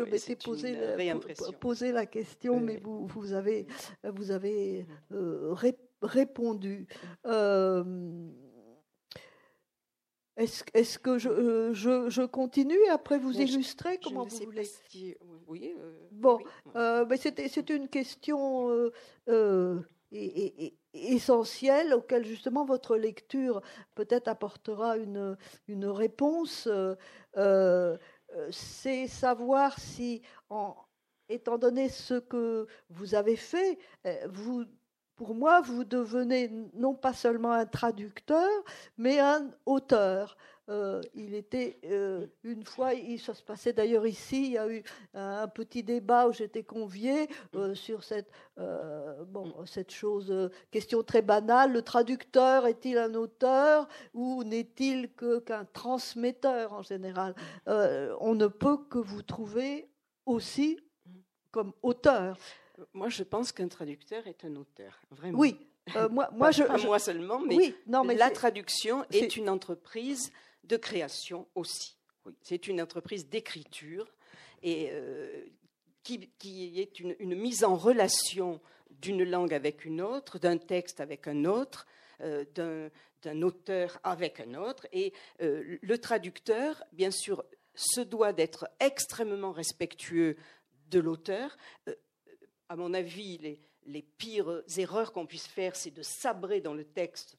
m'étais 0.03 0.35
posé, 0.35 0.77
posé, 1.59 1.91
la 1.91 2.05
question, 2.05 2.59
mais 2.59 2.79
vous, 2.83 3.07
vous 3.07 3.33
avez, 3.33 3.65
vous 4.03 4.31
avez 4.31 4.85
euh, 5.11 5.53
répondu. 6.01 6.87
Euh, 7.25 7.83
est-ce 10.37 10.97
que 10.97 11.17
je, 11.17 11.71
je, 11.73 12.25
continue 12.25 12.79
et 12.87 12.89
après 12.89 13.19
vous 13.19 13.39
illustrer 13.39 13.99
comment 14.01 14.25
vous 14.25 14.37
voulez? 14.45 14.67
Oui. 15.47 15.75
bon, 16.11 16.39
mais 16.75 17.17
c'est 17.17 17.69
une 17.69 17.87
question 17.89 18.91
essentielle 20.93 21.93
auquel 21.93 22.25
justement 22.25 22.65
votre 22.65 22.97
lecture 22.97 23.61
peut-être 23.93 24.29
apportera 24.29 24.97
une, 24.97 25.37
une 25.67 25.85
réponse. 25.85 26.67
c'est 28.49 29.07
savoir 29.07 29.77
si, 29.79 30.23
en, 30.49 30.75
étant 31.29 31.57
donné 31.57 31.89
ce 31.89 32.15
que 32.15 32.67
vous 32.89 33.15
avez 33.15 33.35
fait, 33.35 33.77
vous 34.29 34.65
pour 35.21 35.35
moi, 35.35 35.61
vous 35.61 35.83
devenez 35.83 36.49
non 36.73 36.95
pas 36.95 37.13
seulement 37.13 37.51
un 37.51 37.67
traducteur, 37.67 38.49
mais 38.97 39.19
un 39.19 39.51
auteur. 39.67 40.35
Euh, 40.67 40.99
il 41.13 41.35
était 41.35 41.77
euh, 41.85 42.25
une 42.43 42.65
fois, 42.65 42.95
il, 42.95 43.19
ça 43.19 43.35
se 43.35 43.43
passait 43.43 43.71
d'ailleurs 43.71 44.07
ici, 44.07 44.47
il 44.47 44.51
y 44.53 44.57
a 44.57 44.67
eu 44.67 44.81
un 45.13 45.47
petit 45.47 45.83
débat 45.83 46.27
où 46.27 46.33
j'étais 46.33 46.63
convié 46.63 47.29
euh, 47.53 47.75
sur 47.75 48.03
cette, 48.03 48.31
bon, 49.27 49.53
cette 49.67 49.91
chose, 49.91 50.49
question 50.71 51.03
très 51.03 51.21
banale, 51.21 51.71
le 51.71 51.83
traducteur 51.83 52.65
est-il 52.65 52.97
un 52.97 53.13
auteur 53.13 53.87
ou 54.15 54.43
n'est-il 54.43 55.13
que, 55.13 55.37
qu'un 55.37 55.65
transmetteur 55.65 56.73
en 56.73 56.81
général? 56.81 57.35
On 57.67 58.33
ne 58.33 58.47
peut 58.47 58.77
que 58.89 58.97
vous 58.97 59.21
trouver 59.21 59.87
aussi 60.25 60.79
comme 61.51 61.73
auteur. 61.83 62.37
Moi, 62.93 63.09
je 63.09 63.23
pense 63.23 63.51
qu'un 63.51 63.67
traducteur 63.67 64.27
est 64.27 64.45
un 64.45 64.55
auteur, 64.55 64.99
vraiment. 65.11 65.37
Oui, 65.37 65.57
euh, 65.95 66.09
moi, 66.09 66.29
moi 66.33 66.51
je, 66.51 66.63
pas 66.63 66.77
moi 66.77 66.99
seulement, 66.99 67.39
mais, 67.39 67.55
oui, 67.55 67.75
non, 67.87 68.03
mais 68.03 68.15
la 68.15 68.29
traduction 68.29 69.05
est, 69.11 69.35
une 69.35 69.49
entreprise 69.49 70.31
de 70.63 70.77
création 70.77 71.47
aussi. 71.55 71.97
Oui, 72.25 72.33
c'est 72.41 72.67
une 72.67 72.81
entreprise 72.81 73.27
d'écriture 73.27 74.07
et 74.61 74.89
euh, 74.91 75.45
qui, 76.03 76.29
qui, 76.37 76.79
est 76.79 76.99
une, 76.99 77.15
une, 77.19 77.35
mise 77.35 77.63
en 77.63 77.75
relation 77.75 78.61
d'une 78.89 79.23
langue 79.23 79.53
avec 79.53 79.85
une 79.85 80.01
autre, 80.01 80.37
d'un 80.37 80.57
texte 80.57 80.99
avec 80.99 81.27
un 81.27 81.45
autre, 81.45 81.87
euh, 82.21 82.45
d'un 83.23 83.41
auteur 83.41 83.99
avec 84.03 84.39
un 84.39 84.53
autre. 84.55 84.87
Et 84.91 85.13
le 85.39 85.97
traducteur, 85.97 86.83
bien 86.91 87.11
sûr, 87.11 87.43
se 87.73 88.01
doit 88.01 88.33
d'être 88.33 88.69
extrêmement 88.79 89.51
respectueux 89.51 90.37
de 90.89 90.99
l'auteur 90.99 91.55
à 92.71 92.77
mon 92.77 92.93
avis, 92.93 93.37
les, 93.85 94.01
pires 94.01 94.63
erreurs 94.77 95.11
qu'on 95.11 95.25
puisse 95.25 95.45
faire, 95.45 95.75
c'est 95.75 95.91
de 95.91 96.01
sabrer 96.01 96.61
dans 96.61 96.73
le 96.73 96.85
texte 96.85 97.37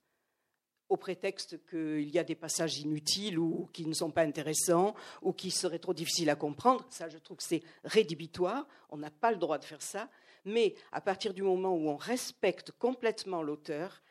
au 0.91 0.99
prétexte 0.99 1.67
qu'il 1.71 2.11
y 2.11 2.19
a 2.19 2.25
des 2.25 2.35
passages 2.35 2.81
inutiles 2.81 3.39
ou 3.39 3.71
qui 3.73 3.87
ne 3.87 3.95
sont 3.95 4.11
pas 4.11 4.25
intéressants 4.25 4.95
ou 5.23 5.33
qui 5.33 5.51
seraient 5.51 5.79
trop 5.79 5.95
difficiles 5.95 6.29
à 6.29 6.35
comprendre. 6.35 6.85
Ça, 6.91 7.09
je 7.09 7.17
trouve 7.17 7.39
que 7.39 7.45
c'est 7.45 7.63
rédhibitoire. 7.83 8.69
On 8.91 8.99
n'a 8.99 9.11
pas 9.11 9.31
le 9.31 9.39
droit 9.39 9.57
de 9.57 9.65
faire 9.65 9.81
ça. 9.81 10.11
Mais 10.45 10.75
à 10.93 11.01
partir 11.01 11.33
du 11.33 11.43
moment 11.43 11.75
où 11.75 11.89
on 11.89 11.97
respecte 11.97 12.71
complètement 12.73 13.43
l'auteur, 13.43 14.03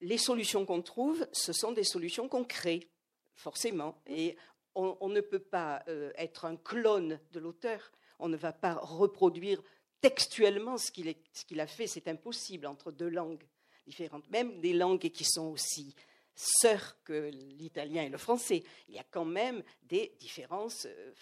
les 0.00 0.18
solutions 0.18 0.64
qu'on 0.64 0.82
trouve, 0.82 1.26
ce 1.32 1.52
sont 1.52 1.72
des 1.72 1.82
solutions 1.82 2.28
qu'on 2.28 2.44
crée, 2.44 2.88
forcément. 3.34 4.00
Et 4.06 4.36
on, 4.76 5.08
ne 5.08 5.20
peut 5.20 5.40
pas 5.40 5.82
euh, 5.88 6.12
être 6.14 6.44
un 6.44 6.54
clone 6.54 7.18
de 7.32 7.40
l'auteur. 7.40 7.90
On 8.20 8.28
ne 8.28 8.36
va 8.36 8.52
pas 8.52 8.74
reproduire 8.74 9.60
textuellement 10.06 10.78
ce 10.78 10.92
qu'il 10.92 11.60
a 11.60 11.66
fait, 11.66 11.88
c'est 11.88 12.06
impossible 12.06 12.68
entre 12.68 12.92
deux 12.92 13.08
langues 13.08 13.44
différentes, 13.88 14.30
même 14.30 14.60
des 14.60 14.72
langues 14.72 15.10
qui 15.10 15.24
sont 15.24 15.46
aussi 15.46 15.96
sœurs 16.36 16.96
que 17.02 17.30
l'italien 17.30 18.04
et 18.04 18.08
le 18.08 18.18
français. 18.18 18.62
Il 18.88 18.94
y 18.94 19.00
a 19.00 19.06
quand 19.10 19.24
même 19.24 19.64
des 19.82 20.14
différences 20.20 20.86
euh, 20.86 21.12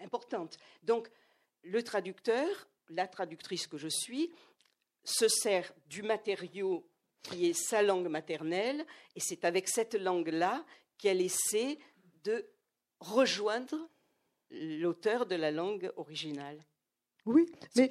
importantes. 0.00 0.56
Donc, 0.82 1.10
le 1.62 1.82
traducteur, 1.82 2.48
la 2.88 3.06
traductrice 3.06 3.66
que 3.66 3.76
je 3.76 3.88
suis, 3.88 4.32
se 5.04 5.28
sert 5.28 5.70
du 5.88 6.02
matériau 6.02 6.88
qui 7.22 7.50
est 7.50 7.52
sa 7.52 7.82
langue 7.82 8.08
maternelle, 8.08 8.86
et 9.14 9.20
c'est 9.20 9.44
avec 9.44 9.68
cette 9.68 9.94
langue-là 9.94 10.64
qu'elle 10.96 11.20
essaie 11.20 11.78
de 12.24 12.46
rejoindre 12.98 13.76
l'auteur 14.50 15.26
de 15.26 15.34
la 15.34 15.50
langue 15.50 15.92
originale. 15.96 16.64
Oui, 17.26 17.50
mais 17.76 17.90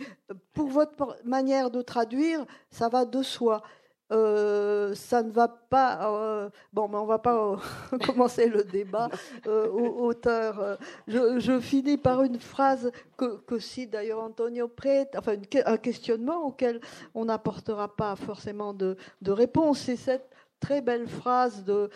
pour 0.53 0.67
votre 0.67 1.17
manière 1.23 1.69
de 1.71 1.81
traduire, 1.81 2.45
ça 2.69 2.89
va 2.89 3.05
de 3.05 3.21
soi. 3.23 3.63
Euh, 4.11 4.95
ça 4.95 5.21
ne 5.21 5.29
va 5.31 5.47
pas. 5.47 6.11
Euh, 6.11 6.49
bon, 6.73 6.87
mais 6.87 6.97
on 6.97 7.05
va 7.05 7.19
pas 7.19 7.35
euh, 7.35 7.97
commencer 8.05 8.47
le 8.47 8.63
débat. 8.63 9.09
auteur, 9.45 10.79
je, 11.07 11.59
finis 11.59 11.97
par 11.97 12.23
une 12.23 12.39
phrase 12.39 12.91
que, 13.17 13.37
que 13.41 13.85
d'ailleurs 13.85 14.23
Antonio 14.23 14.67
Prete, 14.67 15.15
enfin 15.15 15.35
un 15.65 15.77
questionnement 15.77 16.45
auquel 16.45 16.81
on 17.13 17.25
n'apportera 17.25 17.95
pas 17.95 18.15
forcément 18.15 18.73
de, 18.73 18.97
de 19.21 19.31
réponse. 19.31 19.79
C'est 19.79 19.95
cette 19.95 20.29
très 20.59 20.81
belle 20.81 21.07
phrase 21.07 21.63
de, 21.63 21.89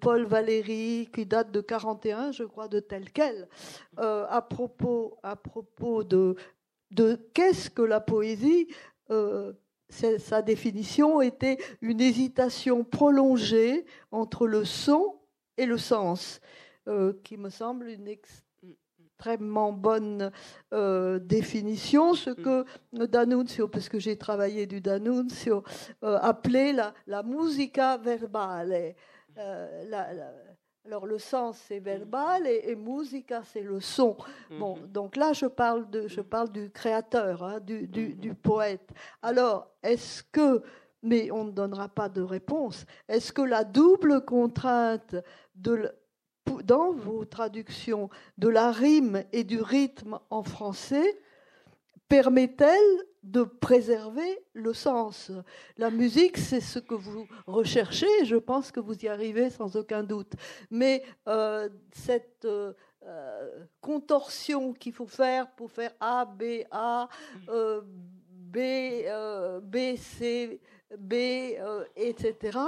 Paul 0.00 0.24
Valéry 0.24 1.08
qui 1.12 1.26
date 1.26 1.50
de 1.50 1.60
41, 1.60 2.32
je 2.32 2.44
crois, 2.44 2.68
de 2.68 2.80
tel 2.80 3.10
quel, 3.10 3.48
à 3.96 4.42
propos, 4.42 5.18
à 5.22 5.36
propos 5.36 6.04
de, 6.04 6.36
de 6.90 7.18
qu'est-ce 7.34 7.70
que 7.70 7.82
la 7.82 8.00
poésie. 8.00 8.68
Euh, 9.10 9.52
sa 9.90 10.42
définition 10.42 11.22
était 11.22 11.56
une 11.80 12.00
hésitation 12.02 12.84
prolongée 12.84 13.86
entre 14.10 14.46
le 14.46 14.66
son 14.66 15.18
et 15.56 15.64
le 15.64 15.78
sens, 15.78 16.40
euh, 16.88 17.14
qui 17.24 17.38
me 17.38 17.48
semble 17.48 17.88
une 17.88 18.06
extrêmement 19.18 19.72
bonne 19.72 20.30
euh, 20.72 21.18
définition, 21.18 22.14
ce 22.14 22.30
que 22.30 22.64
D'Annunzio, 22.92 23.66
parce 23.66 23.88
que 23.88 23.98
j'ai 23.98 24.16
travaillé 24.16 24.66
du 24.66 24.80
D'Annunzio, 24.80 25.64
appelait 26.02 26.72
la, 26.72 26.94
la 27.08 27.24
musica 27.24 27.96
verbale. 27.96 28.94
La, 29.36 30.08
alors 30.88 31.04
le 31.04 31.18
sens 31.18 31.58
c'est 31.68 31.80
verbal 31.80 32.46
et, 32.46 32.74
musica 32.74 33.42
c'est 33.44 33.62
le 33.62 33.80
son. 33.80 34.16
Bon, 34.58 34.76
mhm. 34.76 34.86
donc 34.86 35.16
là 35.16 35.32
je 35.32 35.46
parle 35.46 35.90
de, 35.90 36.08
je 36.08 36.20
parle 36.20 36.50
du 36.50 36.70
créateur, 36.70 37.42
hein, 37.42 37.60
du, 37.60 37.86
du, 37.86 38.14
du, 38.14 38.34
poète. 38.34 38.88
Alors 39.20 39.68
est-ce 39.82 40.22
que, 40.22 40.62
mais 41.02 41.30
on 41.30 41.44
ne 41.44 41.50
donnera 41.50 41.88
pas 41.88 42.08
de 42.08 42.22
réponse, 42.22 42.86
est-ce 43.08 43.32
que 43.32 43.42
la 43.42 43.64
double 43.64 44.24
contrainte 44.24 45.16
de, 45.56 45.92
dans 46.64 46.92
vos 46.92 47.24
traductions 47.24 48.10
de 48.38 48.48
la 48.48 48.70
rime 48.70 49.24
et 49.32 49.44
du 49.44 49.60
rythme 49.60 50.18
en 50.30 50.42
français 50.42 51.18
permet-elle 52.08 53.04
de 53.22 53.42
préserver 53.42 54.38
le 54.54 54.72
sens? 54.72 55.30
La 55.76 55.90
musique, 55.90 56.38
c'est 56.38 56.60
ce 56.60 56.78
que 56.78 56.94
vous 56.94 57.26
recherchez, 57.46 58.24
je 58.24 58.36
pense 58.36 58.72
que 58.72 58.80
vous 58.80 58.98
y 59.04 59.08
arrivez 59.08 59.50
sans 59.50 59.76
aucun 59.76 60.02
doute. 60.02 60.32
Mais 60.70 61.02
euh, 61.28 61.68
cette 61.92 62.44
euh, 62.44 62.72
euh, 63.04 63.64
contorsion 63.80 64.72
qu'il 64.72 64.92
faut 64.92 65.06
faire 65.06 65.50
pour 65.52 65.70
faire 65.70 65.92
A, 66.00 66.24
B, 66.24 66.64
A, 66.70 67.08
B, 68.50 69.96
C, 69.96 70.60
B, 70.96 71.12
etc., 71.96 72.58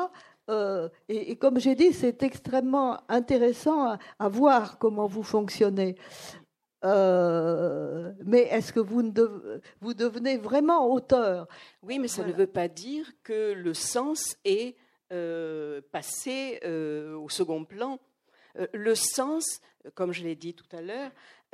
Euh, 0.51 0.89
et, 1.09 1.37
comme 1.37 1.59
j'ai 1.59 1.75
dit, 1.75 1.93
c'est 1.93 2.23
extrêmement 2.23 3.01
intéressant 3.09 3.97
à, 4.19 4.29
voir 4.29 4.79
comment 4.79 5.07
vous 5.07 5.23
fonctionnez. 5.23 5.95
Euh, 6.85 8.13
mais 8.25 8.43
est-ce 8.43 8.73
que 8.73 8.81
vous, 8.81 9.13
vous 9.81 9.95
devenez 9.95 10.39
vraiment 10.39 10.91
auteur? 10.91 11.47
Oui, 11.83 11.99
mais 11.99 12.09
ça 12.09 12.25
ne 12.25 12.33
veut 12.33 12.47
pas 12.47 12.69
dire 12.69 13.07
que 13.23 13.53
le 13.53 13.75
sens 13.75 14.37
est 14.45 14.77
euh, 15.13 15.81
passé 15.93 16.61
au 16.65 17.29
second 17.29 17.65
plan. 17.65 17.99
le 18.73 18.95
sens, 18.95 19.61
comme 19.95 20.13
je 20.13 20.25
l'ai 20.25 20.35
dit 20.35 20.55
tout 20.55 20.77
à 20.77 20.81
l'heure, 20.81 21.11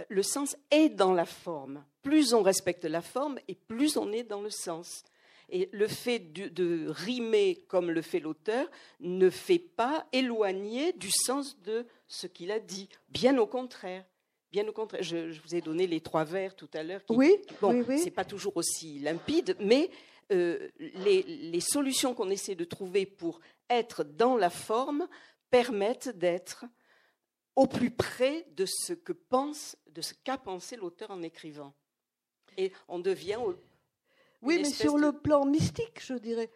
le 0.08 0.22
sens 0.22 0.56
est 0.70 0.88
dans 0.88 1.12
la 1.12 1.26
forme. 1.26 1.84
Plus 2.02 2.32
on 2.32 2.42
respecte 2.42 2.84
la 2.84 3.02
forme 3.02 3.38
et 3.48 3.54
plus 3.54 3.96
on 3.96 4.12
est 4.12 4.24
dans 4.24 4.42
le 4.42 4.50
sens. 4.50 5.02
Et 5.48 5.68
le 5.72 5.86
fait 5.86 6.18
de, 6.18 6.88
rimer 6.88 7.64
comme 7.68 7.90
le 7.90 8.02
fait 8.02 8.18
l'auteur 8.20 8.68
ne 9.00 9.30
fait 9.30 9.60
pas 9.60 10.06
éloigner 10.12 10.92
du 10.94 11.10
sens 11.10 11.60
de 11.62 11.86
ce 12.08 12.26
qu'il 12.26 12.50
a 12.50 12.58
dit. 12.58 12.88
Bien 13.08 13.38
au 13.38 13.46
contraire. 13.46 14.04
Bien 14.50 14.66
au 14.66 14.72
contraire. 14.72 15.02
Je, 15.02 15.40
vous 15.40 15.54
ai 15.54 15.60
donné 15.60 15.86
les 15.86 16.00
trois 16.00 16.24
vers 16.24 16.56
tout 16.56 16.70
à 16.74 16.82
l'heure. 16.82 17.02
Oui, 17.10 17.36
bon, 17.60 17.84
oui, 17.88 17.98
c'est 17.98 18.10
pas 18.10 18.24
toujours 18.24 18.56
aussi 18.56 18.98
limpide, 18.98 19.56
mais 19.60 19.88
euh, 20.32 20.68
les, 20.78 21.22
les 21.22 21.60
solutions 21.60 22.14
qu'on 22.14 22.30
essaie 22.30 22.56
de 22.56 22.64
trouver 22.64 23.06
pour 23.06 23.40
être 23.70 24.02
dans 24.02 24.36
la 24.36 24.50
forme 24.50 25.06
permettent 25.50 26.08
d'être 26.08 26.64
au 27.54 27.66
plus 27.66 27.90
près 27.90 28.46
de 28.56 28.66
ce 28.66 28.92
que 28.92 29.12
pense, 29.12 29.76
de 29.86 30.02
ce 30.02 30.12
qu'a 30.12 30.38
pensé 30.38 30.76
l'auteur 30.76 31.10
en 31.10 31.22
écrivant. 31.22 31.72
Et 32.58 32.72
on 32.88 32.98
devient 32.98 33.38
oui, 34.42 34.58
mais 34.62 34.70
sur 34.70 34.98
le 34.98 35.12
plan 35.12 35.44
mystique, 35.44 36.00
je 36.04 36.14
dirais. 36.14 36.50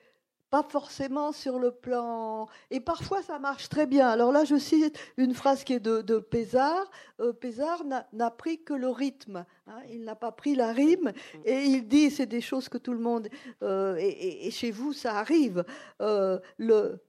Pas 0.50 0.64
forcément 0.64 1.30
sur 1.30 1.60
le 1.60 1.70
plan. 1.70 2.48
Et 2.72 2.80
parfois, 2.80 3.22
ça 3.22 3.38
marche 3.38 3.68
très 3.68 3.86
bien. 3.86 4.08
Alors 4.08 4.32
là, 4.32 4.44
je 4.44 4.56
cite 4.56 4.98
une 5.16 5.32
phrase 5.32 5.62
qui 5.62 5.74
est 5.74 5.80
de, 5.80 6.02
de 6.02 6.18
Pézard. 6.18 6.90
Euh, 7.20 7.32
Pézard 7.32 7.84
n'a 8.12 8.30
pris 8.32 8.60
que 8.64 8.74
le 8.74 8.88
rythme. 8.88 9.44
Hein. 9.68 9.78
il 9.88 10.02
n'a 10.02 10.16
pas 10.16 10.32
pris 10.32 10.56
la 10.56 10.72
rime. 10.72 11.12
Et 11.44 11.60
il 11.62 11.86
dit 11.86 12.10
c'est 12.10 12.26
des 12.26 12.40
choses 12.40 12.68
que 12.68 12.78
tout 12.78 12.92
le 12.92 12.98
monde. 12.98 13.28
Euh, 13.62 13.94
et, 14.00 14.50
chez 14.50 14.72
vous, 14.72 14.92
ça 14.92 15.18
arrive. 15.18 15.64
Euh, 16.00 16.40
le. 16.58 17.00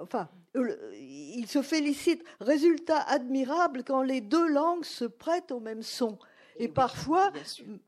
enfin, 0.00 0.28
il 0.56 1.46
se 1.46 1.62
félicite. 1.62 2.24
Résultat 2.40 3.02
admirable 3.02 3.84
quand 3.84 4.02
les 4.02 4.20
deux 4.20 4.48
langues 4.48 4.84
se 4.84 5.04
prêtent 5.04 5.52
au 5.52 5.60
même 5.60 5.82
son. 5.82 6.18
Et, 6.56 6.68
parfois, 6.68 7.32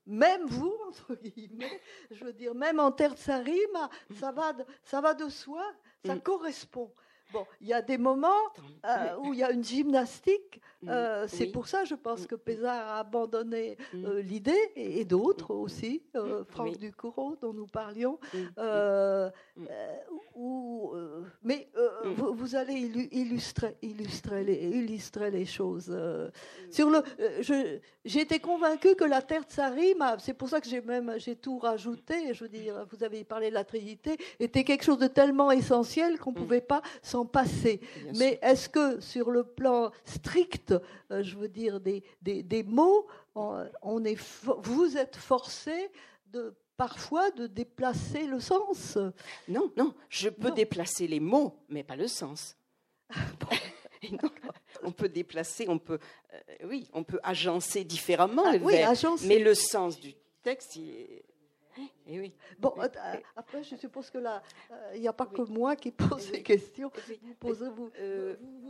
même 0.07 0.47
vous, 0.47 0.75
entre 0.89 1.15
guillemets, 1.15 1.81
je 2.11 2.25
veux 2.25 2.33
dire, 2.33 2.55
même 2.55 2.81
en 2.81 2.93
terre 2.93 3.15
de 3.15 3.19
sa 3.19 3.39
rime, 3.39 3.89
ça 4.19 4.33
va 4.33 4.53
de, 4.53 4.65
ça 4.85 5.01
va 5.01 5.15
de 5.15 5.29
soi, 5.29 5.65
ça 6.05 6.15
mm. 6.15 6.21
correspond. 6.21 6.93
Bon, 7.33 7.45
il 7.61 7.67
y 7.67 7.73
a 7.73 7.83
des 7.83 7.99
moments 7.99 8.53
euh, 8.85 9.17
où 9.19 9.33
il 9.33 9.41
y 9.41 9.43
a 9.43 9.51
une 9.51 9.65
gymnastique. 9.65 10.61
Mm. 10.87 10.91
Euh, 10.91 11.29
c'est 11.29 11.47
pour 11.47 11.69
ça, 11.69 11.85
je 11.85 11.95
pense, 11.95 12.23
mm. 12.23 12.27
que 12.27 12.35
Pézard 12.37 12.89
a 12.89 12.99
abandonné 13.01 13.77
euh, 13.95 14.23
l'idée, 14.23 14.73
et, 14.77 15.05
d'autres 15.05 15.55
aussi, 15.55 16.03
Franck 16.49 16.79
Ducoureau, 16.79 17.37
dont 17.41 17.53
nous 17.53 17.67
parlions. 17.67 18.19
mais 21.43 21.69
vous, 22.17 22.55
allez 22.55 23.09
illustrer, 23.13 23.77
illustrer, 23.83 24.45
les, 24.45 24.55
illustrer 24.55 25.31
les 25.31 25.45
choses. 25.45 25.97
sur 26.71 26.91
le, 26.91 27.03
j'ai 28.05 28.21
été 28.21 28.39
convaincue 28.39 28.95
que 28.95 29.05
la 29.05 29.23
terre 29.23 29.45
de 29.45 29.51
Sarim, 29.51 30.17
c'est 30.19 30.35
pour 30.35 30.49
ça 30.49 30.61
que 30.61 30.69
j'ai 30.69 30.81
même 30.81 31.15
j'ai 31.19 31.37
tout 31.37 31.59
rajouté. 31.59 32.33
Je 32.35 32.45
veux 32.45 32.49
dire, 32.49 32.87
vous 32.91 33.03
avez 33.05 33.25
parlé 33.25 33.51
de 33.51 33.55
la 33.55 33.65
Trinité, 33.65 34.17
était 34.39 34.65
quelque 34.65 34.85
chose 34.85 34.99
de 34.99 35.07
tellement 35.07 35.51
essentiel 35.51 36.19
qu'on 36.19 36.33
ne 36.33 36.37
pouvait 36.37 36.61
pas 36.61 36.83
passer. 37.25 37.81
Mais 38.19 38.39
est-ce 38.43 38.69
que 38.69 39.01
sur 39.01 39.31
le 39.31 39.45
plan 39.45 39.91
strict, 40.05 40.75
euh, 41.11 41.23
je 41.23 41.37
veux 41.37 41.49
dire 41.49 41.81
des, 41.81 42.03
des, 42.23 42.63
mots, 42.63 43.07
on, 43.35 44.05
est, 44.05 44.19
vous 44.45 44.97
êtes 44.97 45.17
forcé 45.17 45.91
de 46.27 46.55
parfois 46.77 47.31
de 47.31 47.47
déplacer 47.47 48.27
le 48.27 48.41
sens. 48.41 48.99
Non, 49.49 49.71
non, 49.77 49.95
je 50.09 50.29
peux 50.29 50.51
déplacer 50.51 51.07
les 51.07 51.21
mots, 51.21 51.55
mais 51.69 51.83
pas 51.83 51.97
le 51.97 52.09
sens. 52.09 52.57
on 54.83 54.93
peut 54.93 55.09
déplacer, 55.09 55.67
on 55.69 55.79
peut, 55.79 55.99
euh, 56.33 56.39
oui, 56.65 56.89
on 56.93 57.05
peut 57.05 57.21
agencer 57.23 57.85
différemment 57.85 58.43
ah, 58.47 58.57
oui, 58.61 58.75
mais 59.25 59.39
le 59.39 59.55
sens 59.55 59.99
du 59.99 60.15
texte, 60.43 60.77
il, 60.77 61.23
eh 62.07 62.21
oui. 62.21 62.33
Bon, 62.59 62.73
euh, 62.79 62.89
après, 63.35 63.63
je 63.63 63.77
suppose 63.77 64.11
que 64.11 64.19
là, 64.19 64.43
il 64.95 65.01
n'y 65.01 65.09
a 65.09 65.13
pas 65.13 65.27
que 65.27 65.43
moi 65.43 65.77
qui 65.77 65.91
pose 65.91 66.21
ces 66.21 66.43
questions. 66.43 66.91
Vous 67.23 67.35
posez, 67.35 67.69
vous, 67.69 67.91
euh, 67.99 68.37
vous, 68.63 68.66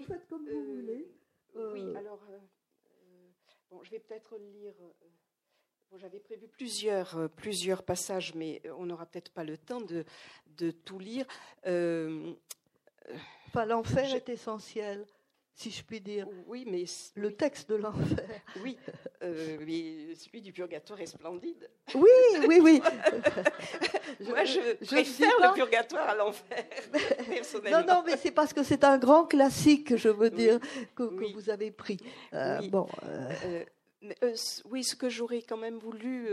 Vous 0.00 0.02
faites 0.02 0.26
comme 0.26 0.44
vous 0.48 0.50
euh, 0.50 0.80
voulez. 0.80 1.08
Oui, 1.54 1.96
alors, 1.96 2.20
bon, 3.70 3.82
je 3.82 3.90
vais 3.90 3.98
peut-être 4.00 4.38
lire. 4.38 4.74
Bon, 5.90 5.98
J'avais 5.98 6.20
prévu 6.20 6.48
plusieurs, 6.48 7.28
plusieurs 7.36 7.82
passages, 7.82 8.34
mais 8.34 8.62
on 8.78 8.86
n'aura 8.86 9.06
peut-être 9.06 9.30
pas 9.32 9.44
le 9.44 9.58
temps 9.58 9.82
de, 9.82 10.04
de 10.46 10.70
tout 10.70 10.98
lire. 10.98 11.26
enfin, 13.46 13.66
l'enfer 13.66 14.14
est 14.14 14.28
essentiel 14.30 15.06
si 15.54 15.70
je 15.70 15.82
puis 15.82 16.00
dire. 16.00 16.26
Oui, 16.46 16.64
mais 16.68 16.84
le 17.14 17.34
texte 17.34 17.68
de 17.68 17.76
l'enfer. 17.76 18.26
Oui, 18.62 18.78
euh, 19.22 19.58
mais 19.66 20.14
celui 20.14 20.42
du 20.42 20.52
purgatoire 20.52 21.00
est 21.00 21.06
splendide. 21.06 21.68
Oui, 21.94 22.10
oui, 22.46 22.60
oui. 22.62 22.82
Moi, 24.20 24.44
je, 24.44 24.84
préfère 24.84 25.30
le 25.40 25.54
purgatoire 25.54 26.08
à 26.08 26.14
l'enfer, 26.14 26.64
personnellement. 27.28 27.80
Non, 27.80 27.94
non, 27.94 28.02
mais 28.04 28.16
c'est 28.16 28.30
parce 28.30 28.52
que 28.52 28.62
c'est 28.62 28.84
un 28.84 28.98
grand 28.98 29.24
classique, 29.24 29.96
je 29.96 30.08
veux 30.08 30.30
dire, 30.30 30.58
que, 30.94 31.04
vous 31.32 31.50
avez 31.50 31.70
pris. 31.70 31.98
Euh, 32.32 32.60
bon. 32.68 32.88
Euh, 33.04 33.64
oui, 34.70 34.82
ce 34.82 34.96
que 34.96 35.08
j'aurais 35.08 35.42
quand 35.42 35.56
même 35.56 35.78
voulu 35.78 36.28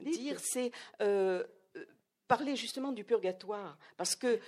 dire, 0.00 0.38
c'est 0.40 0.72
parler 2.26 2.56
justement 2.56 2.92
du 2.92 3.04
purgatoire, 3.04 3.78
parce 3.96 4.14
que 4.14 4.38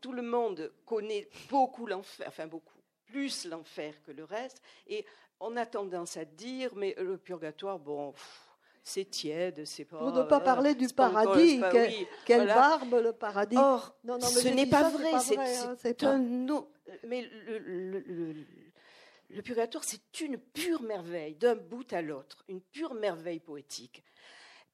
tout 0.00 0.12
le 0.12 0.22
monde 0.22 0.72
connaît 0.86 1.28
beaucoup 1.50 1.86
l'enfer, 1.86 2.26
enfin 2.28 2.46
beaucoup 2.46 2.73
plus 3.14 3.46
l'enfer 3.46 3.94
que 4.02 4.10
le 4.10 4.24
reste. 4.24 4.60
Et 4.88 5.06
on 5.38 5.56
a 5.56 5.66
tendance 5.66 6.16
à 6.16 6.24
dire, 6.24 6.74
mais 6.74 6.96
le 6.98 7.16
purgatoire, 7.16 7.78
bon, 7.78 8.12
c'est 8.82 9.04
tiède, 9.04 9.64
c'est 9.64 9.84
pas. 9.84 9.98
Pour 9.98 10.10
ne 10.10 10.24
pas 10.24 10.40
parler 10.40 10.74
du 10.74 10.88
paradis, 10.88 11.60
quelle 12.26 12.48
barbe 12.48 13.00
le 13.00 13.12
paradis. 13.12 13.56
Or, 13.56 13.94
non, 14.02 14.18
non, 14.18 14.26
ce 14.26 14.48
n'est 14.48 14.66
pas, 14.66 14.88
vrai, 14.88 15.12
c'est 15.20 15.38
hein, 16.02 16.10
un 16.10 16.18
Mais 17.06 17.30
le, 17.46 18.34
le 19.30 19.42
purgatoire, 19.42 19.84
c'est 19.84 20.20
une 20.20 20.36
pure 20.36 20.82
merveille, 20.82 21.36
d'un 21.36 21.54
bout 21.54 21.92
à 21.92 22.02
l'autre, 22.02 22.44
une 22.48 22.60
pure 22.60 22.94
merveille 22.94 23.40
poétique. 23.40 24.02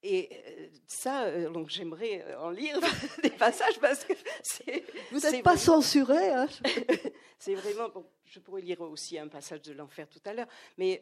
Et 0.02 0.30
euh, 0.32 0.66
ça, 0.86 1.24
euh, 1.24 1.50
donc 1.50 1.68
j'aimerais 1.68 2.24
euh, 2.26 2.40
en 2.40 2.50
lire 2.50 2.78
des 3.22 3.30
passages 3.30 3.78
parce 3.80 4.04
que 4.04 4.14
c'est. 4.42 4.82
Vous 5.12 5.20
n'êtes 5.20 5.42
pas 5.42 5.58
censuré. 5.58 6.30
Hein 6.30 6.48
c'est 7.38 7.54
vraiment. 7.54 7.90
Bon, 7.90 8.06
je 8.24 8.40
pourrais 8.40 8.62
lire 8.62 8.80
aussi 8.80 9.18
un 9.18 9.28
passage 9.28 9.60
de 9.62 9.74
l'enfer 9.74 10.08
tout 10.08 10.22
à 10.24 10.32
l'heure, 10.32 10.48
mais 10.78 11.00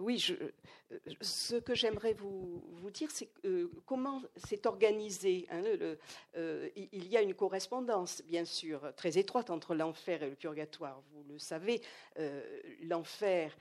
oui, 0.00 0.18
je, 0.18 0.34
ce 1.20 1.56
que 1.56 1.74
j'aimerais 1.74 2.14
vous, 2.14 2.64
vous, 2.72 2.90
dire, 2.90 3.10
c'est 3.10 3.28
comment 3.84 4.22
c'est 4.36 4.66
organisé. 4.66 5.46
Hein, 5.50 5.62
le, 5.62 5.98
il 6.74 7.06
y 7.06 7.16
a 7.16 7.22
une 7.22 7.34
correspondance, 7.34 8.22
bien 8.26 8.44
sûr, 8.44 8.92
très 8.96 9.16
étroite 9.18 9.50
entre 9.50 9.74
l'enfer 9.74 10.22
et 10.22 10.30
le 10.30 10.34
purgatoire. 10.34 11.00
Vous 11.12 11.22
le 11.28 11.38
savez, 11.38 11.80
l'enfer 12.82 13.56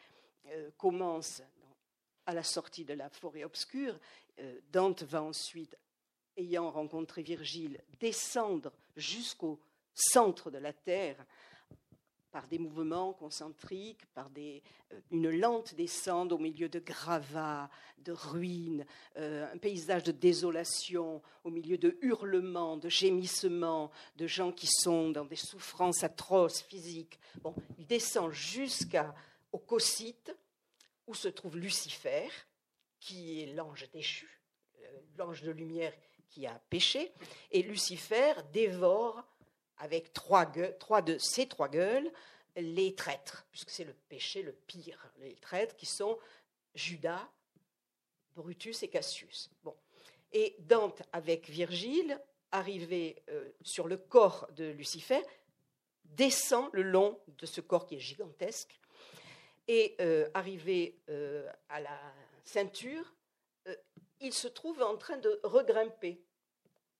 commence 0.77 1.43
à 2.27 2.33
la 2.33 2.43
sortie 2.43 2.85
de 2.85 2.93
la 2.93 3.09
forêt 3.09 3.43
obscure, 3.43 3.97
euh, 4.39 4.59
Dante 4.71 5.03
va 5.03 5.23
ensuite, 5.23 5.75
ayant 6.35 6.69
rencontré 6.69 7.23
Virgile, 7.23 7.81
descendre 7.99 8.71
jusqu'au 8.95 9.59
centre 9.95 10.51
de 10.51 10.59
la 10.59 10.73
Terre 10.73 11.25
par 12.29 12.47
des 12.49 12.59
mouvements 12.59 13.13
concentriques, 13.13 14.05
par 14.13 14.29
des, 14.29 14.61
euh, 14.91 14.99
une 15.09 15.31
lente 15.31 15.73
descente 15.73 16.33
au 16.33 16.37
milieu 16.37 16.67
de 16.67 16.79
gravats, 16.79 17.69
de 17.99 18.11
ruines, 18.11 18.85
euh, 19.15 19.51
un 19.51 19.57
paysage 19.57 20.03
de 20.03 20.11
désolation, 20.11 21.21
au 21.45 21.49
milieu 21.49 21.77
de 21.77 21.97
hurlements, 22.01 22.75
de 22.75 22.89
gémissements, 22.89 23.89
de 24.17 24.27
gens 24.27 24.51
qui 24.51 24.67
sont 24.67 25.11
dans 25.11 25.25
des 25.25 25.37
souffrances 25.37 26.03
atroces 26.03 26.61
physiques. 26.61 27.17
Bon, 27.41 27.55
il 27.79 27.87
descend 27.87 28.31
jusqu'au 28.33 29.57
Cocyte, 29.65 30.35
où 31.07 31.15
se 31.15 31.27
trouve 31.27 31.57
Lucifer, 31.57 32.29
qui 32.99 33.41
est 33.41 33.47
l'ange 33.47 33.89
déchu, 33.91 34.41
euh, 34.81 34.99
l'ange 35.17 35.41
de 35.41 35.51
lumière 35.51 35.93
qui 36.29 36.45
a 36.45 36.61
péché, 36.69 37.11
et 37.51 37.63
Lucifer 37.63 38.33
dévore 38.51 39.23
avec 39.77 40.13
trois, 40.13 40.45
de 40.45 41.17
ses 41.17 41.47
trois 41.47 41.69
gueules 41.69 42.11
les 42.55 42.95
traîtres, 42.95 43.45
puisque 43.51 43.69
c'est 43.69 43.83
le 43.83 43.93
péché 43.93 44.41
le 44.41 44.51
pire, 44.51 45.11
les 45.19 45.35
traîtres 45.35 45.75
qui 45.75 45.85
sont 45.85 46.17
Judas, 46.73 47.29
Brutus 48.35 48.83
et 48.83 48.87
Cassius. 48.87 49.49
Et 50.33 50.55
Dante, 50.59 51.03
avec 51.13 51.49
Virgile, 51.49 52.19
arrivé 52.51 53.23
sur 53.61 53.87
le 53.87 53.97
corps 53.97 54.47
de 54.55 54.65
Lucifer, 54.71 55.21
descend 56.05 56.69
le 56.73 56.81
long 56.81 57.19
de 57.27 57.45
ce 57.45 57.61
corps 57.61 57.85
qui 57.85 57.95
est 57.95 57.99
gigantesque, 57.99 58.79
et 59.67 59.97
arrivé 60.33 60.99
à 61.69 61.79
la 61.79 61.99
ceinture, 62.43 63.13
il 64.19 64.33
se 64.33 64.47
trouve 64.47 64.81
en 64.81 64.97
train 64.97 65.17
de 65.17 65.39
regrimper. 65.43 66.21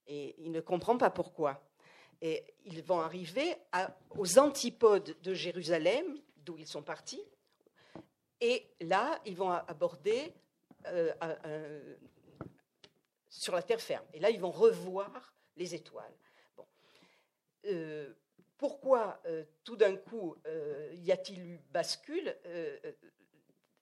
Et 0.07 0.35
il 0.39 0.51
ne 0.51 0.61
comprend 0.61 0.97
pas 0.97 1.09
pourquoi. 1.09 1.61
Et 2.21 2.43
ils 2.65 2.81
vont 2.81 2.99
arriver 2.99 3.55
aux 4.11 4.39
antipodes 4.39 5.15
de 5.21 5.33
Jérusalem, 5.33 6.19
d'où 6.37 6.57
ils 6.57 6.67
sont 6.67 6.81
partis. 6.81 7.23
Et 8.39 8.67
là, 8.81 9.19
ils 9.25 9.35
vont 9.35 9.51
aborder 9.51 10.33
euh, 10.87 11.95
sur 13.29 13.53
la 13.53 13.61
terre 13.61 13.81
ferme. 13.81 14.05
Et 14.13 14.19
là, 14.19 14.29
ils 14.29 14.39
vont 14.39 14.51
revoir 14.51 15.33
les 15.55 15.75
étoiles. 15.75 16.13
Bon. 16.55 16.65
Euh, 18.57 18.67
pourquoi 18.67 19.19
euh, 19.25 19.43
tout 19.63 19.75
d'un 19.75 19.95
coup 19.95 20.35
y 20.93 21.11
a-t-il 21.11 21.39
eu 21.39 21.59
bascule 21.71 22.35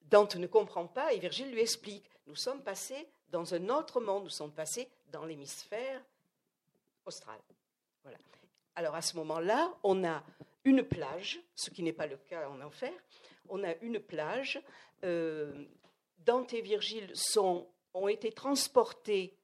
Dante 0.02 0.36
ne 0.36 0.46
comprend 0.46 0.86
pas 0.86 1.12
et 1.12 1.18
Virgile 1.18 1.50
lui 1.50 1.60
explique. 1.60 2.08
Nous 2.26 2.36
sommes 2.36 2.62
passés 2.62 3.08
dans 3.30 3.54
un 3.54 3.68
autre 3.70 4.00
monde, 4.00 4.24
nous 4.24 4.30
sommes 4.30 4.52
passés 4.52 4.88
dans 5.10 5.24
l'hémisphère 5.24 6.00
austral. 7.04 7.40
Voilà. 8.02 8.18
Alors 8.76 8.94
à 8.94 9.02
ce 9.02 9.16
moment-là, 9.16 9.74
on 9.82 10.04
a 10.04 10.22
une 10.64 10.82
plage, 10.82 11.40
ce 11.54 11.70
qui 11.70 11.82
n'est 11.82 11.92
pas 11.92 12.06
le 12.06 12.16
cas 12.16 12.48
en 12.48 12.60
enfer, 12.60 12.92
on 13.48 13.64
a 13.64 13.74
une 13.76 13.98
plage. 13.98 14.60
Euh, 15.04 15.64
Dante 16.18 16.54
et 16.54 16.60
Virgile 16.60 17.12
ont 17.94 18.08
été 18.08 18.32
transportés, 18.32 19.36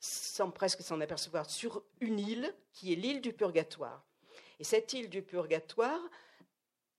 sans 0.00 0.50
presque 0.50 0.82
s'en 0.82 1.00
apercevoir, 1.00 1.48
sur 1.48 1.82
une 2.00 2.18
île 2.18 2.54
qui 2.72 2.92
est 2.92 2.96
l'île 2.96 3.20
du 3.20 3.32
Purgatoire. 3.32 4.05
Et 4.58 4.64
cette 4.64 4.92
île 4.92 5.10
du 5.10 5.22
Purgatoire, 5.22 6.00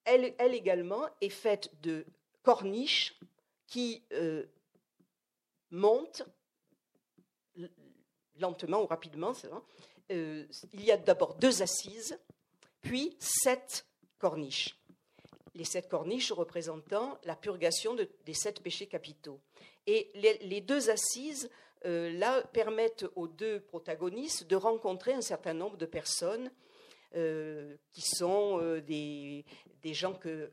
elle, 0.04 0.36
également 0.54 1.08
est 1.22 1.30
faite 1.30 1.70
de 1.82 2.06
corniches 2.44 3.20
qui 3.68 4.04
euh, 4.14 4.46
montent 5.70 6.24
lentement 8.40 8.82
ou 8.84 8.86
rapidement, 8.86 9.34
euh, 10.12 10.46
il 10.74 10.84
y 10.84 10.92
a 10.92 10.98
d'abord 10.98 11.36
deux 11.36 11.62
assises, 11.62 12.18
puis 12.82 13.16
sept 13.20 13.86
corniches. 14.20 14.78
Les 15.56 15.66
sept 15.66 15.90
corniches 15.90 16.32
représentant 16.32 17.18
la 17.24 17.36
purgation 17.36 17.96
des 17.96 18.34
sept 18.34 18.62
péchés 18.62 18.88
capitaux. 18.88 19.42
Et 19.88 20.12
les, 20.42 20.62
deux 20.62 20.90
assises, 20.90 21.50
euh, 21.86 22.12
là, 22.12 22.44
permettent 22.54 23.06
aux 23.16 23.28
deux 23.28 23.62
protagonistes 23.62 24.46
de 24.46 24.56
rencontrer 24.56 25.14
un 25.14 25.22
certain 25.22 25.54
nombre 25.54 25.78
de 25.78 25.86
personnes 25.86 26.52
qui 27.12 28.02
sont 28.02 28.60
des, 28.86 29.44
gens 29.86 30.14
que, 30.14 30.52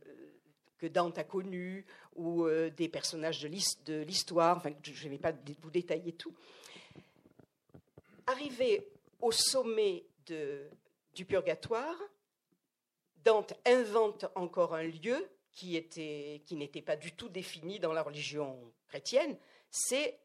que 0.78 0.86
Dante 0.86 1.18
a 1.18 1.24
connus 1.24 1.84
ou 2.16 2.48
des 2.76 2.88
personnages 2.88 3.42
de 3.42 4.02
l'histoire. 4.02 4.56
Enfin, 4.56 4.70
je 4.82 5.04
ne 5.06 5.10
vais 5.10 5.18
pas 5.18 5.32
vous 5.60 5.70
détailler 5.70 6.12
tout. 6.12 6.34
Arrivé 8.26 8.88
au 9.20 9.32
sommet 9.32 10.04
du 11.14 11.24
purgatoire, 11.24 11.96
Dante 13.24 13.54
invente 13.64 14.26
encore 14.34 14.74
un 14.74 14.84
lieu 14.84 15.28
qui 15.50 15.72
n'était 15.72 16.82
pas 16.82 16.96
du 16.96 17.12
tout 17.12 17.28
défini 17.28 17.78
dans 17.78 17.92
la 17.92 18.02
religion 18.02 18.72
chrétienne, 18.88 19.36
c'est 19.70 20.18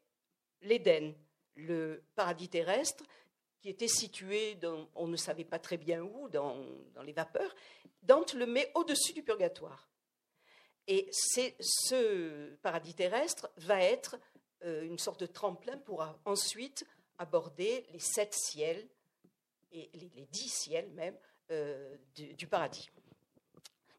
l'Éden, 0.62 1.14
le 1.54 2.02
paradis 2.14 2.48
terrestre, 2.48 3.04
qui 3.60 3.68
était 3.68 3.88
situé, 3.88 4.58
on 4.94 5.06
ne 5.06 5.16
savait 5.16 5.44
pas 5.44 5.58
très 5.58 5.76
bien 5.76 6.02
où, 6.02 6.28
dans, 6.28 6.56
les 7.02 7.12
vapeurs. 7.12 7.54
Dante 8.02 8.32
le 8.32 8.46
met 8.46 8.70
au-dessus 8.74 9.12
du 9.12 9.22
purgatoire. 9.22 9.88
Et 10.86 11.08
ce 11.12 12.54
paradis 12.56 12.94
terrestre 12.94 13.50
va 13.58 13.82
être 13.82 14.18
euh, 14.64 14.82
une 14.82 14.98
sorte 14.98 15.20
de 15.20 15.26
tremplin 15.26 15.76
pour 15.78 16.04
ensuite 16.24 16.86
aborder 17.18 17.86
les 17.92 17.98
sept 17.98 18.34
ciels, 18.34 18.88
et 19.72 19.90
les, 19.94 20.26
dix 20.32 20.48
ciels 20.48 20.90
même, 20.92 21.16
euh, 21.50 21.96
du, 22.14 22.46
paradis. 22.46 22.90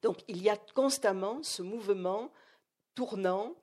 Donc 0.01 0.24
il 0.28 0.41
y 0.41 0.49
a 0.49 0.57
constamment 0.74 1.43
ce 1.43 1.62
mouvement 1.62 2.32
tournant, 2.95 3.55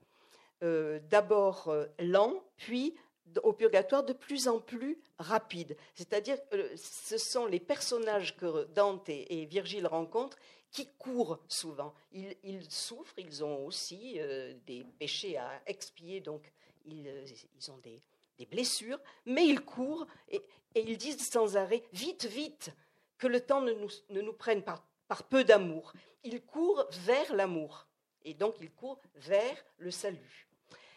euh, 0.63 1.01
d'abord 1.11 1.75
lent, 1.99 2.43
puis 2.57 2.95
au 3.43 3.53
purgatoire 3.53 4.05
de 4.05 4.13
plus 4.13 4.49
en 4.49 4.61
plus 4.61 4.99
rapide. 5.19 5.77
C'est-à-dire 5.95 6.39
que 6.49 6.77
ce 6.77 7.19
sont 7.19 7.47
les 7.47 7.61
personnages 7.61 8.37
que 8.37 8.65
Dante 8.67 9.09
et, 9.09 9.47
Virgile 9.47 9.87
rencontrent 9.87 10.39
qui 10.71 10.87
courent 10.99 11.39
souvent. 11.49 11.95
Ils, 12.13 12.71
souffrent, 12.71 13.19
ils 13.19 13.43
ont 13.43 13.65
aussi 13.65 14.21
des 14.67 14.85
péchés 14.99 15.39
à 15.39 15.63
expier, 15.67 16.21
donc 16.21 16.53
ils, 16.85 17.11
ils 17.57 17.71
ont 17.71 17.79
des, 17.79 18.03
des 18.39 18.47
blessures, 18.47 19.01
mais 19.27 19.47
ils 19.47 19.61
courent 19.61 20.07
et, 20.29 20.43
ils 20.75 20.97
disent 20.97 21.29
sans 21.29 21.57
arrêt 21.57 21.83
Vite, 21.93 22.27
vite, 22.27 22.71
que 23.19 23.27
le 23.27 23.41
temps 23.41 23.61
ne 23.61 23.73
nous, 23.73 23.91
ne 24.11 24.21
nous 24.21 24.33
prenne 24.33 24.63
par, 24.63 24.85
par 25.09 25.25
peu 25.25 25.45
d'amour. 25.45 25.93
Ils 26.23 26.41
courent 26.41 26.87
vers 26.91 27.35
l'amour 27.35 27.87
et 28.25 28.35
donc 28.35 28.57
ils 28.61 28.71
courent 28.71 29.01
vers 29.17 29.65
le 29.79 29.91
salut. 29.91 30.49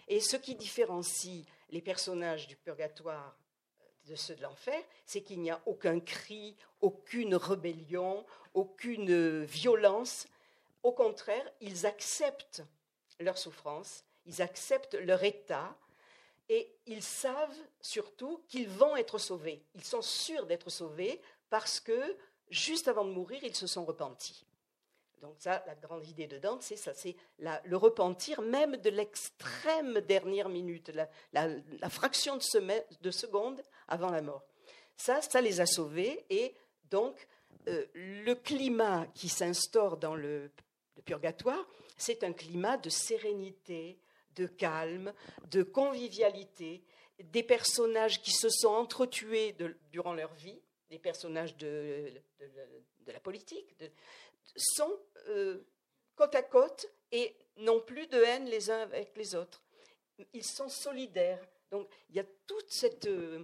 Et 0.08 0.20
ce 0.20 0.38
qui 0.38 0.56
différencie 0.56 1.46
les 1.72 1.82
personnages 1.82 2.48
du 2.48 2.56
purgatoire 2.56 3.36
de 4.06 4.16
ceux 4.16 4.36
de 4.36 4.42
l'enfer, 4.42 4.82
c'est 5.06 5.22
qu'il 5.22 5.42
n'y 5.42 5.52
a 5.52 5.62
aucun 5.66 6.00
cri, 6.00 6.56
aucune 6.82 7.36
rébellion, 7.36 8.26
aucune 8.54 9.44
violence. 9.44 10.28
Au 10.84 10.92
contraire, 10.92 11.50
ils 11.62 11.86
acceptent 11.86 12.64
leur 13.20 13.38
souffrance, 13.38 14.04
ils 14.26 14.42
acceptent 14.42 14.96
leur 14.96 15.24
état, 15.24 15.76
et 16.50 16.70
ils 16.86 17.04
savent 17.04 17.58
surtout 17.80 18.44
qu'ils 18.50 18.68
vont 18.68 18.98
être 18.98 19.18
sauvés. 19.18 19.64
Ils 19.74 19.86
sont 19.86 20.02
sûrs 20.02 20.46
d'être 20.48 20.70
sauvés 20.70 21.22
parce 21.50 21.80
que 21.80 22.18
juste 22.50 22.90
avant 22.90 23.06
de 23.06 23.12
mourir, 23.12 23.42
ils 23.44 23.56
se 23.56 23.68
sont 23.68 23.86
repentis. 23.86 24.46
Donc 25.22 25.36
ça, 25.38 25.64
la 25.68 25.76
grande 25.76 26.08
idée 26.08 26.28
de 26.28 26.40
Dante, 26.40 26.64
c'est 26.64 26.76
ça, 26.76 26.94
c'est 26.94 27.16
le 27.40 27.78
repentir 27.78 28.42
même 28.42 28.78
de 28.78 28.90
l'extrême 28.90 30.02
dernière 30.02 30.50
minute, 30.50 30.92
la, 31.34 31.90
fraction 31.90 32.38
de, 32.38 33.12
seconde 33.12 33.62
avant 33.88 34.10
la 34.10 34.22
mort. 34.22 34.44
Ça, 34.98 35.22
ça 35.22 35.42
les 35.42 35.62
a 35.62 35.66
sauvés 35.66 36.26
et 36.30 36.56
donc 36.90 37.28
euh, 37.68 37.86
le 37.94 38.34
climat 38.34 39.06
qui 39.14 39.30
s'instaure 39.30 39.98
dans 39.98 40.16
le 40.16 40.52
purgatoire, 41.06 41.68
c'est 41.98 42.24
un 42.24 42.34
climat 42.34 42.78
de 42.78 42.90
sérénité, 42.90 44.00
de 44.36 44.48
calme, 44.48 45.14
de 45.50 45.62
convivialité, 45.62 46.84
des 47.20 47.44
personnages 47.44 48.22
qui 48.22 48.32
se 48.32 48.50
sont 48.50 48.70
entretués 48.70 49.56
durant 49.92 50.14
leur 50.14 50.34
vie, 50.34 50.60
des 50.90 51.00
personnages 51.00 51.56
de, 51.58 52.12
la 53.08 53.20
politique, 53.20 53.76
sont 54.56 55.00
euh, 55.28 55.66
côte 56.16 56.36
à 56.36 56.44
côte 56.44 56.88
et 57.12 57.36
n'ont 57.58 57.82
plus 57.82 58.08
de 58.08 58.22
haine 58.22 58.46
les 58.46 58.70
uns 58.70 58.82
avec 58.82 59.16
les 59.18 59.36
autres. 59.36 59.64
Ils 60.34 60.46
sont 60.46 60.70
solidaires. 60.70 61.46
Donc 61.70 61.88
il 62.10 62.16
y 62.16 62.20
a 62.20 62.26
toute 62.48 62.70
cette, 62.70 63.08
euh, 63.08 63.44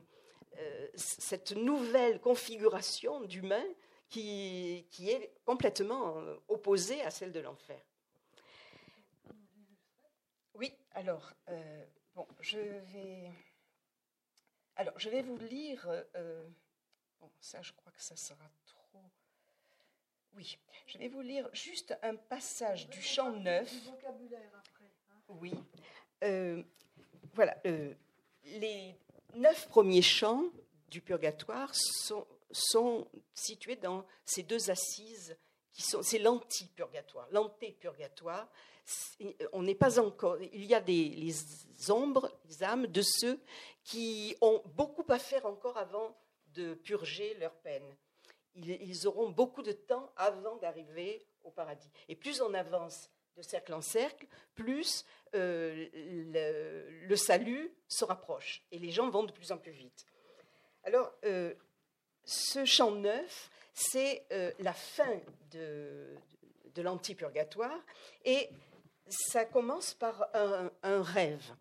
cette 0.96 1.52
nouvelle 1.54 2.20
configuration 2.20 3.22
d'humain 3.22 3.66
qui, 4.10 4.86
est 5.00 5.34
complètement 5.44 6.16
opposée 6.48 7.02
à 7.02 7.12
celle 7.12 7.32
de 7.32 7.40
l'enfer. 7.42 7.82
Oui, 10.58 10.74
alors, 10.92 11.34
euh, 11.50 11.86
bon, 12.16 12.28
je 12.40 12.58
vais. 12.58 13.32
Alors, 14.76 14.98
je 14.98 15.10
vais 15.10 15.22
vous 15.22 15.38
lire. 15.38 15.88
Euh, 16.16 16.50
ça, 17.40 17.62
je 17.62 17.74
crois 17.74 17.92
que 17.92 18.02
ça 18.02 18.16
sera. 18.16 18.50
Oui, 20.38 20.58
je 20.86 20.98
vais 21.00 21.08
vous 21.08 21.22
lire 21.22 21.50
juste 21.52 21.98
un 22.04 22.16
passage 22.16 22.88
du 22.90 23.02
chant 23.02 23.32
neuf. 23.32 23.74
Hein. 23.90 25.16
Oui. 25.30 25.54
Euh, 26.24 26.64
voilà. 27.34 27.58
les 28.44 28.96
neuf 29.36 29.68
premiers 29.68 30.02
chants 30.02 30.46
du 30.90 31.02
purgatoire 31.02 31.74
sont, 31.74 32.26
sont 32.52 33.08
situés 33.34 33.76
dans 33.76 34.06
ces 34.26 34.44
deux 34.44 34.70
assises 34.70 35.36
qui 35.74 35.82
sont. 35.82 36.02
C'est 36.04 36.20
l'anti-purgatoire, 36.20 37.28
l'anté-purgatoire 37.32 38.48
on 39.54 39.64
n'est 39.64 39.76
pas 39.76 40.00
encore. 40.00 40.38
Il 40.54 40.66
y 40.66 40.74
a 40.74 40.80
des 40.80 41.10
les 41.10 41.92
ombres, 41.92 42.32
les 42.48 42.64
âmes 42.64 42.88
de 42.88 43.02
ceux 43.02 43.40
qui 43.84 44.36
ont 44.42 44.62
beaucoup 44.76 45.06
à 45.10 45.20
faire 45.20 45.46
encore 45.46 45.78
avant 45.78 46.18
de 46.54 46.74
purger 46.74 47.34
leur 47.36 47.54
peine. 47.56 47.96
Ils, 48.58 49.08
auront 49.08 49.30
beaucoup 49.30 49.62
de 49.62 49.72
temps 49.72 50.12
avant 50.16 50.56
d'arriver 50.58 51.26
au 51.44 51.52
paradis. 51.52 51.90
Et 52.08 52.16
plus 52.16 52.42
on 52.42 52.54
avance 52.54 53.10
de 53.36 53.42
cercle 53.44 53.74
en 53.74 53.82
cercle, 53.82 54.26
plus 54.56 55.06
euh, 55.36 55.88
le, 55.94 57.16
salut 57.16 57.72
se 57.88 58.04
rapproche 58.04 58.64
et 58.72 58.80
les 58.80 58.90
gens 58.90 59.10
vont 59.10 59.24
de 59.24 59.32
plus 59.32 59.52
en 59.52 59.58
plus 59.58 59.72
vite. 59.72 60.06
Alors, 60.84 61.14
euh, 61.24 61.54
ce 62.26 62.66
chant 62.66 62.92
neuf, 62.92 63.52
c'est 63.74 64.26
euh, 64.32 64.52
la 64.60 64.74
fin 64.74 65.22
de, 65.52 66.16
de 66.74 66.82
l'anti-purgatoire 66.82 67.80
et 68.26 68.50
ça 69.10 69.46
commence 69.46 69.94
par 69.94 70.30
un, 70.34 71.02
rêve. 71.02 71.56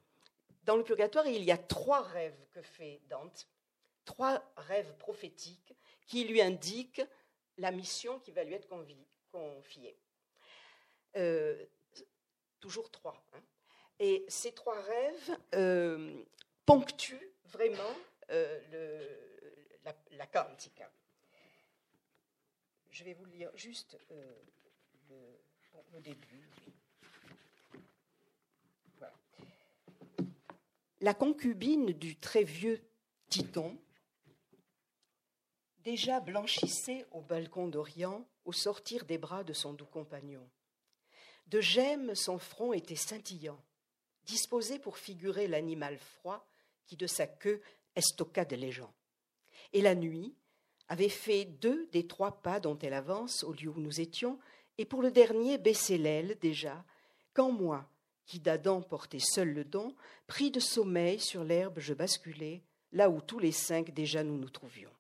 Dans 0.65 0.77
le 0.77 0.83
purgatoire, 0.83 1.27
il 1.27 1.45
y 1.45 1.53
a 1.53 1.59
trois 1.59 2.03
rêves 2.03 2.39
que 2.53 2.63
fait 2.63 3.01
Dante, 3.09 3.49
trois 4.05 4.43
rêves 4.57 4.93
prophétiques 4.99 5.75
qui 6.07 6.25
lui 6.25 6.41
indiquent 6.41 7.03
la 7.59 7.71
mission 7.73 8.19
qui 8.21 8.31
va 8.31 8.45
lui 8.45 8.55
être 8.55 8.69
confiée. 9.31 9.99
Euh, 11.17 11.65
toujours 12.61 12.91
trois. 12.91 13.25
Hein. 13.33 13.41
Et 13.99 14.25
ces 14.29 14.53
trois 14.53 14.81
rêves 14.83 15.39
euh, 15.55 16.23
ponctuent 16.67 17.33
vraiment 17.47 17.97
euh, 18.31 18.61
la, 19.85 19.95
la, 20.13 20.27
cantica. 20.27 20.91
Je 22.91 23.05
vais 23.05 23.15
vous 23.15 23.25
lire 23.27 23.51
juste 23.55 23.99
le, 24.11 26.01
début. 26.01 26.51
La 31.01 31.15
concubine 31.15 31.93
du 31.93 32.17
très 32.17 32.43
vieux 32.43 32.83
Titon, 33.29 33.79
déjà 35.87 36.19
blanchissait 36.19 37.07
au 37.13 37.21
balcon 37.21 37.69
d'Orient 37.69 38.27
au 38.45 38.51
sortir 38.51 39.05
des 39.05 39.19
bras 39.19 39.45
de 39.45 39.53
son 39.53 39.73
doux 39.73 39.87
compagnon. 39.87 40.45
De 41.47 41.61
gemmes 41.61 42.17
son 42.17 42.41
front 42.41 42.73
était 42.73 42.97
scintillant, 42.97 43.63
disposé 44.25 44.81
pour 44.81 44.99
figurer 44.99 45.47
l'animal 45.47 45.97
froid 45.97 46.45
qui 46.87 46.97
de 46.97 47.07
sa 47.07 47.29
queue 47.29 47.63
estoquade 47.95 48.53
les 48.55 48.73
gens. 48.73 48.93
Et 49.73 49.81
la 49.81 49.95
nuit 49.95 50.35
avait 50.89 51.09
fait 51.09 51.45
deux 51.45 51.87
des 51.93 52.09
trois 52.09 52.43
pas 52.43 52.59
dont 52.59 52.77
elle 52.81 52.93
avance 52.93 53.45
au 53.45 53.53
lieu 53.53 53.69
où 53.69 53.79
nous 53.79 54.01
étions, 54.01 54.41
et 54.79 54.87
pour 54.87 55.03
le 55.03 55.13
dernier 55.13 55.57
baissait 55.57 55.99
l'aile 55.99 56.37
déjà, 56.41 56.85
quand 57.33 57.53
moi, 57.53 57.89
qui 58.25 58.41
d'Adam 58.41 58.83
portais 58.83 59.21
seul 59.21 59.53
le 59.53 59.65
don, 59.65 59.95
pris 60.27 60.51
de 60.51 60.59
sommeil 60.59 61.21
sur 61.21 61.45
l'herbe 61.45 61.79
je 61.79 61.95
basculais, 61.95 62.65
là 62.91 63.09
où 63.09 63.21
tous 63.21 63.39
les 63.39 63.53
cinq 63.53 63.95
déjà 63.95 64.25
nous 64.25 64.37
nous 64.37 64.51
trouvions. 64.51 64.91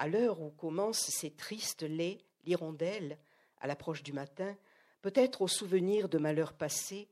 À 0.00 0.08
l'heure 0.08 0.40
où 0.40 0.48
commencent 0.48 1.10
ces 1.10 1.30
tristes 1.30 1.82
laits, 1.82 2.24
l'hirondelle, 2.46 3.18
à 3.60 3.66
l'approche 3.66 4.02
du 4.02 4.14
matin, 4.14 4.56
peut-être 5.02 5.42
au 5.42 5.46
souvenir 5.46 6.08
de 6.08 6.16
malheurs 6.16 6.54
passés, 6.54 7.06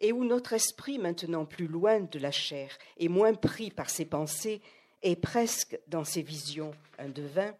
et 0.00 0.12
où 0.12 0.22
notre 0.26 0.52
esprit, 0.52 0.98
maintenant 0.98 1.46
plus 1.46 1.66
loin 1.66 2.00
de 2.00 2.18
la 2.18 2.30
chair 2.30 2.76
et 2.98 3.08
moins 3.08 3.32
pris 3.32 3.70
par 3.70 3.88
ses 3.88 4.04
pensées, 4.04 4.60
est 5.00 5.16
presque 5.16 5.80
dans 5.86 6.04
ses 6.04 6.20
visions 6.20 6.74
un 6.98 7.08
devin, 7.08 7.54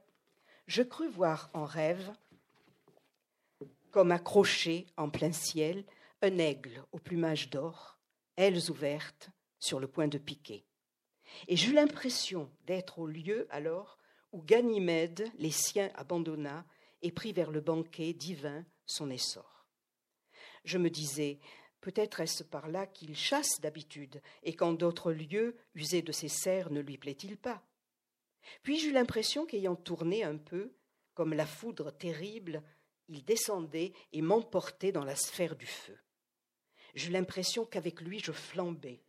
je 0.67 0.83
crus 0.83 1.11
voir 1.11 1.49
en 1.55 1.65
rêve, 1.65 2.13
comme 3.91 4.13
accroché 4.13 4.87
en 4.99 5.09
plein 5.09 5.33
ciel, 5.33 5.87
un 6.21 6.37
aigle 6.37 6.85
au 6.93 6.99
plumage 6.99 7.49
d'or, 7.49 7.97
ailes 8.37 8.71
ouvertes, 8.71 9.31
sur 9.59 9.81
le 9.81 9.89
point 9.89 10.09
de 10.09 10.19
piquer. 10.19 10.67
Et 11.49 11.57
j'eus 11.57 11.73
l'impression 11.73 12.51
d'être 12.67 12.99
au 12.99 13.07
lieu 13.07 13.47
alors 13.49 13.97
où 14.33 14.43
Ganymède 14.43 15.31
les 15.39 15.51
siens 15.51 15.91
abandonna 15.95 16.65
et 17.03 17.11
prit 17.11 17.33
vers 17.33 17.51
le 17.51 17.61
banquet 17.61 18.13
divin 18.13 18.65
son 18.87 19.11
essor. 19.11 19.67
Je 20.65 20.79
me 20.79 20.91
disais, 20.91 21.39
peut-être 21.81 22.21
est-ce 22.21 22.45
par 22.45 22.69
là 22.69 22.87
qu'il 22.87 23.17
chasse 23.17 23.61
d'habitude, 23.61 24.21
et 24.43 24.55
qu'en 24.55 24.73
d'autres 24.73 25.13
lieux, 25.13 25.57
usé 25.75 26.03
de 26.03 26.13
ses 26.13 26.29
serres, 26.29 26.71
ne 26.71 26.81
lui 26.81 26.99
plaît-il 26.99 27.37
pas 27.37 27.63
Puis 28.63 28.79
j'eus 28.79 28.93
l'impression 28.93 29.47
qu'ayant 29.47 29.77
tourné 29.77 30.23
un 30.23 30.37
peu, 30.37 30.73
comme 31.15 31.35
la 31.35 31.47
foudre 31.47 31.91
terrible, 31.91 32.63
il 33.09 33.25
descendait 33.25 33.93
et 34.13 34.23
m'emportait 34.23 34.93
dans 34.93 35.05
la 35.05 35.17
sphère 35.17 35.57
du 35.57 35.67
feu. 35.67 35.99
J'eus 36.95 37.11
l'impression 37.11 37.65
qu'avec 37.65 38.01
lui 38.01 38.21
je 38.21 38.33
flambais. 38.33 39.03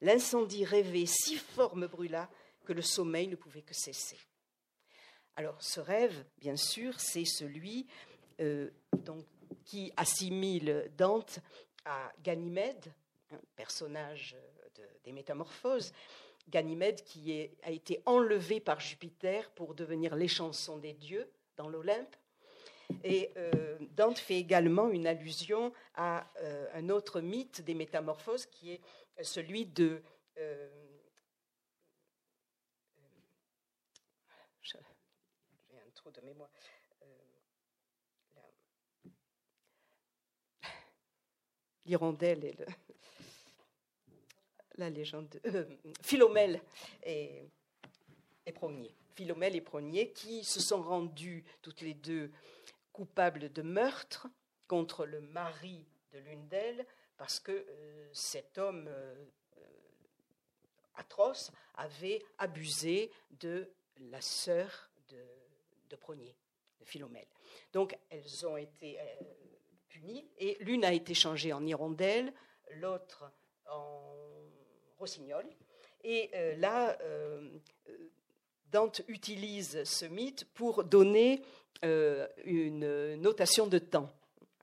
L'incendie 0.00 0.64
rêvé 0.64 1.06
si 1.06 1.36
fort 1.36 1.76
me 1.76 1.86
brûla 1.86 2.30
que 2.64 2.72
le 2.72 2.82
sommeil 2.82 3.28
ne 3.28 3.36
pouvait 3.36 3.62
que 3.62 3.74
cesser. 3.74 4.18
Alors 5.38 5.62
ce 5.62 5.80
rêve, 5.80 6.24
bien 6.38 6.56
sûr, 6.56 6.98
c'est 6.98 7.26
celui 7.26 7.86
euh, 8.40 8.70
qui 9.66 9.92
assimile 9.98 10.90
Dante 10.96 11.40
à 11.84 12.10
Ganymède, 12.22 12.90
un 13.30 13.40
personnage 13.54 14.34
des 15.04 15.12
Métamorphoses. 15.12 15.92
Ganymède 16.48 17.02
qui 17.02 17.50
a 17.62 17.70
été 17.70 18.00
enlevé 18.06 18.60
par 18.60 18.80
Jupiter 18.80 19.50
pour 19.50 19.74
devenir 19.74 20.14
l'échanson 20.16 20.78
des 20.78 20.94
dieux 20.94 21.30
dans 21.56 21.68
l'Olympe. 21.68 22.16
Et 23.04 23.32
euh, 23.36 23.76
Dante 23.90 24.18
fait 24.18 24.38
également 24.38 24.88
une 24.88 25.06
allusion 25.06 25.72
à 25.96 26.32
euh, 26.40 26.66
un 26.72 26.88
autre 26.88 27.20
mythe 27.20 27.60
des 27.62 27.74
métamorphoses 27.74 28.46
qui 28.46 28.72
est 28.72 28.80
celui 29.22 29.66
de 29.66 30.02
j'ai 36.14 36.15
trou 36.26 36.26
de 36.26 36.30
mémoire. 36.32 36.50
L'hirondelle 41.84 42.44
et 42.44 42.56
la 44.76 44.90
légende. 44.90 45.40
Philomèle 46.02 46.60
et, 47.04 47.48
et. 48.46 48.54
Philomèle 49.14 49.56
et 49.56 49.60
Prognier 49.60 50.12
qui 50.12 50.44
se 50.44 50.60
sont 50.60 50.82
rendus 50.82 51.44
toutes 51.62 51.80
les 51.80 51.94
deux 51.94 52.30
coupable 52.92 53.52
de 53.52 53.62
meurtre 53.62 54.28
contre 54.68 55.06
le 55.06 55.20
mari 55.20 55.86
de 56.12 56.18
l'une 56.18 56.46
d'elles, 56.48 56.84
parce 57.16 57.40
que 57.40 57.52
euh, 57.52 58.08
cet 58.12 58.58
homme 58.58 58.86
euh, 58.88 59.14
euh, 59.56 59.60
atroce 60.96 61.50
avait 61.76 62.22
abusé 62.38 63.10
de 63.30 63.72
la 63.98 64.20
sœur 64.20 64.85
de, 65.88 65.96
Prognier, 65.96 66.34
de 66.80 66.84
Philomèle. 66.84 67.26
Donc 67.72 67.96
elles 68.10 68.46
ont 68.46 68.56
été 68.56 68.98
punies, 69.88 70.26
et 70.38 70.56
l'une 70.60 70.84
a 70.84 70.92
été 70.92 71.14
changée 71.14 71.52
en 71.52 71.64
hirondelle, 71.64 72.32
l'autre 72.76 73.30
en 73.70 74.02
rossignol. 74.98 75.46
Et 76.04 76.30
là, 76.58 76.96
Dante 78.70 79.02
utilise 79.08 79.84
ce 79.84 80.04
mythe 80.06 80.44
pour 80.54 80.84
donner 80.84 81.42
euh, 81.84 82.26
une 82.44 83.14
notation 83.16 83.66
de 83.66 83.78
temps, 83.78 84.10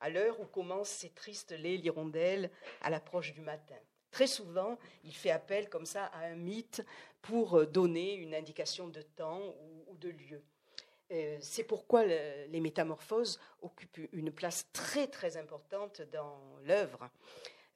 à 0.01 0.09
l'heure 0.09 0.39
où 0.39 0.45
commencent 0.45 0.89
ces 0.89 1.09
tristes 1.09 1.51
laits 1.51 1.82
l'hirondelle 1.82 2.49
à 2.82 2.89
l'approche 2.89 3.34
du 3.34 3.41
matin. 3.41 3.76
Très 4.11 4.28
souvent, 4.28 4.78
il 5.03 5.13
fait 5.13 5.32
appel 5.32 5.69
comme 5.69 5.86
ça 5.86 6.05
à 6.05 6.26
un 6.26 6.36
mythe 6.36 6.84
pour 7.21 7.65
donner 7.65 8.15
une 8.15 8.36
indication 8.36 8.88
de 8.88 9.01
temps 9.01 9.41
ou, 9.88 9.95
de 9.97 10.09
lieu. 10.09 10.43
Euh, 11.14 11.38
c'est 11.41 11.64
pourquoi 11.64 12.03
les 12.03 12.59
métamorphoses 12.59 13.39
occupent 13.61 14.09
une 14.11 14.32
place 14.32 14.68
très 14.74 15.07
très 15.07 15.38
importante 15.38 16.01
dans 16.11 16.39
l'œuvre. 16.66 17.09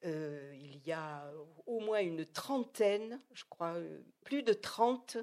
Euh, 0.06 0.54
il 0.56 0.86
y 0.86 0.92
a 0.92 1.32
au 1.66 1.80
moins 1.80 2.02
une 2.02 2.26
trentaine, 2.26 3.20
je 3.34 3.46
crois, 3.50 3.76
plus 4.24 4.44
de 4.44 4.54
trente 4.54 5.18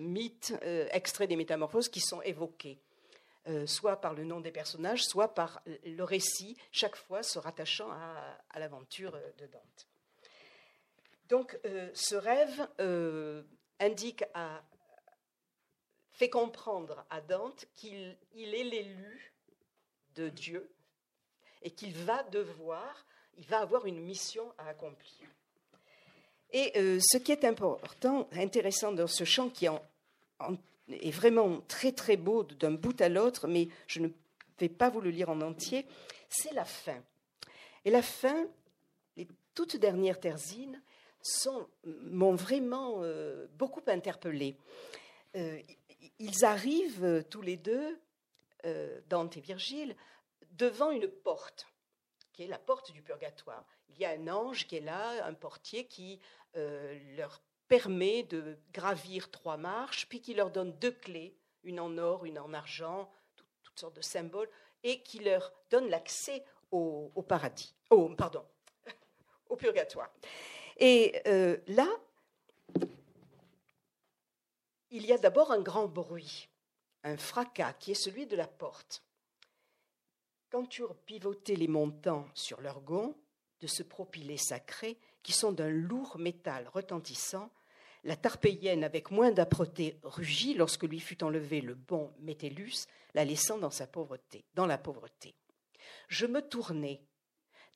mythes 0.00 0.54
extraits 0.92 1.28
des 1.28 1.36
métamorphoses 1.36 1.88
qui 1.88 2.00
sont 2.00 2.22
évoqués. 2.22 2.78
Euh, 3.46 3.66
soit 3.66 4.00
par 4.00 4.14
le 4.14 4.24
nom 4.24 4.40
des 4.40 4.50
personnages, 4.50 5.04
soit 5.04 5.34
par 5.34 5.60
le 5.84 6.02
récit, 6.02 6.56
chaque 6.72 6.96
fois 6.96 7.22
se 7.22 7.38
rattachant 7.38 7.90
à, 7.90 8.58
l'aventure 8.58 9.12
de 9.36 9.46
Dante. 9.46 9.86
Donc 11.28 11.58
euh, 11.66 11.90
ce 11.92 12.14
rêve 12.14 12.66
euh, 12.80 13.42
indique 13.80 14.24
à, 14.32 14.62
fait 16.14 16.30
comprendre 16.30 17.04
à 17.10 17.20
Dante 17.20 17.66
qu'il 17.74 18.16
est 18.36 18.64
l'élu 18.64 19.34
de 20.14 20.28
Dieu 20.28 20.70
et 21.62 21.70
qu'il 21.70 21.92
va 21.92 22.22
devoir, 22.24 23.04
il 23.36 23.46
va 23.46 23.60
avoir 23.60 23.86
une 23.86 24.00
mission 24.00 24.44
à 24.58 24.68
accomplir. 24.68 25.28
Et 26.52 26.72
ce 27.00 27.18
qui 27.18 27.32
est 27.32 27.44
important, 27.44 28.28
intéressant 28.32 28.92
dans 28.92 29.08
ce 29.08 29.24
chant 29.24 29.50
qui 29.50 29.66
est 29.66 31.10
vraiment 31.10 31.60
très 31.66 31.90
très 31.90 32.16
beau 32.16 32.44
d'un 32.44 32.70
bout 32.70 33.00
à 33.00 33.08
l'autre, 33.08 33.48
mais 33.48 33.66
je 33.88 33.98
ne 33.98 34.08
vais 34.60 34.68
pas 34.68 34.88
vous 34.88 35.00
le 35.00 35.10
lire 35.10 35.30
en 35.30 35.40
entier, 35.40 35.84
c'est 36.28 36.52
la 36.52 36.64
fin. 36.64 37.02
Et 37.84 37.90
la 37.90 38.02
fin, 38.02 38.46
les 39.16 39.26
toutes 39.54 39.76
dernières 39.76 40.20
terzines, 40.20 40.80
m'ont 41.84 42.34
vraiment 42.34 42.96
euh, 43.02 43.46
beaucoup 43.56 43.82
interpellée. 43.86 44.56
Euh, 45.36 45.58
ils 46.18 46.44
arrivent 46.44 47.04
euh, 47.04 47.22
tous 47.22 47.42
les 47.42 47.56
deux, 47.56 48.00
Dante 49.10 49.36
et 49.36 49.42
Virgile, 49.42 49.94
devant 50.52 50.90
une 50.90 51.06
porte, 51.06 51.66
qui 52.32 52.44
est 52.44 52.46
la 52.46 52.58
porte 52.58 52.92
du 52.92 53.02
purgatoire. 53.02 53.62
Il 53.90 53.98
y 53.98 54.06
a 54.06 54.10
un 54.10 54.26
ange 54.26 54.66
qui 54.66 54.76
est 54.76 54.80
là, 54.80 55.26
un 55.26 55.34
portier 55.34 55.86
qui 55.86 56.18
leur 56.54 57.42
permet 57.68 58.22
de 58.22 58.56
gravir 58.72 59.30
trois 59.30 59.56
marches, 59.58 60.08
puis 60.08 60.22
qui 60.22 60.32
leur 60.32 60.50
donne 60.50 60.72
deux 60.78 60.92
clés, 60.92 61.36
une 61.62 61.80
en 61.80 61.96
or, 61.98 62.24
une 62.24 62.38
en 62.38 62.52
argent, 62.54 63.10
toutes 63.62 63.78
sortes 63.78 63.96
de 63.96 64.02
symboles, 64.02 64.48
et 64.82 65.02
qui 65.02 65.18
leur 65.18 65.52
donne 65.70 65.88
l'accès 65.88 66.44
au, 66.70 67.10
paradis, 67.26 67.74
au, 67.90 68.08
pardon, 68.10 68.44
au 69.48 69.56
purgatoire. 69.56 70.12
Et 70.76 71.20
euh, 71.26 71.56
là, 71.68 71.88
il 74.94 75.06
y 75.06 75.12
a 75.12 75.18
d'abord 75.18 75.50
un 75.50 75.60
grand 75.60 75.88
bruit, 75.88 76.48
un 77.02 77.16
fracas 77.16 77.72
qui 77.72 77.90
est 77.90 77.94
celui 77.94 78.26
de 78.26 78.36
la 78.36 78.46
porte. 78.46 79.02
Quand 80.50 80.66
tu 80.66 80.84
pivotais 81.04 81.56
les 81.56 81.66
montants 81.66 82.28
sur 82.32 82.60
leurs 82.60 82.80
gonds, 82.80 83.16
de 83.60 83.66
ce 83.66 83.82
propylée 83.82 84.36
sacré, 84.36 84.96
qui 85.24 85.32
sont 85.32 85.50
d'un 85.50 85.68
lourd 85.68 86.16
métal 86.18 86.68
retentissant, 86.68 87.50
la 88.04 88.14
tarpéienne, 88.14 88.84
avec 88.84 89.10
moins 89.10 89.32
d'âpreté, 89.32 89.98
rugit 90.04 90.54
lorsque 90.54 90.84
lui 90.84 91.00
fut 91.00 91.24
enlevé 91.24 91.60
le 91.60 91.74
bon 91.74 92.12
Métellus, 92.20 92.86
la 93.14 93.24
laissant 93.24 93.58
dans 93.58 93.70
sa 93.70 93.88
pauvreté, 93.88 94.44
dans 94.54 94.66
la 94.66 94.78
pauvreté. 94.78 95.34
Je 96.06 96.26
me 96.26 96.40
tournai, 96.40 97.00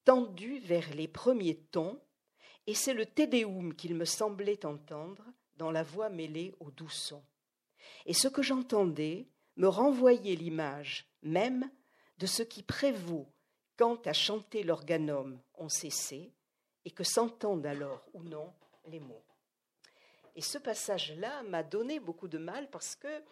tendu 0.05 0.61
vers 0.61 0.95
les 0.95 1.09
premiers 1.09 1.57
tons, 1.57 2.01
et 2.69 2.75
c'est 2.75 2.95
le 2.95 3.07
Tédéum 3.07 3.75
qu'il 3.75 3.97
me 3.97 4.05
semblait 4.05 4.65
entendre 4.65 5.25
dans 5.59 5.71
la 5.71 5.83
voix 5.83 6.09
mêlée 6.09 6.55
aux 6.61 6.71
doux 6.71 6.89
sons. 6.89 7.25
Et 8.07 8.15
ce 8.15 8.29
que 8.29 8.43
j'entendais 8.43 9.27
me 9.57 9.69
renvoyait 9.69 10.37
l'image 10.37 11.07
même 11.23 11.71
de 12.19 12.27
ce 12.27 12.43
qui 12.43 12.63
prévaut 12.63 13.27
quand 13.77 14.07
à 14.07 14.13
chanter 14.13 14.63
l'organome 14.63 15.41
on 15.55 15.69
cessé, 15.69 16.33
et 16.85 16.91
que 16.91 17.05
s'entendent 17.05 17.67
alors 17.67 18.03
ou 18.15 18.23
non 18.23 18.53
les 18.87 19.01
mots. 19.01 19.25
Et 20.35 20.41
ce 20.41 20.59
passage-là 20.59 21.43
m'a 21.43 21.63
donné 21.63 22.01
beaucoup 22.01 22.29
de 22.29 22.39
mal 22.39 22.71
parce 22.71 22.95
que, 22.95 23.23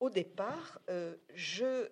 au 0.00 0.10
départ, 0.10 0.80
euh, 0.88 1.16
je, 1.34 1.88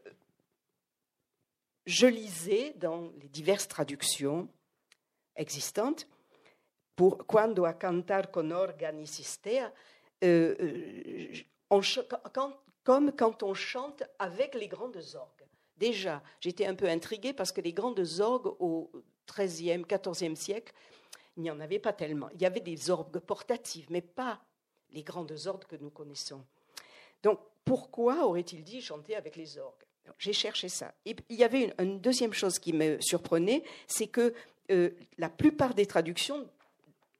je 1.86 2.06
lisais 2.06 2.72
dans 2.76 3.12
les 3.20 3.28
diverses 3.28 3.68
traductions 3.68 4.48
existantes 5.36 6.06
pour 6.96 7.26
cantar 7.26 8.30
con 8.30 8.50
organi 8.50 9.06
sistea, 9.06 9.72
euh, 10.22 10.54
euh, 11.70 11.80
comme 12.84 13.12
quand 13.12 13.42
on 13.42 13.54
chante 13.54 14.02
avec 14.18 14.54
les 14.54 14.68
grandes 14.68 15.00
orgues. 15.14 15.44
Déjà, 15.76 16.22
j'étais 16.40 16.66
un 16.66 16.74
peu 16.74 16.88
intriguée 16.88 17.32
parce 17.32 17.50
que 17.50 17.60
les 17.60 17.72
grandes 17.72 18.04
orgues 18.20 18.54
au 18.60 18.92
XIIIe, 19.26 19.84
XIVe 19.84 20.36
siècle, 20.36 20.72
il 21.36 21.42
n'y 21.42 21.50
en 21.50 21.60
avait 21.60 21.80
pas 21.80 21.92
tellement. 21.92 22.28
Il 22.34 22.42
y 22.42 22.46
avait 22.46 22.60
des 22.60 22.90
orgues 22.90 23.18
portatives, 23.18 23.86
mais 23.90 24.00
pas 24.00 24.40
les 24.90 25.02
grandes 25.02 25.34
orgues 25.46 25.64
que 25.64 25.76
nous 25.76 25.90
connaissons. 25.90 26.44
Donc, 27.22 27.40
pourquoi 27.64 28.24
aurait-il 28.26 28.62
dit 28.62 28.80
chanter 28.80 29.16
avec 29.16 29.34
les 29.34 29.58
orgues? 29.58 29.84
J'ai 30.18 30.34
cherché 30.34 30.68
ça. 30.68 30.94
Il 31.04 31.16
y 31.30 31.42
avait 31.42 31.74
une, 31.78 31.98
deuxième 31.98 32.34
chose 32.34 32.58
qui 32.58 32.72
me 32.72 33.00
surprenait, 33.00 33.64
c'est 33.88 34.06
que 34.06 34.34
euh, 34.70 34.90
la 35.18 35.30
plupart 35.30 35.74
des 35.74 35.86
traductions 35.86 36.48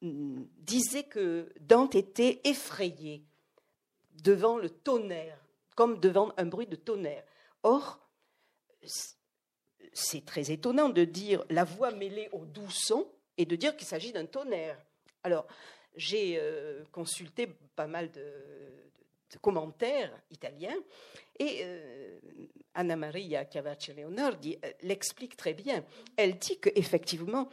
disaient 0.05 1.05
que 1.05 1.53
Dante 1.61 1.95
était 1.95 2.41
effrayé 2.45 3.25
devant 4.23 4.59
le 4.59 4.71
tonnerre, 4.71 5.39
comme 5.75 5.99
devant 6.01 6.33
un 6.37 6.47
bruit 6.47 6.67
de 6.67 6.77
tonnerre. 6.77 7.25
Or, 7.63 7.99
c'est 9.93 10.25
très 10.25 10.51
étonnant 10.51 10.89
de 10.89 11.05
dire 11.05 11.45
la 11.51 11.65
voix 11.65 11.91
mêlée 11.91 12.29
au 12.33 12.45
doux 12.45 12.71
son 12.71 13.07
et 13.37 13.47
de 13.47 13.57
dire 13.57 13.77
qu'il 13.77 13.87
s'agit 13.87 14.13
d'un 14.13 14.27
tonnerre. 14.27 14.79
Alors, 15.23 15.47
j'ai 15.97 16.39
euh, 16.39 16.85
consulté 16.93 17.47
pas 17.77 17.87
mal 17.87 18.11
de, 18.11 18.23
commentaires 19.41 20.13
italiens 20.31 20.77
et 21.41 21.61
euh, 21.63 22.19
Anna 22.75 22.95
Maria 22.95 23.45
Cavacci 23.45 23.93
Leonardi 23.93 24.59
euh, 24.65 24.71
l'explique 24.83 25.37
très 25.37 25.55
bien. 25.55 25.85
Elle 26.17 26.39
dit 26.39 26.59
qu'effectivement, 26.59 27.49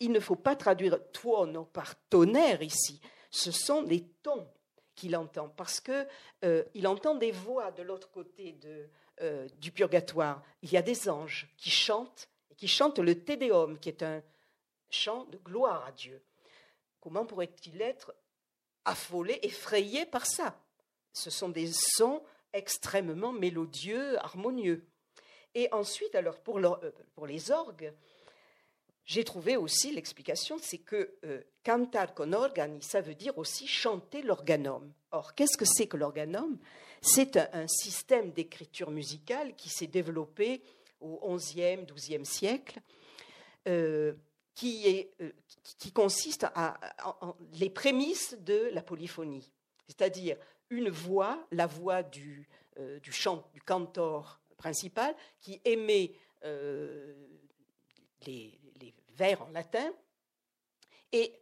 il 0.00 0.12
ne 0.12 0.20
faut 0.20 0.36
pas 0.36 0.56
traduire 0.56 0.98
tuono 1.12 1.64
par 1.64 1.94
tonnerre 2.08 2.62
ici. 2.62 3.00
Ce 3.30 3.50
sont 3.50 3.82
des 3.82 4.04
tons 4.22 4.48
qu'il 4.94 5.16
entend 5.16 5.48
parce 5.48 5.80
que 5.80 6.06
il 6.74 6.86
entend 6.86 7.14
des 7.14 7.30
voix 7.30 7.70
de 7.70 7.82
l'autre 7.82 8.10
côté 8.10 8.52
de, 8.52 8.88
euh, 9.20 9.48
du 9.58 9.72
purgatoire, 9.72 10.44
il 10.62 10.70
y 10.70 10.76
a 10.76 10.82
des 10.82 11.08
anges 11.08 11.52
qui 11.56 11.70
chantent, 11.70 12.28
qui 12.56 12.68
chantent 12.68 13.00
le 13.00 13.24
Te 13.24 13.32
Deum, 13.32 13.76
qui 13.80 13.88
est 13.88 14.04
un 14.04 14.22
chant 14.90 15.24
de 15.24 15.38
gloire 15.38 15.84
à 15.86 15.92
Dieu. 15.92 16.22
Comment 17.00 17.26
pourrait-il 17.26 17.82
être 17.82 18.14
affolé, 18.84 19.40
effrayé 19.42 20.06
par 20.06 20.24
ça? 20.24 20.56
Ce 21.12 21.30
sont 21.30 21.48
des 21.48 21.72
sons 21.72 22.22
extrêmement 22.52 23.32
mélodieux, 23.32 24.16
harmonieux. 24.18 24.86
Et 25.52 25.68
ensuite, 25.72 26.14
alors 26.14 26.38
pour, 26.38 26.58
euh, 26.58 26.92
pour 27.16 27.26
les 27.26 27.50
orgues, 27.50 27.92
j'ai 29.08 29.24
trouvé 29.24 29.56
aussi 29.56 29.90
l'explication, 29.90 30.58
c'est 30.60 30.76
que 30.76 31.14
euh, 31.24 31.40
cantar 31.64 32.12
con 32.12 32.34
organi, 32.34 32.82
ça 32.82 33.00
veut 33.00 33.14
dire 33.14 33.38
aussi 33.38 33.66
chanter 33.66 34.20
l'organum. 34.20 34.92
Or, 35.12 35.34
qu'est-ce 35.34 35.56
que 35.56 35.64
c'est 35.64 35.86
que 35.86 35.96
l'organum 35.96 36.58
C'est 37.00 37.38
un, 37.38 37.66
système 37.66 38.32
d'écriture 38.32 38.90
musicale 38.90 39.56
qui 39.56 39.70
s'est 39.70 39.86
développé 39.86 40.62
au 41.00 41.36
XIe, 41.36 41.86
XIIe 41.86 42.26
siècle, 42.26 42.80
euh, 43.66 44.12
qui, 44.54 45.08
euh, 45.22 45.30
qui, 45.78 45.90
consiste 45.90 46.44
à, 46.54 46.78
les 47.54 47.70
prémices 47.70 48.36
de 48.40 48.68
la 48.74 48.82
polyphonie, 48.82 49.50
c'est-à-dire 49.86 50.36
une 50.68 50.90
voix, 50.90 51.46
la 51.50 51.66
voix 51.66 52.02
du, 52.02 52.46
chant, 53.10 53.48
du 53.54 53.62
cantor 53.62 54.38
principal, 54.58 55.16
qui 55.40 55.62
émet 55.64 56.12
les 58.26 58.58
vers 59.18 59.42
en 59.42 59.50
latin, 59.50 59.92
et 61.12 61.34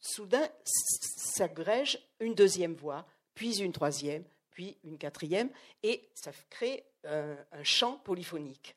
soudain 0.00 0.48
s'agrège 0.64 1.98
une 2.20 2.34
deuxième 2.34 2.74
voix, 2.74 3.04
puis 3.34 3.60
une 3.60 3.72
troisième, 3.72 4.24
puis 4.50 4.78
une 4.84 4.98
quatrième, 4.98 5.50
et 5.82 6.08
ça 6.14 6.30
crée 6.48 6.84
un, 7.04 7.36
chant 7.64 7.96
polyphonique. 7.98 8.76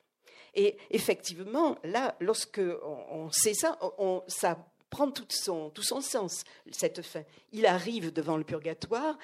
Et 0.54 0.76
effectivement, 0.90 1.78
là, 1.84 2.16
lorsque 2.20 2.60
on, 2.82 3.30
sait 3.30 3.54
ça, 3.54 3.78
ça 4.26 4.66
prend 4.90 5.10
tout 5.10 5.26
son, 5.28 5.70
tout 5.70 5.82
son 5.82 6.00
sens, 6.00 6.44
cette 6.70 7.02
fin. 7.02 7.22
Il 7.52 7.66
arrive 7.66 8.12
devant 8.12 8.36
le 8.36 8.44
purgatoire, 8.44 9.18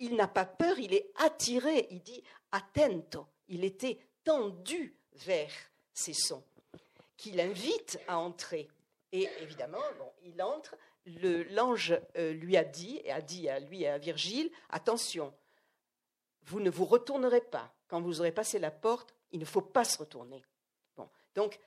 il 0.00 0.16
n'a 0.16 0.28
pas 0.28 0.46
peur, 0.46 0.78
il 0.78 0.94
est 0.94 1.10
attiré, 1.16 1.86
il 1.90 2.02
dit 2.02 2.22
attento, 2.50 3.26
il 3.48 3.64
était 3.64 3.98
tendu 4.24 4.96
vers 5.12 5.52
ces 5.92 6.14
sons 6.14 6.42
qui 7.18 7.32
l'invite 7.32 8.00
à 8.08 8.16
entrer. 8.16 8.68
Et 9.12 9.28
évidemment, 9.42 9.82
il 10.24 10.40
entre. 10.40 10.74
L'ange 11.50 11.98
euh, 12.16 12.32
lui 12.32 12.56
a 12.56 12.64
dit, 12.64 13.00
et 13.04 13.10
a 13.10 13.22
dit 13.22 13.48
à 13.48 13.60
lui 13.60 13.82
et 13.82 13.88
à 13.88 13.96
Virgile, 13.96 14.50
attention, 14.68 15.32
vous 16.42 16.60
ne 16.60 16.68
vous 16.68 16.84
retournerez 16.84 17.40
pas. 17.40 17.72
Quand 17.88 18.02
vous 18.02 18.20
aurez 18.20 18.32
passé 18.32 18.58
la 18.58 18.70
porte, 18.70 19.14
il 19.32 19.40
ne 19.40 19.46
faut 19.46 19.62
pas 19.62 19.84
se 19.84 19.98
retourner. 19.98 20.44
Bon, 20.96 21.08
donc, 21.34 21.58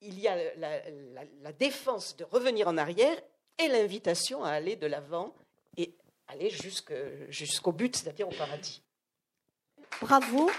il 0.00 0.18
y 0.18 0.26
a 0.26 0.36
la, 0.56 1.52
défense 1.52 2.16
de 2.16 2.24
revenir 2.24 2.66
en 2.66 2.76
arrière 2.76 3.20
et 3.58 3.68
l'invitation 3.68 4.44
à 4.44 4.50
aller 4.50 4.74
de 4.74 4.86
l'avant 4.86 5.34
et 5.76 5.94
aller 6.26 6.50
jusqu'au 6.50 7.72
but, 7.72 7.96
c'est-à-dire 7.96 8.28
au 8.28 8.34
paradis. 8.34 8.82
Bravo. 10.00 10.50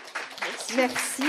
Merci. 0.75 1.23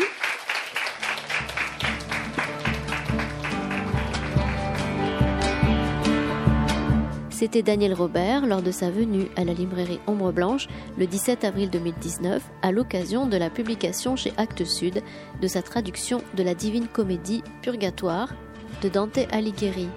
C'était 7.40 7.62
Daniel 7.62 7.94
Robert 7.94 8.46
lors 8.46 8.60
de 8.60 8.70
sa 8.70 8.90
venue 8.90 9.28
à 9.34 9.46
la 9.46 9.54
librairie 9.54 9.98
Ombre 10.06 10.30
Blanche 10.30 10.68
le 10.98 11.06
17 11.06 11.42
avril 11.44 11.70
2019 11.70 12.42
à 12.60 12.70
l'occasion 12.70 13.26
de 13.26 13.38
la 13.38 13.48
publication 13.48 14.14
chez 14.14 14.34
Actes 14.36 14.66
Sud 14.66 15.02
de 15.40 15.46
sa 15.46 15.62
traduction 15.62 16.20
de 16.36 16.42
la 16.42 16.54
divine 16.54 16.86
comédie 16.86 17.42
Purgatoire 17.62 18.34
de 18.82 18.90
Dante 18.90 19.20
Alighieri. 19.32 19.88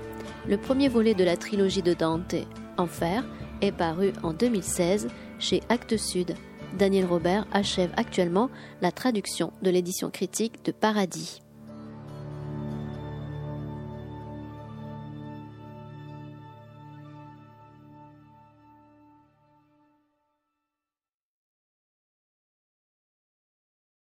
Le 0.48 0.58
premier 0.58 0.88
volet 0.88 1.16
de 1.16 1.26
la 1.26 1.36
trilogie 1.36 1.82
de 1.82 1.94
Dante, 1.94 2.36
Enfer, 2.78 3.26
est 3.60 3.74
paru 3.74 4.14
en 4.24 4.32
2016 4.32 5.10
chez 5.38 5.60
Actes 5.68 5.98
Sud. 5.98 6.36
Daniel 6.80 7.08
Robert 7.08 7.46
achève 7.52 7.92
actuellement 7.98 8.52
la 8.82 8.94
traduction 8.94 9.52
de 9.62 9.70
l'édition 9.70 10.10
critique 10.10 10.64
de 10.64 10.72
Paradis. 10.72 11.43